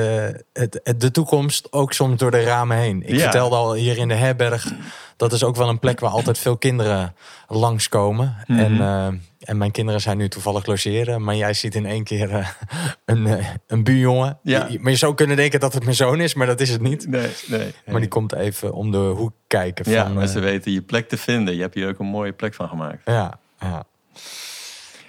het, 0.53 0.81
het- 0.83 1.01
de 1.01 1.11
toekomst 1.11 1.73
ook 1.73 1.93
soms 1.93 2.19
door 2.19 2.31
de 2.31 2.43
ramen 2.43 2.77
heen. 2.77 3.03
Ik 3.03 3.15
Ja. 3.15 3.21
vertelde 3.21 3.57
al 3.57 3.75
hier 3.75 3.99
in 3.99 4.09
de 4.09 4.15
herberg. 4.15 4.73
Dat 5.17 5.33
is 5.33 5.45
ook 5.45 5.57
wel 5.57 5.69
een 5.69 5.79
plek 5.79 6.01
waar 6.01 6.11
altijd 6.11 6.39
veel 6.39 6.57
kinderen 6.57 7.15
langskomen. 7.49 8.37
Mhm. 8.47 8.59
En, 8.59 8.81
eh, 8.81 9.07
en 9.49 9.59
mijn 9.59 9.71
kinderen 9.71 10.01
zijn 10.01 10.17
nu 10.17 10.29
toevallig 10.29 10.67
logeren. 10.67 11.23
Maar 11.25 11.35
jij 11.37 11.55
ziet 11.55 11.75
in 11.75 11.87
één 11.87 12.05
keer 12.05 12.31
eh, 12.35 12.49
een, 13.05 13.45
een 13.67 13.85
buurjongen. 13.85 14.39
Ja. 14.43 14.69
Maar 14.81 14.91
je 14.93 14.99
zou 14.99 15.15
kunnen 15.15 15.37
denken 15.37 15.61
dat 15.61 15.75
het 15.75 15.83
mijn 15.85 15.97
zoon 15.97 16.21
is, 16.21 16.35
maar 16.35 16.47
dat 16.47 16.61
is 16.61 16.71
het 16.71 16.81
niet. 16.81 17.09
Nee, 17.09 17.31
nee. 17.47 17.75
Maar 17.87 18.01
die 18.01 18.09
komt 18.09 18.35
even 18.35 18.73
om 18.73 18.91
de 18.91 18.97
hoek 18.99 19.33
kijken. 19.47 19.85
Van, 19.85 19.95
ja, 19.95 20.09
maar 20.09 20.27
ze 20.27 20.41
weten 20.41 20.73
je 20.73 20.83
plek 20.83 21.09
te 21.09 21.17
vinden. 21.17 21.55
Je 21.55 21.61
hebt 21.61 21.75
hier 21.75 21.89
ook 21.89 21.99
een 21.99 22.07
mooie 22.07 22.33
plek 22.33 22.55
van 22.55 22.69
gemaakt. 22.69 23.01
ja, 23.05 23.39
ja. 23.61 23.85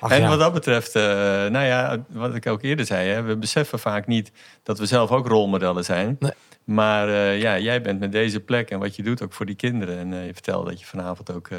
Ach, 0.01 0.11
en 0.11 0.21
ja. 0.21 0.27
wat 0.29 0.39
dat 0.39 0.53
betreft, 0.53 0.95
eh, 0.95 1.03
nou 1.03 1.65
ja, 1.65 2.03
wat 2.09 2.35
ik 2.35 2.47
ook 2.47 2.61
eerder 2.61 2.85
zei, 2.85 3.09
hè, 3.09 3.21
we 3.21 3.37
beseffen 3.37 3.79
vaak 3.79 4.07
niet 4.07 4.31
dat 4.63 4.79
we 4.79 4.85
zelf 4.85 5.11
ook 5.11 5.27
rolmodellen 5.27 5.83
zijn. 5.83 6.15
Nee. 6.19 6.31
Maar 6.63 7.07
eh, 7.09 7.41
ja, 7.41 7.59
jij 7.59 7.81
bent 7.81 7.99
met 7.99 8.11
deze 8.11 8.39
plek 8.39 8.69
en 8.69 8.79
wat 8.79 8.95
je 8.95 9.03
doet 9.03 9.21
ook 9.21 9.33
voor 9.33 9.45
die 9.45 9.55
kinderen. 9.55 9.97
En 9.97 10.13
eh, 10.13 10.25
je 10.25 10.33
vertelde 10.33 10.69
dat 10.69 10.79
je 10.79 10.85
vanavond 10.85 11.31
ook 11.31 11.49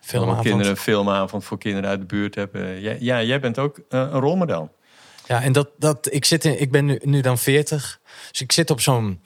Filmavond. 0.00 0.42
kinderen, 0.46 0.70
een 0.70 0.76
filmavond 0.78 1.44
voor 1.44 1.58
kinderen 1.58 1.90
uit 1.90 2.00
de 2.00 2.06
buurt 2.06 2.34
hebt. 2.34 2.56
Jij- 2.80 2.96
ja, 3.00 3.22
jij 3.22 3.40
bent 3.40 3.58
ook 3.58 3.80
een 3.88 4.10
rolmodel. 4.10 4.74
Ja, 5.26 5.42
en 5.42 5.52
dat, 5.52 5.68
dat 5.78 6.08
ik, 6.12 6.24
zit 6.24 6.44
in, 6.44 6.60
ik 6.60 6.70
ben 6.70 6.84
nu, 6.84 7.00
nu 7.04 7.20
dan 7.20 7.38
40. 7.38 8.00
Dus 8.30 8.40
ik 8.40 8.52
zit 8.52 8.70
op 8.70 8.80
zo'n 8.80 9.22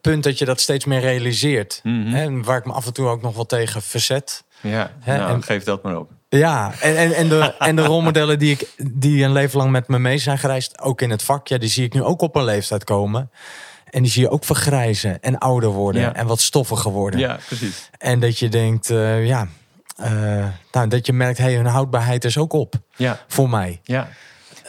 punt 0.00 0.24
dat 0.24 0.38
je 0.38 0.44
dat 0.44 0.60
steeds 0.60 0.84
meer 0.84 1.00
realiseert. 1.00 1.80
Hè, 1.82 2.22
En 2.22 2.42
waar 2.44 2.58
ik 2.58 2.64
me 2.64 2.72
af 2.72 2.86
en 2.86 2.92
toe 2.92 3.08
ook 3.08 3.22
nog 3.22 3.34
wel 3.34 3.46
tegen 3.46 3.82
verzet. 3.82 4.44
Ja, 4.60 4.92
Hè, 5.00 5.16
nou, 5.16 5.32
en- 5.32 5.42
geef 5.42 5.64
dat 5.64 5.82
maar 5.82 5.96
op. 5.98 6.10
Ja, 6.38 6.72
en, 6.80 6.96
en, 6.96 7.12
en, 7.12 7.28
de, 7.28 7.54
en 7.58 7.76
de 7.76 7.82
rolmodellen 7.84 8.38
die, 8.38 8.50
ik, 8.52 8.68
die 8.92 9.24
een 9.24 9.32
leven 9.32 9.58
lang 9.58 9.70
met 9.70 9.88
me 9.88 9.98
mee 9.98 10.18
zijn 10.18 10.38
gereisd, 10.38 10.80
ook 10.80 11.00
in 11.00 11.10
het 11.10 11.22
vak, 11.22 11.46
ja, 11.48 11.58
die 11.58 11.68
zie 11.68 11.84
ik 11.84 11.94
nu 11.94 12.02
ook 12.02 12.20
op 12.22 12.36
een 12.36 12.44
leeftijd 12.44 12.84
komen. 12.84 13.30
En 13.90 14.02
die 14.02 14.10
zie 14.10 14.22
je 14.22 14.28
ook 14.30 14.44
vergrijzen 14.44 15.22
en 15.22 15.38
ouder 15.38 15.68
worden 15.70 16.02
Ja. 16.02 16.14
en 16.14 16.26
wat 16.26 16.40
stoffiger 16.40 16.90
worden. 16.90 17.20
Ja, 17.20 17.38
precies. 17.46 17.90
En 17.98 18.20
dat 18.20 18.38
je 18.38 18.48
denkt, 18.48 18.90
eh, 18.90 19.26
ja, 19.26 19.48
eh, 19.96 20.46
nou, 20.72 20.88
dat 20.88 21.06
je 21.06 21.12
merkt, 21.12 21.38
hey, 21.38 21.54
hun 21.54 21.66
houdbaarheid 21.66 22.24
is 22.24 22.38
ook 22.38 22.52
op 22.52 22.74
Ja, 22.96 23.20
voor 23.28 23.48
mij. 23.50 23.80
ja. 23.82 24.08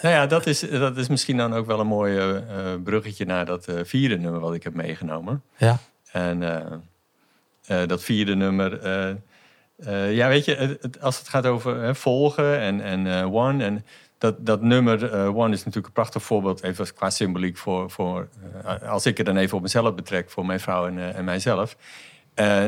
nou 0.01 0.16
ja, 0.16 0.28
dat 0.28 0.47
is, 0.47 0.59
dat 0.59 0.97
is 0.97 1.07
misschien 1.07 1.38
dan 1.38 1.53
ook 1.53 1.66
wel 1.66 1.80
een 1.80 1.88
mooi 1.88 2.18
eh, 2.18 2.36
bruggetje 2.84 3.26
naar 3.26 3.45
dat 3.45 3.66
vierde 3.84 4.18
nummer 4.18 4.39
wat 4.41 4.53
ik 4.53 4.64
heb 4.64 4.74
meegenomen. 4.74 5.41
Ja. 5.57 5.78
En 6.11 6.39
dat 7.88 8.03
vierde 8.03 8.36
nummer. 8.36 8.80
Eh, 9.78 10.15
ja, 10.15 10.28
weet 10.28 10.45
je, 10.45 10.55
het, 10.55 10.82
het- 10.82 11.01
als 11.01 11.17
het 11.19 11.28
gaat 11.30 11.45
over 11.45 11.82
hè, 11.82 11.95
volgen 11.95 12.59
en, 12.59 12.82
en 12.82 13.07
eh, 13.07 13.34
One. 13.34 13.63
En 13.63 13.86
dat, 14.17 14.45
dat 14.45 14.61
nummer 14.61 15.11
eh, 15.13 15.36
One 15.36 15.51
is 15.53 15.57
natuurlijk 15.59 15.86
een 15.88 15.91
prachtig 15.93 16.24
voorbeeld, 16.24 16.63
even 16.63 16.93
qua 16.93 17.09
symboliek 17.09 17.57
voor. 17.57 17.89
voor 17.91 18.28
als 18.86 19.05
ik 19.05 19.17
het 19.17 19.26
dan 19.26 19.38
even 19.38 19.57
op 19.57 19.63
mezelf 19.63 19.95
betrek, 19.95 20.30
voor 20.30 20.45
mijn 20.45 20.59
vrouw 20.59 20.88
en, 20.88 21.13
en 21.15 21.26
mijzelf. 21.26 21.78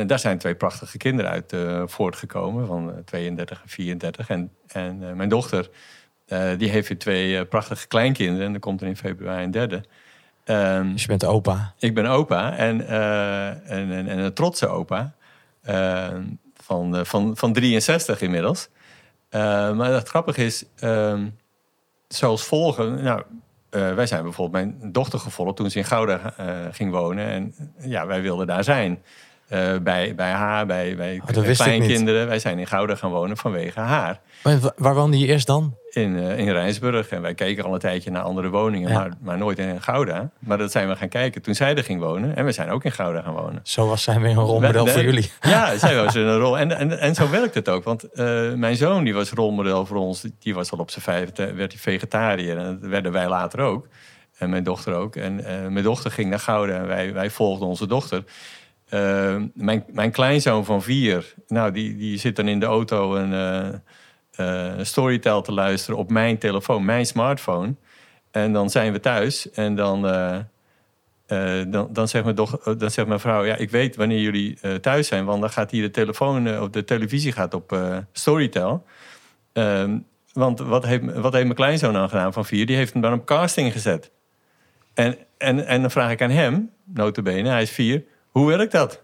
Daar 0.08 0.20
zijn 0.20 0.38
twee 0.38 0.56
prachtige 0.56 0.98
kinderen 0.98 1.32
uit 1.32 1.56
voortgekomen, 1.92 2.68
van 2.68 2.92
eh, 2.92 2.98
32 3.06 3.62
en 3.62 3.70
34. 3.70 4.30
En, 4.30 4.52
en 4.68 5.16
mijn 5.16 5.30
dochter, 5.30 5.70
die 6.58 6.70
heeft 6.70 6.88
weer 6.88 6.98
twee 6.98 7.46
prachtige 7.46 7.88
kleinkinderen. 7.88 8.48
En 8.48 8.54
er 8.54 8.60
komt 8.60 8.82
er 8.82 8.88
in 8.88 8.98
februari 8.98 9.44
een 9.44 9.52
derde. 9.52 9.84
Ehm, 10.44 10.92
Dus 10.92 11.02
je 11.02 11.08
bent 11.08 11.26
opa. 11.26 11.74
ik 11.80 11.94
ben 11.94 12.06
opa 12.06 12.58
en, 12.58 12.88
en, 12.88 13.92
en, 13.92 14.08
en 14.08 14.18
een 14.18 14.34
trotse 14.34 14.68
opa. 14.68 15.14
Eh, 16.70 16.76
van, 16.76 17.06
van, 17.06 17.38
van 17.38 17.54
63 17.54 18.22
inmiddels. 18.22 18.70
Eh, 19.30 19.42
maar 19.72 19.92
het 19.92 20.08
grappige 20.08 20.46
is, 20.46 20.66
ehm, 20.76 21.28
zoals 22.08 22.44
volgen. 22.44 23.04
Nou, 23.04 23.24
eh, 23.70 23.94
wij 23.94 24.06
zijn 24.06 24.24
bijvoorbeeld 24.24 24.64
mijn 24.64 24.92
dochter 24.92 25.20
gevolgd 25.20 25.56
toen 25.56 25.70
ze 25.70 25.78
in 25.78 25.86
Gouda 25.86 26.34
ging 26.72 26.92
wonen. 26.92 27.26
En 27.26 27.56
ja, 27.80 28.06
wij 28.08 28.22
wilden 28.22 28.48
daar 28.48 28.64
zijn. 28.64 29.04
Eh, 29.48 29.78
bij, 29.82 30.16
bij 30.16 30.32
haar, 30.32 30.66
bij, 30.66 30.96
bij 30.96 31.22
Oh, 31.38 31.52
kleinkinderen. 31.54 32.28
Wij 32.28 32.40
zijn 32.40 32.60
in 32.60 32.68
Gouda 32.68 32.96
gaan 32.96 33.10
wonen 33.12 33.38
vanwege 33.38 33.80
haar. 33.80 34.20
Maar 34.44 34.60
wa- 34.60 34.74
waar 34.78 34.96
woonde 34.96 35.20
je 35.20 35.26
eerst 35.28 35.48
dan? 35.48 35.76
In, 35.92 36.18
eh, 36.20 36.38
in 36.40 36.50
Rijnsburg. 36.52 37.10
En 37.10 37.22
wij 37.22 37.34
keken 37.34 37.64
al 37.64 37.74
een 37.74 37.80
tijdje 37.80 38.12
naar 38.12 38.22
andere 38.22 38.50
woningen, 38.50 38.90
Ja. 38.90 39.00
maar, 39.00 39.12
maar 39.22 39.38
nooit 39.38 39.60
in 39.60 39.82
Gouda. 39.82 40.30
Maar 40.40 40.58
dat 40.58 40.72
zijn 40.72 40.88
we 40.88 40.96
gaan 40.96 41.10
kijken 41.10 41.42
toen 41.42 41.56
zij 41.56 41.76
er 41.76 41.84
ging 41.84 42.00
wonen. 42.02 42.36
En 42.36 42.46
we 42.46 42.52
zijn 42.52 42.70
ook 42.70 42.84
in 42.84 42.92
Gouda 42.92 43.22
gaan 43.22 43.34
wonen. 43.34 43.60
Zo 43.64 43.88
was 43.88 44.04
zij 44.04 44.20
weer 44.20 44.30
een 44.30 44.36
rolmodel 44.36 44.86
We- 44.86 44.92
voor 44.92 45.04
jullie. 45.04 45.32
Ja, 45.42 45.78
zij 45.78 45.96
was 46.04 46.16
een 46.16 46.38
rol. 46.38 46.58
En, 46.60 46.72
en, 46.78 47.00
en 47.00 47.16
zo 47.16 47.30
werkt 47.30 47.56
het 47.56 47.70
ook. 47.70 47.84
Want 47.84 48.04
eh, 48.12 48.54
mijn 48.54 48.76
zoon 48.76 49.04
die 49.04 49.14
was 49.14 49.32
rolmodel 49.32 49.86
voor 49.86 49.98
ons. 49.98 50.26
Die 50.40 50.54
was 50.54 50.72
al 50.72 50.80
op 50.80 50.90
zijn 50.92 51.04
vijfde, 51.04 51.54
werd 51.54 51.72
hij 51.72 51.82
vegetariër. 51.82 52.58
En 52.58 52.80
dat 52.80 52.90
werden 52.90 53.12
wij 53.12 53.28
later 53.28 53.60
ook. 53.60 53.88
En 54.38 54.50
mijn 54.50 54.64
dochter 54.64 54.94
ook. 54.94 55.16
En 55.16 55.36
mijn 55.74 55.84
dochter 55.84 56.12
ging 56.12 56.30
naar 56.30 56.40
Gouda 56.40 56.74
en 56.74 56.88
wij, 56.88 57.14
wij 57.14 57.30
volgden 57.30 57.68
onze 57.68 57.88
dochter. 57.88 58.24
Eh, 58.90 59.36
mijn, 59.54 59.84
mijn 59.88 60.12
kleinzoon 60.12 60.66
van 60.66 60.84
vier, 60.84 61.34
nou, 61.48 61.72
die, 61.72 61.98
die 61.98 62.18
zit 62.18 62.36
dan 62.36 62.48
in 62.48 62.60
de 62.60 62.66
auto 62.66 63.16
een 63.16 63.34
eh, 64.36 64.74
storytel 64.82 65.42
te 65.42 65.52
luisteren 65.52 66.00
op 66.00 66.10
mijn 66.10 66.38
telefoon, 66.38 66.86
mijn 66.86 67.06
smartphone. 67.06 67.76
En 68.32 68.54
dan 68.54 68.70
zijn 68.70 68.92
we 68.92 69.00
thuis 69.00 69.52
en 69.52 69.76
dan, 69.76 70.02
dan, 71.68 71.88
dan, 71.92 72.08
zegt 72.08 72.24
mijn 72.24 72.36
dan 72.78 72.92
zegt 72.92 73.08
mijn 73.08 73.20
vrouw, 73.20 73.46
ja, 73.46 73.56
ik 73.56 73.70
weet 73.70 73.96
wanneer 73.96 74.20
jullie 74.20 74.80
thuis 74.80 75.08
zijn, 75.08 75.26
want 75.26 75.42
dan 75.42 75.50
gaat 75.50 75.72
hier 75.72 75.82
de 75.82 75.92
telefoon 75.92 76.60
of 76.60 76.70
de 76.70 76.84
televisie 76.84 77.32
gaat 77.32 77.54
op 77.54 77.80
Storytel. 78.12 78.86
Ehm, 79.54 79.98
want 80.36 80.60
wat 80.60 80.86
heeft, 80.86 81.04
wat 81.14 81.34
heeft 81.34 81.46
mijn 81.46 81.56
kleinzoon 81.56 81.94
dan 81.94 82.10
gedaan 82.10 82.34
van 82.34 82.46
vier? 82.46 82.66
Die 82.66 82.76
heeft 82.76 82.94
hem 82.94 83.02
dan 83.02 83.14
op 83.14 83.26
casting 83.26 83.72
gezet. 83.72 84.12
En, 84.94 85.18
en, 85.38 85.66
en 85.66 85.82
dan 85.82 85.92
vraag 85.92 86.12
ik 86.12 86.22
aan 86.22 86.30
hem, 86.30 86.72
notabene, 86.84 87.50
hij 87.50 87.62
is 87.62 87.72
vier, 87.72 88.04
hoe 88.40 88.48
werkt 88.48 88.72
dat? 88.72 89.02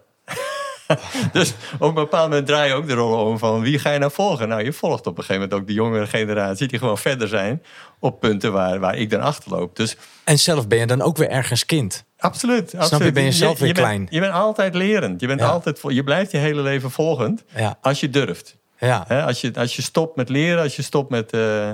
dus 1.32 1.54
op 1.78 1.88
een 1.88 1.94
bepaald 1.94 2.28
moment 2.28 2.46
draai 2.46 2.68
je 2.68 2.74
ook 2.74 2.86
de 2.86 2.94
rollen 2.94 3.18
om 3.24 3.38
van 3.38 3.60
wie 3.60 3.78
ga 3.78 3.90
je 3.90 3.98
nou 3.98 4.12
volgen? 4.12 4.48
Nou, 4.48 4.64
je 4.64 4.72
volgt 4.72 5.06
op 5.06 5.18
een 5.18 5.24
gegeven 5.24 5.42
moment 5.42 5.60
ook 5.60 5.66
de 5.66 5.72
jongere 5.72 6.06
generatie 6.06 6.68
die 6.68 6.78
gewoon 6.78 6.98
verder 6.98 7.28
zijn 7.28 7.62
op 7.98 8.20
punten 8.20 8.52
waar, 8.52 8.78
waar 8.80 8.96
ik 8.96 9.10
dan 9.10 9.20
achterloop. 9.20 9.76
Dus 9.76 9.96
En 10.24 10.38
zelf 10.38 10.68
ben 10.68 10.78
je 10.78 10.86
dan 10.86 11.02
ook 11.02 11.16
weer 11.16 11.28
ergens 11.28 11.66
kind. 11.66 12.04
absoluut. 12.18 12.74
absoluut. 12.76 13.04
je, 13.04 13.12
ben 13.12 13.22
je 13.24 13.32
zelf 13.32 13.58
weer 13.58 13.72
klein. 13.72 14.06
je 14.10 14.20
bent 14.20 14.32
altijd 14.32 14.74
lerend. 14.74 15.20
Je, 15.20 15.26
bent 15.26 15.40
Ja. 15.40 15.46
altijd, 15.48 15.80
je 15.88 16.04
blijft 16.04 16.30
je 16.30 16.38
hele 16.38 16.60
leven 16.62 16.90
volgend 16.90 17.44
Ja, 17.56 17.78
als 17.80 18.00
je 18.00 18.10
durft. 18.10 18.56
ja. 18.78 18.98
Als, 19.26 19.40
je, 19.40 19.50
als 19.54 19.76
je 19.76 19.82
stopt 19.82 20.16
met 20.16 20.28
leren, 20.28 20.62
als 20.62 20.76
je 20.76 20.82
stopt 20.82 21.10
met. 21.10 21.32
eh, 21.32 21.68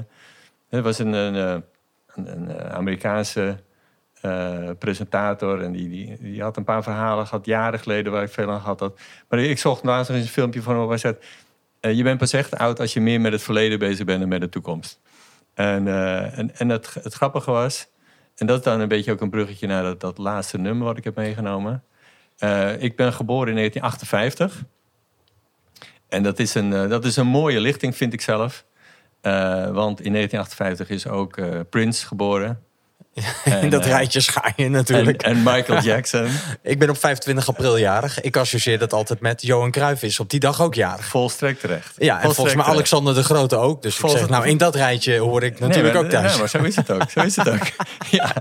er 0.71 0.83
was 0.83 0.99
een, 0.99 1.13
een, 1.13 1.35
eh, 1.35 1.63
een, 2.15 2.33
een 2.33 2.51
eh, 2.59 2.75
Amerikaanse 2.75 3.57
eh, 4.21 4.71
presentator 4.79 5.63
en 5.63 5.73
die, 5.73 5.89
die, 5.89 6.17
die 6.21 6.43
had 6.43 6.57
een 6.57 6.65
paar 6.65 6.83
verhalen 6.83 7.27
gehad, 7.27 7.47
jaren 7.47 7.79
geleden, 7.79 8.13
waar 8.13 8.23
ik 8.23 8.31
veel 8.31 8.51
aan 8.51 8.61
had. 8.61 8.93
Maar 9.29 9.39
ik 9.39 9.59
zocht 9.59 9.83
nog 9.83 9.99
eens 9.99 10.09
een 10.09 10.27
filmpje 10.27 10.63
van 10.63 10.77
waar 10.77 10.89
hij 10.89 10.99
zegt: 10.99 11.25
eh, 11.81 11.97
Je 11.97 12.03
bent 12.03 12.19
pas 12.19 12.33
echt 12.33 12.57
oud 12.57 12.81
als 12.81 12.93
je 12.93 13.01
meer 13.01 13.21
met 13.21 13.33
het 13.33 13.43
verleden 13.43 13.79
bezig 13.79 14.05
bent 14.05 14.21
dan 14.21 14.29
met 14.29 14.41
de 14.41 14.49
toekomst. 14.49 15.01
En, 15.55 15.89
eh, 15.89 16.39
en, 16.39 16.57
en 16.57 16.69
het, 16.69 16.95
het 17.03 17.15
grappige 17.15 17.51
was, 17.51 17.89
en 18.37 18.47
dat 18.47 18.59
is 18.59 18.65
dan 18.65 18.81
een 18.81 18.89
beetje 18.89 19.13
ook 19.13 19.21
een 19.21 19.31
bruggetje 19.31 19.67
naar 19.67 19.83
dat, 19.83 20.01
dat 20.01 20.19
laatste 20.19 20.59
nummer 20.59 20.87
wat 20.87 20.99
ik 20.99 21.05
heb 21.05 21.17
meegenomen. 21.17 21.85
Eh, 22.39 22.83
ik 22.83 22.97
ben 22.97 23.13
geboren 23.13 23.49
in 23.49 23.55
1958. 23.55 24.65
En 26.09 26.23
dat 26.23 26.39
is 26.39 26.55
een, 26.55 26.71
dat 26.71 27.05
is 27.05 27.17
een 27.17 27.27
mooie 27.27 27.61
lichting, 27.61 27.97
vind 27.97 28.13
ik 28.13 28.21
zelf. 28.21 28.67
Want 29.73 30.01
in 30.01 30.13
1958 30.13 30.91
is 30.91 31.07
ook 31.07 31.41
Prince 31.71 32.07
geboren. 32.07 32.63
In 33.61 33.71
dat 33.71 33.83
eh, 33.85 33.89
rijtje 33.91 34.21
schaar 34.21 34.53
je 34.57 34.65
En, 34.65 34.71
natuurlijk. 34.71 35.23
en 35.23 35.43
Michael 35.43 35.81
Jackson. 35.91 36.29
Ik 36.63 36.79
ben 36.79 36.91
op 36.91 36.99
25 36.99 37.49
april 37.49 37.79
jarig. 37.79 38.21
Ik 38.21 38.37
associeer 38.37 38.79
dat 38.79 38.93
altijd 38.93 39.21
met 39.21 39.43
Johan 39.43 39.71
Cruijff 39.71 40.03
is 40.03 40.21
op 40.21 40.31
die 40.31 40.41
dag 40.41 40.63
ook 40.63 40.75
jarig. 40.75 41.07
Volstrekt 41.07 41.61
terecht. 41.61 41.95
Ja, 41.97 42.15
en 42.15 42.21
volgens 42.23 42.23
Volstrekt 42.23 42.45
mij 42.45 42.55
terecht. 42.55 42.71
Alexander 42.93 43.15
de 43.15 43.23
Grote 43.23 43.57
ook. 43.57 43.83
Dus 43.83 43.95
ik 43.95 44.01
Volgens- 44.01 44.21
zeg, 44.21 44.31
nou, 44.31 44.47
in 44.47 44.57
dat 44.57 44.75
rijtje 44.75 45.19
hoor 45.19 45.43
ik 45.43 45.61
natuurlijk 45.61 45.95
Nee, 45.95 46.03
ook 46.05 46.11
thuis. 46.11 46.33
Ja, 46.33 46.39
maar 46.39 46.49
zo 46.49 46.59
is 46.63 46.77
het 46.77 46.91
ook. 46.91 47.11
Zo 47.11 47.21
is 47.21 47.37
het 47.37 47.49
ook. 47.49 47.67
ja. 48.11 48.33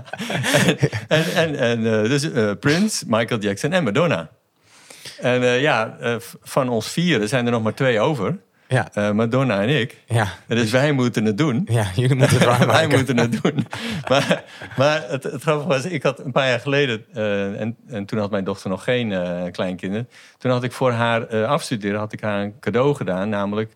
En, 0.64 0.78
en, 1.08 1.24
en, 1.34 1.56
en 1.56 2.02
eh, 2.02 2.08
dus 2.08 2.32
eh, 2.32 2.50
Prince, 2.60 3.04
Michael 3.06 3.40
Jackson 3.40 3.72
en 3.72 3.84
Madonna. 3.84 4.28
En 5.20 5.42
ja, 5.60 5.96
van 6.42 6.68
ons 6.68 6.88
vieren 6.88 7.28
zijn 7.28 7.46
er 7.46 7.52
nog 7.52 7.62
maar 7.62 7.74
twee 7.74 8.00
over. 8.00 8.36
Ja, 8.68 8.88
Eh, 8.92 9.10
Madonna 9.10 9.60
en 9.62 9.68
ik. 9.68 9.96
ja, 10.06 10.26
En 10.46 10.56
Dus 10.56 10.70
wij 10.70 10.92
moeten 10.92 11.24
het 11.24 11.38
doen. 11.38 11.66
ja, 11.70 11.86
jullie 11.94 12.16
moeten 12.16 12.38
het 12.50 12.66
Wij 12.76 12.86
moeten 12.86 13.16
het 13.18 13.42
doen. 13.42 13.66
Maar, 14.08 14.44
maar 14.76 15.04
het, 15.08 15.22
het 15.22 15.42
grappige 15.42 15.68
was, 15.68 15.84
ik 15.84 16.02
had 16.02 16.18
een 16.24 16.32
paar 16.32 16.48
jaar 16.48 16.60
geleden, 16.60 17.04
eh, 17.14 17.60
en, 17.60 17.76
en 17.88 18.04
toen 18.04 18.18
had 18.18 18.30
mijn 18.30 18.44
dochter 18.44 18.70
nog 18.70 18.84
geen 18.84 19.12
eh, 19.12 19.42
kleinkinderen. 19.52 20.08
Toen 20.38 20.50
had 20.50 20.64
ik 20.64 20.72
voor 20.72 20.92
haar 20.92 21.44
afstuderen, 21.46 21.98
had 21.98 22.12
ik 22.12 22.20
haar 22.20 22.42
een 22.42 22.54
cadeau 22.60 22.94
gedaan. 22.94 23.28
Namelijk 23.28 23.72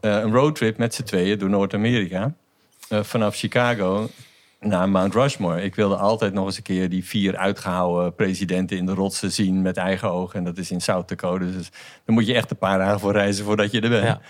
een 0.00 0.32
roadtrip 0.32 0.76
met 0.78 0.94
z'n 0.94 1.02
tweeën 1.02 1.38
door 1.38 1.48
Noord-Amerika. 1.48 2.32
Vanaf 2.88 3.36
Chicago 3.36 4.10
naar 4.68 4.88
Mount 4.88 5.14
Rushmore. 5.14 5.62
Ik 5.62 5.74
wilde 5.74 5.96
altijd 5.96 6.32
nog 6.32 6.46
eens 6.46 6.56
een 6.56 6.62
keer 6.62 6.88
die 6.88 7.04
vier 7.04 7.36
uitgehouwen 7.36 8.14
presidenten 8.14 8.76
in 8.76 8.86
de 8.86 8.94
rotsen 8.94 9.32
zien 9.32 9.62
met 9.62 9.76
eigen 9.76 10.10
ogen. 10.10 10.38
En 10.38 10.44
dat 10.44 10.58
is 10.58 10.70
in 10.70 10.80
South 10.80 11.08
Dakota. 11.08 11.44
Dus 11.44 11.70
daar 12.04 12.14
moet 12.14 12.26
je 12.26 12.34
echt 12.34 12.50
een 12.50 12.56
paar 12.56 12.78
dagen 12.78 13.00
voor 13.00 13.12
reizen 13.12 13.44
voordat 13.44 13.70
je 13.70 13.80
er 13.80 13.88
bent. 13.88 14.04
Ja. 14.04 14.20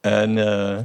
En, 0.00 0.38
eh, 0.38 0.76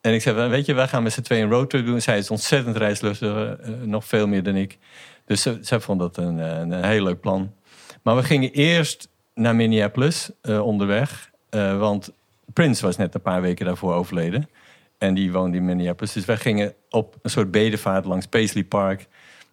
en 0.00 0.14
ik 0.14 0.22
zei, 0.22 0.48
weet 0.48 0.66
je, 0.66 0.74
wij 0.74 0.88
gaan 0.88 1.02
met 1.02 1.12
z'n 1.12 1.20
tweeën 1.20 1.42
een 1.42 1.50
roadtrip 1.50 1.86
doen. 1.86 2.00
Zij 2.00 2.18
is 2.18 2.30
ontzettend 2.30 2.76
reislustig, 2.76 3.60
eh, 3.60 3.70
nog 3.82 4.04
veel 4.04 4.26
meer 4.26 4.42
dan 4.42 4.56
ik. 4.56 4.78
Dus 5.24 5.42
ze, 5.42 5.58
zij 5.60 5.80
vond 5.80 6.00
dat 6.00 6.16
een, 6.16 6.40
eh, 6.40 6.58
een, 6.58 6.84
heel 6.84 7.02
leuk 7.02 7.20
plan. 7.20 7.52
Maar 8.02 8.16
we 8.16 8.22
gingen 8.22 8.50
eerst 8.52 9.08
naar 9.34 9.56
Minneapolis 9.56 10.30
onderweg. 10.42 11.30
want 11.78 12.12
Prince 12.52 12.86
was 12.86 12.96
net 12.96 13.14
een 13.14 13.20
paar 13.20 13.40
weken 13.40 13.66
daarvoor 13.66 13.94
overleden. 13.94 14.48
En 14.98 15.14
die 15.14 15.32
woonde 15.32 15.56
in 15.56 15.64
Minneapolis. 15.64 16.12
Dus 16.12 16.24
wij 16.24 16.36
gingen 16.36 16.74
op 16.90 17.16
een 17.22 17.30
soort 17.30 17.50
bedevaart 17.50 18.04
langs 18.04 18.26
Paisley 18.26 18.64
Park. 18.64 19.06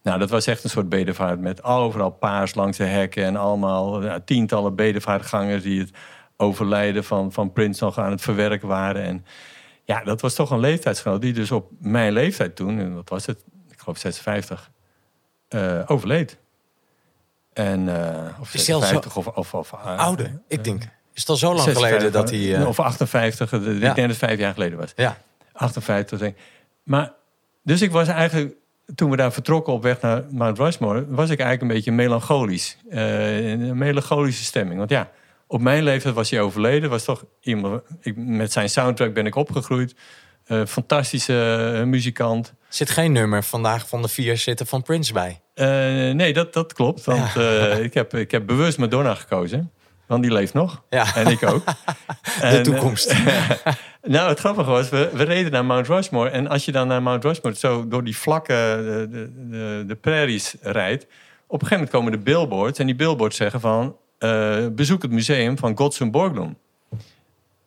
Nou, 0.04 0.20
dat 0.20 0.30
was 0.30 0.48
echt 0.48 0.64
een 0.64 0.70
soort 0.70 0.90
bedevaart 0.90 1.40
met 1.40 1.64
overal 1.64 2.12
paars 2.12 2.56
langs 2.56 2.78
de 2.78 2.84
hekken. 2.84 3.24
En 3.24 3.36
allemaal 3.36 4.02
tientallen 4.26 4.76
bedevaartgangers 4.76 5.64
die 5.64 5.80
het 5.80 5.92
overlijden 6.38 7.04
van, 7.04 7.32
van 7.32 7.54
Prince 7.54 7.84
nog 7.84 7.98
aan 7.98 8.12
het 8.12 8.22
verwerken 8.22 8.68
waren. 8.68 9.04
En 9.04 9.26
ja, 9.84 10.04
dat 10.04 10.22
was 10.22 10.34
toch 10.34 10.52
een 10.52 10.60
leeftijdsgenoot 10.60 11.22
die 11.22 11.34
dus 11.34 11.52
op 11.52 11.72
mijn 11.80 12.14
leeftijd 12.14 12.56
toen, 12.56 12.80
en 12.80 12.96
wat 12.96 13.10
was 13.10 13.26
het? 13.26 13.44
Ik 13.70 13.80
geloof 13.80 13.98
56, 13.98 14.72
eh, 15.48 15.80
overleed. 15.86 16.38
En, 17.54 17.90
eh 17.90 18.40
of 18.40 18.54
Is 18.54 18.66
die 18.66 18.76
al 18.76 18.82
zo 18.82 18.88
56 18.88 19.16
of... 19.16 19.28
of, 19.28 19.54
of 19.54 19.74
eh, 19.74 19.98
Ouder, 19.98 20.42
ik 20.48 20.64
denk. 20.64 20.82
Is 21.14 21.22
het 21.22 21.30
al 21.30 21.36
zo 21.36 21.48
lang 21.48 21.60
56, 21.60 21.90
geleden 21.90 22.12
dat 22.12 22.30
hij... 22.30 22.66
Of 22.66 22.80
58, 22.80 23.54
eh, 23.54 23.60
ik 23.60 23.80
denk 23.80 23.96
dat 23.96 24.08
het 24.08 24.18
vijf 24.18 24.40
jaar 24.40 24.54
geleden 24.54 24.78
was. 24.78 24.92
ja, 24.96 25.18
58, 25.54 26.20
denk 26.20 26.36
ik. 26.36 26.42
Maar, 26.84 27.14
dus 27.64 27.82
ik 27.82 27.92
was 27.92 28.08
eigenlijk, 28.08 28.56
toen 28.96 29.10
we 29.10 29.16
daar 29.16 29.34
vertrokken 29.34 29.74
op 29.74 29.84
weg 29.84 30.02
naar 30.02 30.24
Mount 30.30 30.58
Rushmore, 30.58 31.06
was 31.08 31.30
ik 31.30 31.40
eigenlijk 31.40 31.62
een 31.62 31.78
beetje 31.78 31.92
melancholisch. 31.92 32.78
Eh, 32.90 33.50
een 33.52 33.78
melancholische 33.78 34.44
stemming. 34.44 34.78
Want 34.78 34.90
ja, 34.90 35.12
op 35.48 35.62
mijn 35.62 35.84
leeftijd 35.84 36.14
was 36.14 36.30
hij 36.30 36.42
overleden. 36.42 36.90
Was 36.90 37.04
toch 37.04 37.26
iemand, 37.42 37.82
ik, 38.02 38.18
met 38.18 38.52
zijn 38.52 38.70
soundtrack 38.70 39.14
ben 39.14 39.26
ik 39.26 39.36
opgegroeid. 39.36 39.96
Eh, 40.44 40.66
fantastische 40.66 41.74
eh, 41.78 41.84
muzikant. 41.84 42.54
zit 42.70 42.90
geen 42.90 43.12
nummer 43.12 43.44
vandaag 43.44 43.88
van 43.88 44.02
de 44.02 44.08
vier 44.08 44.38
zitten 44.38 44.68
van 44.68 44.82
Prince 44.82 45.14
bij. 45.14 45.42
Nee, 46.14 46.34
dat, 46.34 46.54
dat 46.54 46.74
klopt. 46.74 47.04
Want 47.04 47.36
ik, 47.80 47.94
heb, 47.94 48.14
ik 48.14 48.32
heb 48.32 48.46
bewust 48.46 48.78
Madonna 48.78 49.16
gekozen. 49.16 49.72
Want 50.08 50.24
die 50.24 50.32
leeft 50.32 50.54
nog. 50.54 50.84
Ja. 50.90 51.16
En 51.16 51.28
ik 51.28 51.44
ook. 51.44 51.66
De 51.66 52.32
En, 52.42 52.58
eh, 52.58 52.62
toekomst. 52.62 53.14
Nou, 54.08 54.30
het 54.30 54.40
grappige 54.40 54.70
was, 54.70 54.90
we, 54.90 55.10
we 55.14 55.24
reden 55.24 55.52
naar 55.52 55.66
Mount 55.66 55.88
Rushmore. 55.88 56.30
En 56.30 56.48
als 56.48 56.66
je 56.66 56.72
dan 56.72 56.88
naar 56.88 57.02
Mount 57.02 57.24
Rushmore 57.24 57.56
zo 57.56 57.88
door 57.88 58.04
die 58.04 58.18
vlakke, 58.18 58.54
de, 58.54 59.08
de, 59.12 59.48
de, 59.50 59.84
de 59.88 59.96
prairies 59.96 60.56
rijdt... 60.62 61.04
op 61.04 61.62
een 61.62 61.68
gegeven 61.68 61.70
moment 61.76 61.90
komen 61.90 62.12
de 62.12 62.18
billboards. 62.18 62.80
En 62.80 62.86
die 62.86 62.96
billboards 62.96 63.38
zeggen 63.38 63.60
van... 63.60 63.98
eh, 64.18 64.68
bezoek 64.72 65.02
het 65.02 65.12
museum 65.12 65.58
van 65.58 65.78
Gottsum 65.78 66.12
Borglum. 66.12 66.58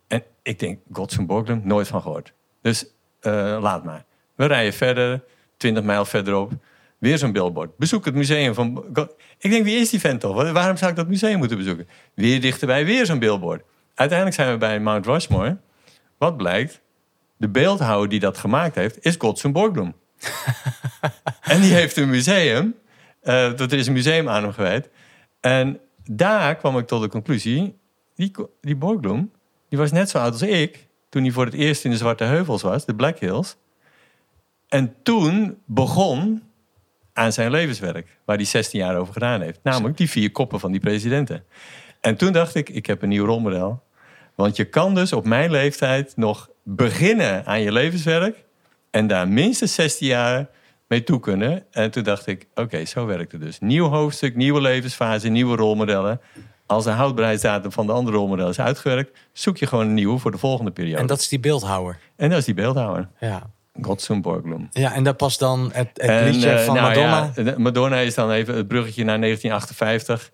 En 0.07 0.23
ik 0.43 0.59
denk, 0.59 0.79
Gottsum 0.93 1.27
Borglum, 1.27 1.61
nooit 1.65 1.89
van 1.89 2.03
gehoord. 2.03 2.33
Dus 2.63 2.87
eh, 3.21 3.59
laat 3.61 3.85
maar. 3.85 4.05
We 4.35 4.47
rijden 4.47 4.73
verder, 4.73 5.23
20 5.57 5.83
mijl 5.83 6.05
verderop. 6.05 6.53
Weer 7.07 7.19
zo'n 7.19 7.33
billboard. 7.33 7.77
Bezoek 7.77 8.05
het 8.05 8.15
museum 8.15 8.55
van... 8.55 8.85
Ik 9.39 9.51
denk, 9.51 9.65
wie 9.65 9.77
is 9.79 9.91
die 9.91 10.01
vent 10.01 10.21
toch? 10.21 10.35
Wa- 10.35 10.53
Waarom 10.53 10.77
zou 10.77 10.91
ik 10.91 10.97
dat 10.97 11.09
museum 11.09 11.39
moeten 11.39 11.57
bezoeken? 11.57 11.89
Weer 12.15 12.41
dichterbij, 12.41 12.85
weer 12.85 13.07
zo'n 13.07 13.19
billboard. 13.19 13.63
Uiteindelijk 13.95 14.39
zijn 14.39 14.53
we 14.53 14.59
bij 14.59 14.81
Mount 14.81 15.07
Rushmore. 15.07 15.57
Wat 16.19 16.37
blijkt? 16.37 16.81
De 17.37 17.49
beeldhouwer 17.49 18.09
die 18.09 18.21
dat 18.21 18.39
gemaakt 18.39 18.75
heeft, 18.75 19.05
is 19.05 19.15
Gottsum 19.19 19.53
Borglum. 19.53 19.95
en 21.53 21.61
die 21.61 21.73
heeft 21.73 21.97
een 21.97 22.11
museum. 22.11 22.75
eh 23.23 23.55
dat 23.57 23.73
er 23.73 23.79
is 23.79 23.87
een 23.87 23.93
museum 23.93 24.29
aan 24.29 24.43
hem 24.43 24.53
gewijd. 24.53 24.89
En 25.41 25.81
daar 26.11 26.57
kwam 26.57 26.79
ik 26.79 26.87
tot 26.87 27.03
de 27.03 27.09
conclusie... 27.09 27.79
Die, 28.15 28.33
die 28.61 28.77
Borglum, 28.77 29.31
die 29.69 29.79
was 29.79 29.93
net 29.93 30.11
zo 30.11 30.19
oud 30.19 30.33
als 30.33 30.43
ik... 30.43 30.87
toen 31.09 31.23
hij 31.23 31.31
voor 31.33 31.45
het 31.45 31.55
eerst 31.55 31.85
in 31.85 31.91
de 31.91 31.97
Zwarte 31.97 32.25
Heuvels 32.25 32.63
was, 32.63 32.85
de 32.85 32.95
Black 32.95 33.19
Hills. 33.19 33.57
En 34.69 34.95
toen 35.03 35.59
begon 35.67 36.43
aan 37.17 37.33
zijn 37.33 37.51
levenswerk... 37.51 38.19
waar 38.25 38.37
hij 38.37 38.45
16 38.45 38.81
jaar 38.81 38.97
over 38.97 39.13
gedaan 39.13 39.41
heeft. 39.41 39.61
Namelijk 39.63 39.97
die 39.97 40.11
vier 40.11 40.31
koppen 40.31 40.61
van 40.61 40.71
die 40.71 40.81
presidenten. 40.81 41.45
En 42.01 42.17
toen 42.17 42.33
dacht 42.33 42.55
ik, 42.55 42.69
ik 42.69 42.87
heb 42.87 43.03
een 43.03 43.09
nieuw 43.09 43.27
rolmodel. 43.27 43.83
Want 44.35 44.57
je 44.57 44.65
kan 44.65 44.95
dus 44.95 45.13
op 45.13 45.25
mijn 45.25 45.51
leeftijd 45.51 46.17
nog 46.17 46.51
beginnen 46.63 47.47
aan 47.47 47.61
je 47.61 47.73
levenswerk... 47.73 48.45
en 48.91 49.07
daar 49.07 49.29
minstens 49.29 49.75
16 49.75 50.07
jaar 50.07 50.49
mee 50.89 51.03
toe 51.03 51.21
kunnen. 51.21 51.65
En 51.71 51.91
toen 51.91 52.03
dacht 52.03 52.27
ik, 52.27 52.47
oké, 52.55 52.85
zo 52.85 53.07
werkt 53.07 53.33
het 53.33 53.41
dus. 53.41 53.59
Nieuw 53.61 53.89
hoofdstuk, 53.89 54.37
nieuwe 54.37 54.61
levensfase, 54.61 55.29
nieuwe 55.29 55.57
rolmodellen. 55.57 56.21
Als 56.67 56.85
de 56.85 56.91
houdbaarheidsdatum 56.91 57.73
van 57.73 57.87
de 57.87 57.93
andere 57.93 58.17
rolmodel 58.17 58.49
is 58.49 58.61
uitgewerkt... 58.61 59.19
zoek 59.33 59.57
je 59.57 59.67
gewoon 59.67 59.87
een 59.87 59.95
nieuwe 59.95 60.19
voor 60.19 60.31
de 60.31 60.39
volgende 60.39 60.71
periode. 60.71 61.01
En 61.01 61.07
dat 61.07 61.21
is 61.21 61.29
die 61.29 61.41
beeldhouwer. 61.41 61.99
En 62.17 62.31
dat 62.31 62.39
is 62.39 62.45
die 62.45 62.55
beeldhouwer. 62.55 63.09
Ja. 63.21 63.51
Gottsum 63.81 64.23
Borglum. 64.23 64.69
Ja, 64.73 64.93
en 64.95 65.05
daar 65.05 65.15
past 65.15 65.39
dan 65.39 65.71
het, 65.73 65.89
het 65.95 66.11
En, 66.11 66.25
liedje 66.31 66.51
eh, 66.51 66.65
van 66.65 66.75
nou 66.75 66.87
Madonna. 66.89 67.31
ja, 67.35 67.55
Madonna 67.59 67.97
is 67.99 68.15
dan 68.15 68.31
even 68.31 68.55
het 68.57 68.69
bruggetje 68.69 69.05
naar 69.05 69.21
1958. 69.21 70.31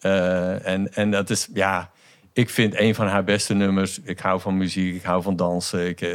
Eh, 0.00 0.66
en, 0.66 0.94
en 0.94 1.10
dat 1.10 1.30
is, 1.30 1.48
ja, 1.54 1.90
ik 2.32 2.50
vind 2.50 2.78
een 2.78 2.94
van 2.94 3.06
haar 3.06 3.24
beste 3.24 3.54
nummers. 3.54 3.98
Ik 4.04 4.18
hou 4.18 4.40
van 4.40 4.56
muziek, 4.56 4.94
ik 4.94 5.02
hou 5.02 5.22
van 5.22 5.36
dansen. 5.36 5.88
Ik, 5.88 6.00
eh, 6.00 6.14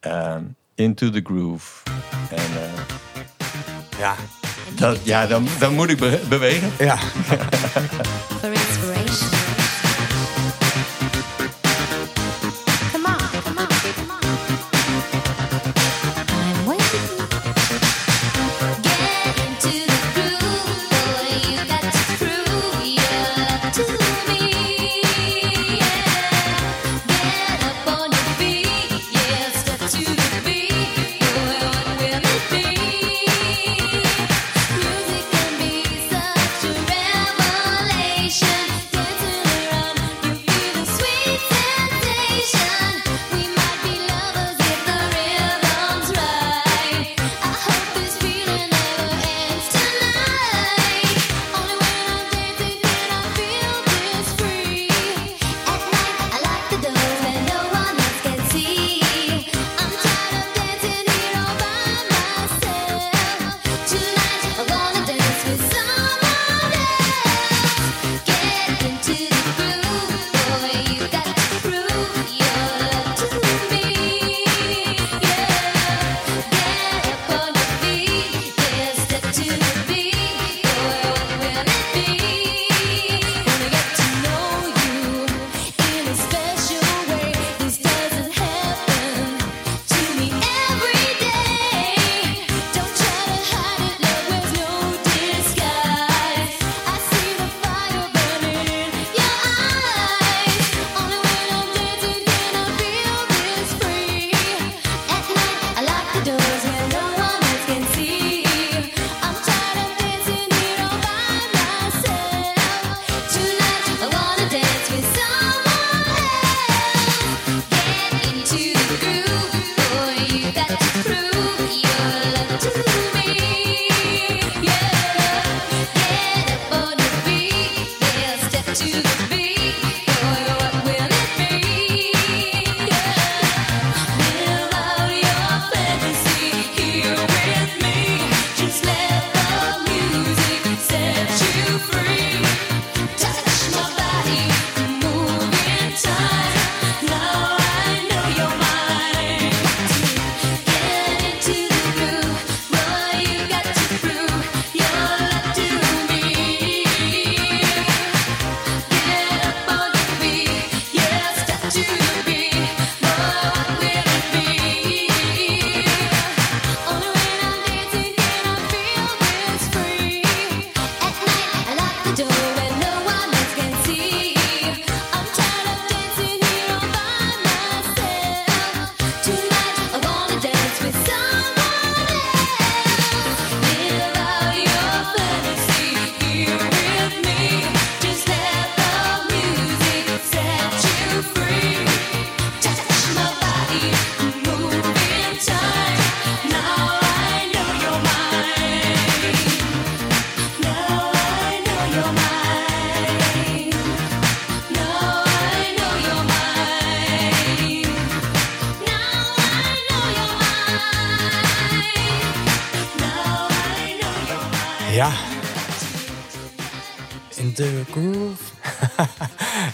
ehm, 0.00 0.42
Into 0.74 1.10
the 1.10 1.20
Groove. 1.24 1.82
En 2.30 2.36
eh, 2.36 2.80
Ja. 3.98 4.14
dat, 4.76 4.98
ja, 5.04 5.26
dan, 5.26 5.46
dan 5.58 5.74
moet 5.74 5.90
ik 5.90 5.98
be- 5.98 6.20
bewegen. 6.28 6.70
Ja. 6.78 6.98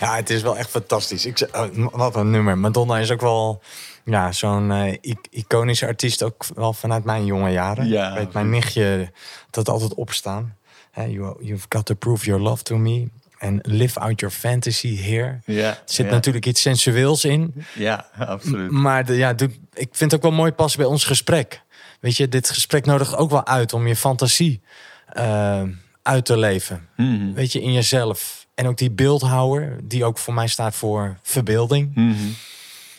ja, 0.00 0.16
het 0.16 0.30
is 0.30 0.42
wel 0.42 0.56
echt 0.56 0.70
fantastisch. 0.70 1.26
Ik, 1.26 1.48
oh, 1.52 1.88
wat 1.92 2.16
een 2.16 2.30
nummer. 2.30 2.58
Madonna 2.58 2.98
is 2.98 3.10
ook 3.10 3.20
wel 3.20 3.62
ja, 4.04 4.32
zo'n 4.32 4.70
eh, 4.72 5.14
iconische 5.30 5.86
artiest. 5.86 6.22
Ook 6.22 6.44
wel 6.54 6.72
vanuit 6.72 7.04
mijn 7.04 7.24
jonge 7.24 7.50
jaren. 7.50 7.88
Ja, 7.88 8.14
weet 8.14 8.32
mijn 8.32 8.50
nichtje 8.50 9.12
dat 9.50 9.68
altijd 9.68 9.94
opstaan. 9.94 10.56
You, 10.94 11.36
you've 11.40 11.66
got 11.68 11.86
to 11.86 11.94
prove 11.94 12.24
your 12.24 12.42
love 12.42 12.62
to 12.62 12.76
me. 12.76 13.08
En 13.38 13.58
live 13.62 14.00
out 14.00 14.20
your 14.20 14.34
fantasy 14.34 14.96
here. 14.96 15.38
Ja, 15.44 15.68
Er 15.68 15.82
zit 15.84 16.06
ja. 16.06 16.12
natuurlijk 16.12 16.46
iets 16.46 16.60
sensueels 16.60 17.24
in. 17.24 17.64
Ja, 17.74 18.06
absoluut. 18.18 18.70
Maar 18.70 19.04
de, 19.04 19.14
ja, 19.14 19.30
ik 19.72 19.88
vind 19.92 20.10
het 20.10 20.14
ook 20.14 20.22
wel 20.22 20.32
mooi 20.32 20.52
passen 20.52 20.80
bij 20.80 20.88
ons 20.88 21.04
gesprek. 21.04 21.62
Weet 22.00 22.16
je, 22.16 22.28
dit 22.28 22.50
gesprek 22.50 22.86
nodigt 22.86 23.16
ook 23.16 23.30
wel 23.30 23.46
uit 23.46 23.72
om 23.72 23.86
je 23.86 23.96
fantasie 23.96 24.62
eh, 25.06 25.62
uit 26.02 26.24
te 26.24 26.38
leven. 26.38 26.88
Mhm. 26.96 27.32
Weet 27.32 27.52
je, 27.52 27.62
in 27.62 27.72
jezelf. 27.72 28.41
En 28.54 28.66
ook 28.66 28.76
die 28.76 28.90
beeldhouwer, 28.90 29.78
die 29.82 30.04
ook 30.04 30.18
voor 30.18 30.34
mij 30.34 30.46
staat 30.46 30.74
voor 30.74 31.18
verbeelding. 31.22 31.94
Mhm. 31.94 32.14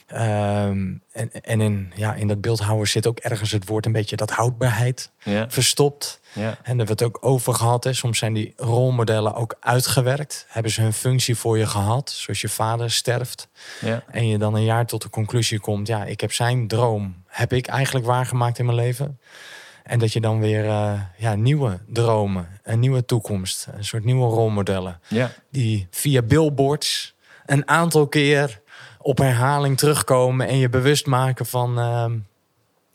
Ehm, 0.07 0.93
en 1.11 1.31
en 1.41 1.61
in, 1.61 1.91
ja, 1.95 2.13
in 2.13 2.27
dat 2.27 2.41
beeldhouwer 2.41 2.87
zit 2.87 3.07
ook 3.07 3.19
ergens 3.19 3.51
het 3.51 3.67
woord 3.67 3.85
een 3.85 3.91
beetje 3.91 4.15
dat 4.15 4.29
houdbaarheid 4.29 5.11
verstopt. 5.47 6.19
En 6.33 6.41
daar 6.41 6.57
hebben 6.63 6.85
we 6.85 6.91
het 6.91 7.03
ook 7.03 7.17
over 7.21 7.53
gehad. 7.53 7.83
Hè. 7.83 7.93
Soms 7.93 8.17
zijn 8.17 8.33
die 8.33 8.53
rolmodellen 8.57 9.35
ook 9.35 9.55
uitgewerkt. 9.59 10.45
Hebben 10.49 10.71
ze 10.71 10.81
hun 10.81 10.93
functie 10.93 11.35
voor 11.35 11.57
je 11.57 11.65
gehad. 11.65 12.11
Zoals 12.11 12.41
je 12.41 12.49
vader 12.49 12.91
sterft. 12.91 13.47
En 14.11 14.27
je 14.27 14.37
dan 14.37 14.55
een 14.55 14.63
jaar 14.63 14.85
tot 14.85 15.01
de 15.01 15.09
conclusie 15.09 15.59
komt, 15.59 15.87
ja, 15.87 16.05
ik 16.05 16.21
heb 16.21 16.31
zijn 16.31 16.67
droom, 16.67 17.23
heb 17.27 17.53
ik 17.53 17.67
eigenlijk 17.67 18.05
waargemaakt 18.05 18.59
in 18.59 18.65
mijn 18.65 18.77
leven. 18.77 19.19
En 19.83 19.99
dat 19.99 20.13
je 20.13 20.21
dan 20.21 20.39
weer 20.39 20.65
eh, 20.65 21.01
ja, 21.17 21.35
nieuwe 21.35 21.79
dromen, 21.87 22.47
een 22.63 22.79
nieuwe 22.79 23.05
toekomst, 23.05 23.67
een 23.75 23.85
soort 23.85 24.03
nieuwe 24.03 24.27
rolmodellen, 24.27 24.99
ja. 25.07 25.31
die 25.51 25.87
via 25.91 26.21
billboards 26.21 27.15
een 27.45 27.67
aantal 27.67 28.07
keer 28.07 28.61
op 29.01 29.17
herhaling 29.17 29.77
terugkomen 29.77 30.47
en 30.47 30.57
je 30.57 30.69
bewust 30.69 31.05
maken 31.05 31.45
van 31.45 31.79
ehm, 31.79 32.17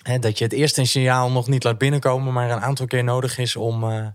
hè, 0.02 0.18
dat 0.18 0.38
je 0.38 0.44
het 0.44 0.52
eerste 0.52 0.84
signaal 0.84 1.30
nog 1.30 1.48
niet 1.48 1.64
laat 1.64 1.78
binnenkomen, 1.78 2.32
maar 2.32 2.50
een 2.50 2.60
aantal 2.60 2.86
keer 2.86 3.04
nodig 3.04 3.38
is 3.38 3.56
om, 3.56 3.84
eh, 3.84 4.06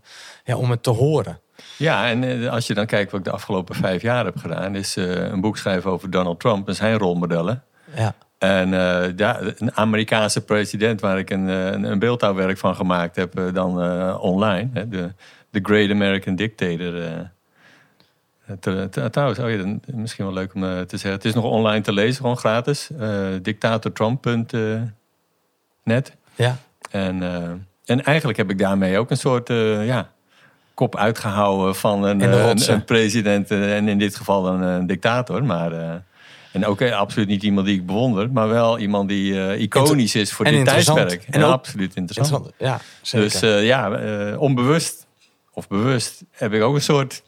ja, 0.43 0.55
om 0.55 0.71
het 0.71 0.83
te 0.83 0.89
horen. 0.89 1.39
Ja, 1.77 2.07
en 2.07 2.23
eh, 2.23 2.51
als 2.51 2.67
je 2.67 2.73
dan 2.73 2.85
kijkt 2.85 3.11
wat 3.11 3.19
ik 3.19 3.25
de 3.25 3.31
afgelopen 3.31 3.75
vijf 3.75 4.01
jaar 4.01 4.25
heb 4.25 4.37
gedaan, 4.37 4.75
is 4.75 4.95
een 4.95 5.41
boek 5.41 5.57
schrijven 5.57 5.91
over 5.91 6.09
Donald 6.09 6.39
Trump 6.39 6.67
en 6.67 6.75
zijn 6.75 6.97
rolmodellen. 6.97 7.63
Ja, 7.95 8.15
En 8.43 8.73
eh, 8.73 9.05
ja, 9.15 9.39
een 9.57 9.75
Amerikaanse 9.75 10.41
president 10.41 11.01
waar 11.01 11.17
ik 11.17 11.29
een, 11.29 11.49
eh, 11.49 11.65
een, 11.65 11.83
een 11.83 11.99
beeldhouwwerk 11.99 12.57
van 12.57 12.75
gemaakt 12.75 13.15
heb, 13.15 13.37
eh, 13.37 13.43
dan 13.53 13.69
online. 14.19 14.69
Hè, 14.73 14.89
de, 14.89 15.09
de 15.49 15.59
Great 15.63 15.89
American 15.89 16.35
Dictator. 16.35 16.93
trouwens, 19.11 19.39
oh 19.39 19.49
ja, 19.49 19.57
dan- 19.57 19.81
misschien 19.85 20.25
wel 20.25 20.33
leuk 20.33 20.53
om 20.53 20.61
te 20.61 20.97
zeggen. 20.97 21.11
Het 21.11 21.25
is 21.25 21.33
nog 21.33 21.43
online 21.43 21.81
te 21.81 21.93
lezen, 21.93 22.15
gewoon 22.15 22.37
gratis. 22.37 22.89
dictatortrump.net. 23.41 26.13
ja, 26.35 26.57
En, 26.91 27.23
en 27.85 28.03
eigenlijk 28.03 28.37
heb 28.37 28.49
ik 28.49 28.59
daarmee 28.59 28.97
ook 28.97 29.09
een 29.09 29.17
soort 29.17 29.47
ja, 29.83 30.09
kop 30.73 30.95
uitgehouden 30.95 31.75
van 31.75 32.03
een, 32.03 32.21
een, 32.69 32.85
president. 32.85 33.51
en 33.51 33.87
in 33.87 33.97
dit 33.97 34.15
geval 34.15 34.47
een, 34.47 34.61
een 34.61 34.87
dictator. 34.87 35.43
Maar, 35.43 36.03
en 36.53 36.65
ook 36.65 36.81
absoluut 36.81 37.27
niet 37.27 37.43
iemand 37.43 37.67
die 37.67 37.79
ik 37.79 37.85
bewonder. 37.85 38.31
Maar 38.31 38.47
wel 38.49 38.79
iemand 38.79 39.09
die 39.09 39.47
eh, 39.47 39.61
iconisch 39.61 40.15
is 40.15 40.33
voor 40.33 40.45
en 40.45 40.53
dit 40.53 40.65
tijdperk. 40.65 41.23
En 41.25 41.41
En 41.41 41.43
absoluut 41.43 41.95
interessant. 41.95 42.45
interessant. 42.45 42.81
Ja, 42.81 42.87
zeker. 43.01 43.29
Dus 43.29 43.41
eh, 43.41 43.65
ja, 43.65 43.91
eh, 43.91 44.41
onbewust 44.41 45.07
of 45.51 45.67
bewust 45.67 46.23
heb 46.31 46.53
ik 46.53 46.61
ook 46.61 46.75
een 46.75 46.81
soort 46.81 47.23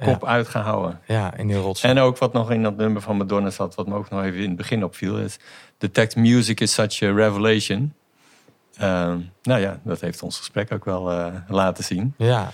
kop 0.00 0.24
uitgehouden. 0.24 1.00
ja, 1.06 1.36
in 1.36 1.46
die 1.46 1.56
rots. 1.56 1.82
En 1.82 1.98
ook 1.98 2.18
wat 2.18 2.32
nog 2.32 2.50
in 2.50 2.62
dat 2.62 2.76
nummer 2.76 3.02
van 3.02 3.16
Madonna 3.16 3.50
zat, 3.50 3.74
wat 3.74 3.86
me 3.86 3.94
ook 3.94 4.10
nog 4.10 4.22
even 4.22 4.40
in 4.40 4.48
het 4.48 4.56
begin 4.56 4.84
opviel, 4.84 5.18
is 5.18 5.38
de 5.78 5.90
tekst 5.90 6.16
Music 6.16 6.60
is 6.60 6.72
such 6.72 7.02
a 7.02 7.12
revelation. 7.12 7.94
Nou 8.78 9.60
ja, 9.60 9.80
dat 9.84 10.00
heeft 10.00 10.22
ons 10.22 10.38
gesprek 10.38 10.72
ook 10.72 10.84
wel 10.84 11.32
laten 11.48 11.84
zien. 11.84 12.14
Ja, 12.16 12.50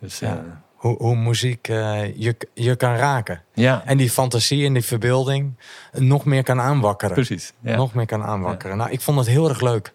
Dus 0.00 0.18
Ja. 0.18 0.62
Hoe, 0.78 0.96
hoe 0.96 1.16
muziek 1.16 1.68
eh, 1.68 2.16
je, 2.16 2.36
je 2.54 2.76
kan 2.76 2.94
raken. 2.94 3.42
ja 3.54 3.82
En 3.84 3.96
die 3.96 4.10
fantasie 4.10 4.66
en 4.66 4.72
die 4.72 4.84
verbeelding 4.84 5.54
nog 5.92 6.24
meer 6.24 6.42
kan 6.42 6.60
aanwakkeren. 6.60 7.14
precies. 7.14 7.52
Ja. 7.60 7.76
Nog 7.76 7.94
meer 7.94 8.06
kan 8.06 8.22
aanwakkeren. 8.22 8.76
Nou, 8.76 8.90
ik 8.90 9.00
vond 9.00 9.18
het 9.18 9.28
heel 9.28 9.48
erg 9.48 9.60
leuk 9.60 9.94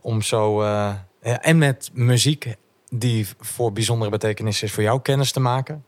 om 0.00 0.22
zo... 0.22 0.62
eh, 0.62 0.94
ja, 1.22 1.42
en 1.42 1.58
met 1.58 1.90
muziek 1.92 2.54
die 2.88 3.26
voor 3.40 3.72
bijzondere 3.72 4.10
betekenis 4.10 4.62
is 4.62 4.72
voor 4.72 4.82
jou 4.82 5.00
kennis 5.00 5.32
te 5.32 5.40
maken. 5.40 5.84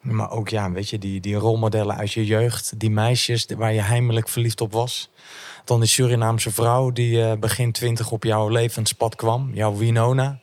Maar 0.00 0.30
ook, 0.30 0.48
ja, 0.48 0.70
weet 0.70 0.90
je, 0.90 0.98
die, 0.98 1.20
die 1.20 1.34
rolmodellen 1.34 1.96
uit 1.96 2.12
je 2.12 2.26
jeugd. 2.26 2.78
Die 2.80 2.90
meisjes 2.90 3.46
waar 3.56 3.72
je 3.72 3.80
heimelijk 3.80 4.28
verliefd 4.28 4.60
op 4.60 4.72
was. 4.72 5.10
Dan 5.64 5.80
die 5.80 5.88
Surinaamse 5.88 6.50
vrouw 6.50 6.90
die 6.92 7.22
eh, 7.22 7.32
begin 7.38 7.72
twintig 7.72 8.10
op 8.10 8.24
jouw 8.24 8.48
levenspad 8.48 9.14
kwam. 9.14 9.50
Jouw 9.54 9.76
Winona. 9.76 10.40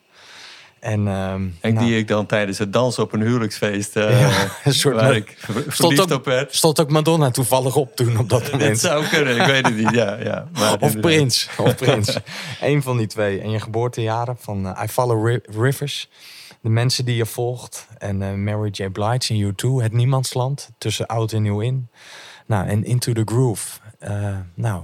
En, 0.83 1.07
ehm, 1.07 1.41
En 1.59 1.73
nou, 1.73 1.85
die 1.85 1.97
ik 1.97 2.07
dan 2.07 2.25
tijdens 2.25 2.57
het 2.57 2.73
dansen 2.73 3.03
op 3.03 3.13
een 3.13 3.21
huwelijksfeest, 3.21 3.95
eh, 3.95 4.19
Ja, 4.21 4.47
een 4.63 4.73
soort 4.73 4.95
waar 4.95 5.15
ik 5.15 5.37
stond 5.67 5.99
ook, 6.01 6.11
op 6.11 6.25
werd. 6.25 6.55
stond 6.55 6.79
ook 6.81 6.89
Madonna 6.89 7.31
toevallig 7.31 7.75
op 7.75 7.95
toen 7.95 8.17
op 8.17 8.29
dat 8.29 8.47
moment. 8.51 8.79
zou 8.79 9.05
kunnen, 9.05 9.35
ik 9.35 9.45
weet 9.45 9.65
het 9.65 9.75
niet. 9.77 9.89
Ja, 9.91 10.15
ja. 10.19 10.47
Maar 10.53 10.77
Of. 10.79 10.99
Prins. 10.99 11.49
Of 11.57 11.75
Prins. 11.83 12.17
Eén 12.61 12.81
van 12.81 12.97
die 12.97 13.07
twee. 13.07 13.41
En 13.41 13.49
je 13.49 13.59
geboortejaren 13.59 14.37
van 14.39 14.67
eh, 14.67 14.83
I 14.83 14.87
Follow 14.87 15.27
Ri- 15.27 15.41
Rivers. 15.61 16.09
De 16.61 16.69
mensen 16.69 17.05
die 17.05 17.15
je 17.15 17.25
volgt. 17.25 17.87
En 17.97 18.21
eh, 18.21 18.33
Mary 18.33 18.69
J. 18.71 18.89
Blige 18.89 19.33
in 19.33 19.53
U2. 19.53 19.83
Het 19.83 19.91
Niemandsland. 19.93 20.69
Tussen 20.77 21.05
oud 21.07 21.31
en 21.31 21.41
nieuw 21.41 21.59
in. 21.59 21.89
Nou, 22.47 22.67
en 22.67 22.83
Into 22.83 23.13
the 23.13 23.21
Groove. 23.25 23.79
Nou, 24.55 24.83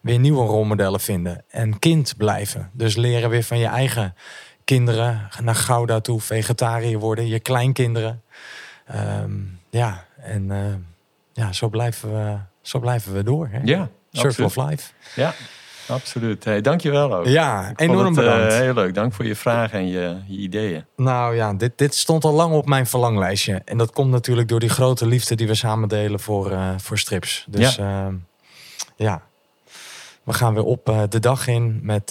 weer 0.00 0.18
nieuwe 0.18 0.46
rolmodellen 0.46 1.00
vinden. 1.00 1.44
En 1.48 1.78
kind 1.78 2.14
blijven. 2.16 2.70
Dus 2.72 2.96
leren 2.96 3.30
weer 3.30 3.42
van 3.42 3.58
je 3.58 3.66
eigen 3.66 4.14
kinderen. 4.68 5.28
Naar 5.42 5.54
Gouda 5.54 6.00
toe. 6.00 6.20
Vegetariër 6.20 6.98
worden. 6.98 7.26
Je 7.26 7.40
kleinkinderen. 7.40 8.22
Ehm, 8.86 9.30
ja, 9.70 10.04
en 10.16 10.50
eh, 10.50 10.74
ja, 11.32 11.52
zo 11.52 11.68
blijven 11.68 12.12
we, 12.12 12.36
zo 12.62 12.78
blijven 12.78 13.12
we 13.12 13.22
door. 13.22 13.48
Hè? 13.50 13.60
Ja, 13.64 13.88
Circle 14.12 14.44
of 14.44 14.56
Life. 14.56 14.90
Ja, 15.14 15.34
absoluut. 15.88 16.44
Hey, 16.44 16.60
dankjewel 16.60 17.14
ook. 17.14 17.26
Ja, 17.26 17.68
Ik 17.68 17.80
enorm 17.80 18.16
het, 18.16 18.26
eh, 18.26 18.32
bedankt. 18.32 18.54
heel 18.54 18.74
leuk. 18.74 18.94
Dank 18.94 19.12
voor 19.12 19.24
je 19.24 19.34
vragen 19.34 19.78
en 19.78 19.86
je, 19.86 20.16
je 20.26 20.38
ideeën. 20.38 20.84
Nou 20.96 21.34
ja, 21.34 21.54
dit, 21.54 21.72
dit 21.76 21.94
stond 21.94 22.24
al 22.24 22.32
lang 22.32 22.54
op 22.54 22.66
mijn 22.66 22.86
verlanglijstje. 22.86 23.62
En 23.64 23.78
dat 23.78 23.92
komt 23.92 24.10
natuurlijk 24.10 24.48
door 24.48 24.60
die 24.60 24.68
grote 24.68 25.06
liefde 25.06 25.34
die 25.34 25.46
we 25.46 25.54
samen 25.54 25.88
delen 25.88 26.20
voor, 26.20 26.50
eh, 26.50 26.70
voor 26.76 26.98
strips. 26.98 27.44
Dus 27.48 27.76
ja. 27.76 28.12
ja, 28.96 29.22
we 30.22 30.32
gaan 30.32 30.54
weer 30.54 30.64
op 30.64 31.06
de 31.08 31.20
dag 31.20 31.46
in 31.46 31.80
met 31.82 32.10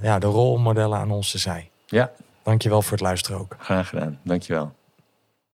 ja, 0.00 0.18
de 0.18 0.26
rolmodellen 0.26 0.98
aan 0.98 1.10
onze 1.10 1.38
zij. 1.38 1.70
Ja, 1.86 2.10
Dankjewel 2.42 2.82
voor 2.82 2.92
het 2.92 3.00
luisteren 3.00 3.38
ook. 3.40 3.56
graag 3.58 3.88
gedaan. 3.88 4.18
Dankjewel. 4.22 4.72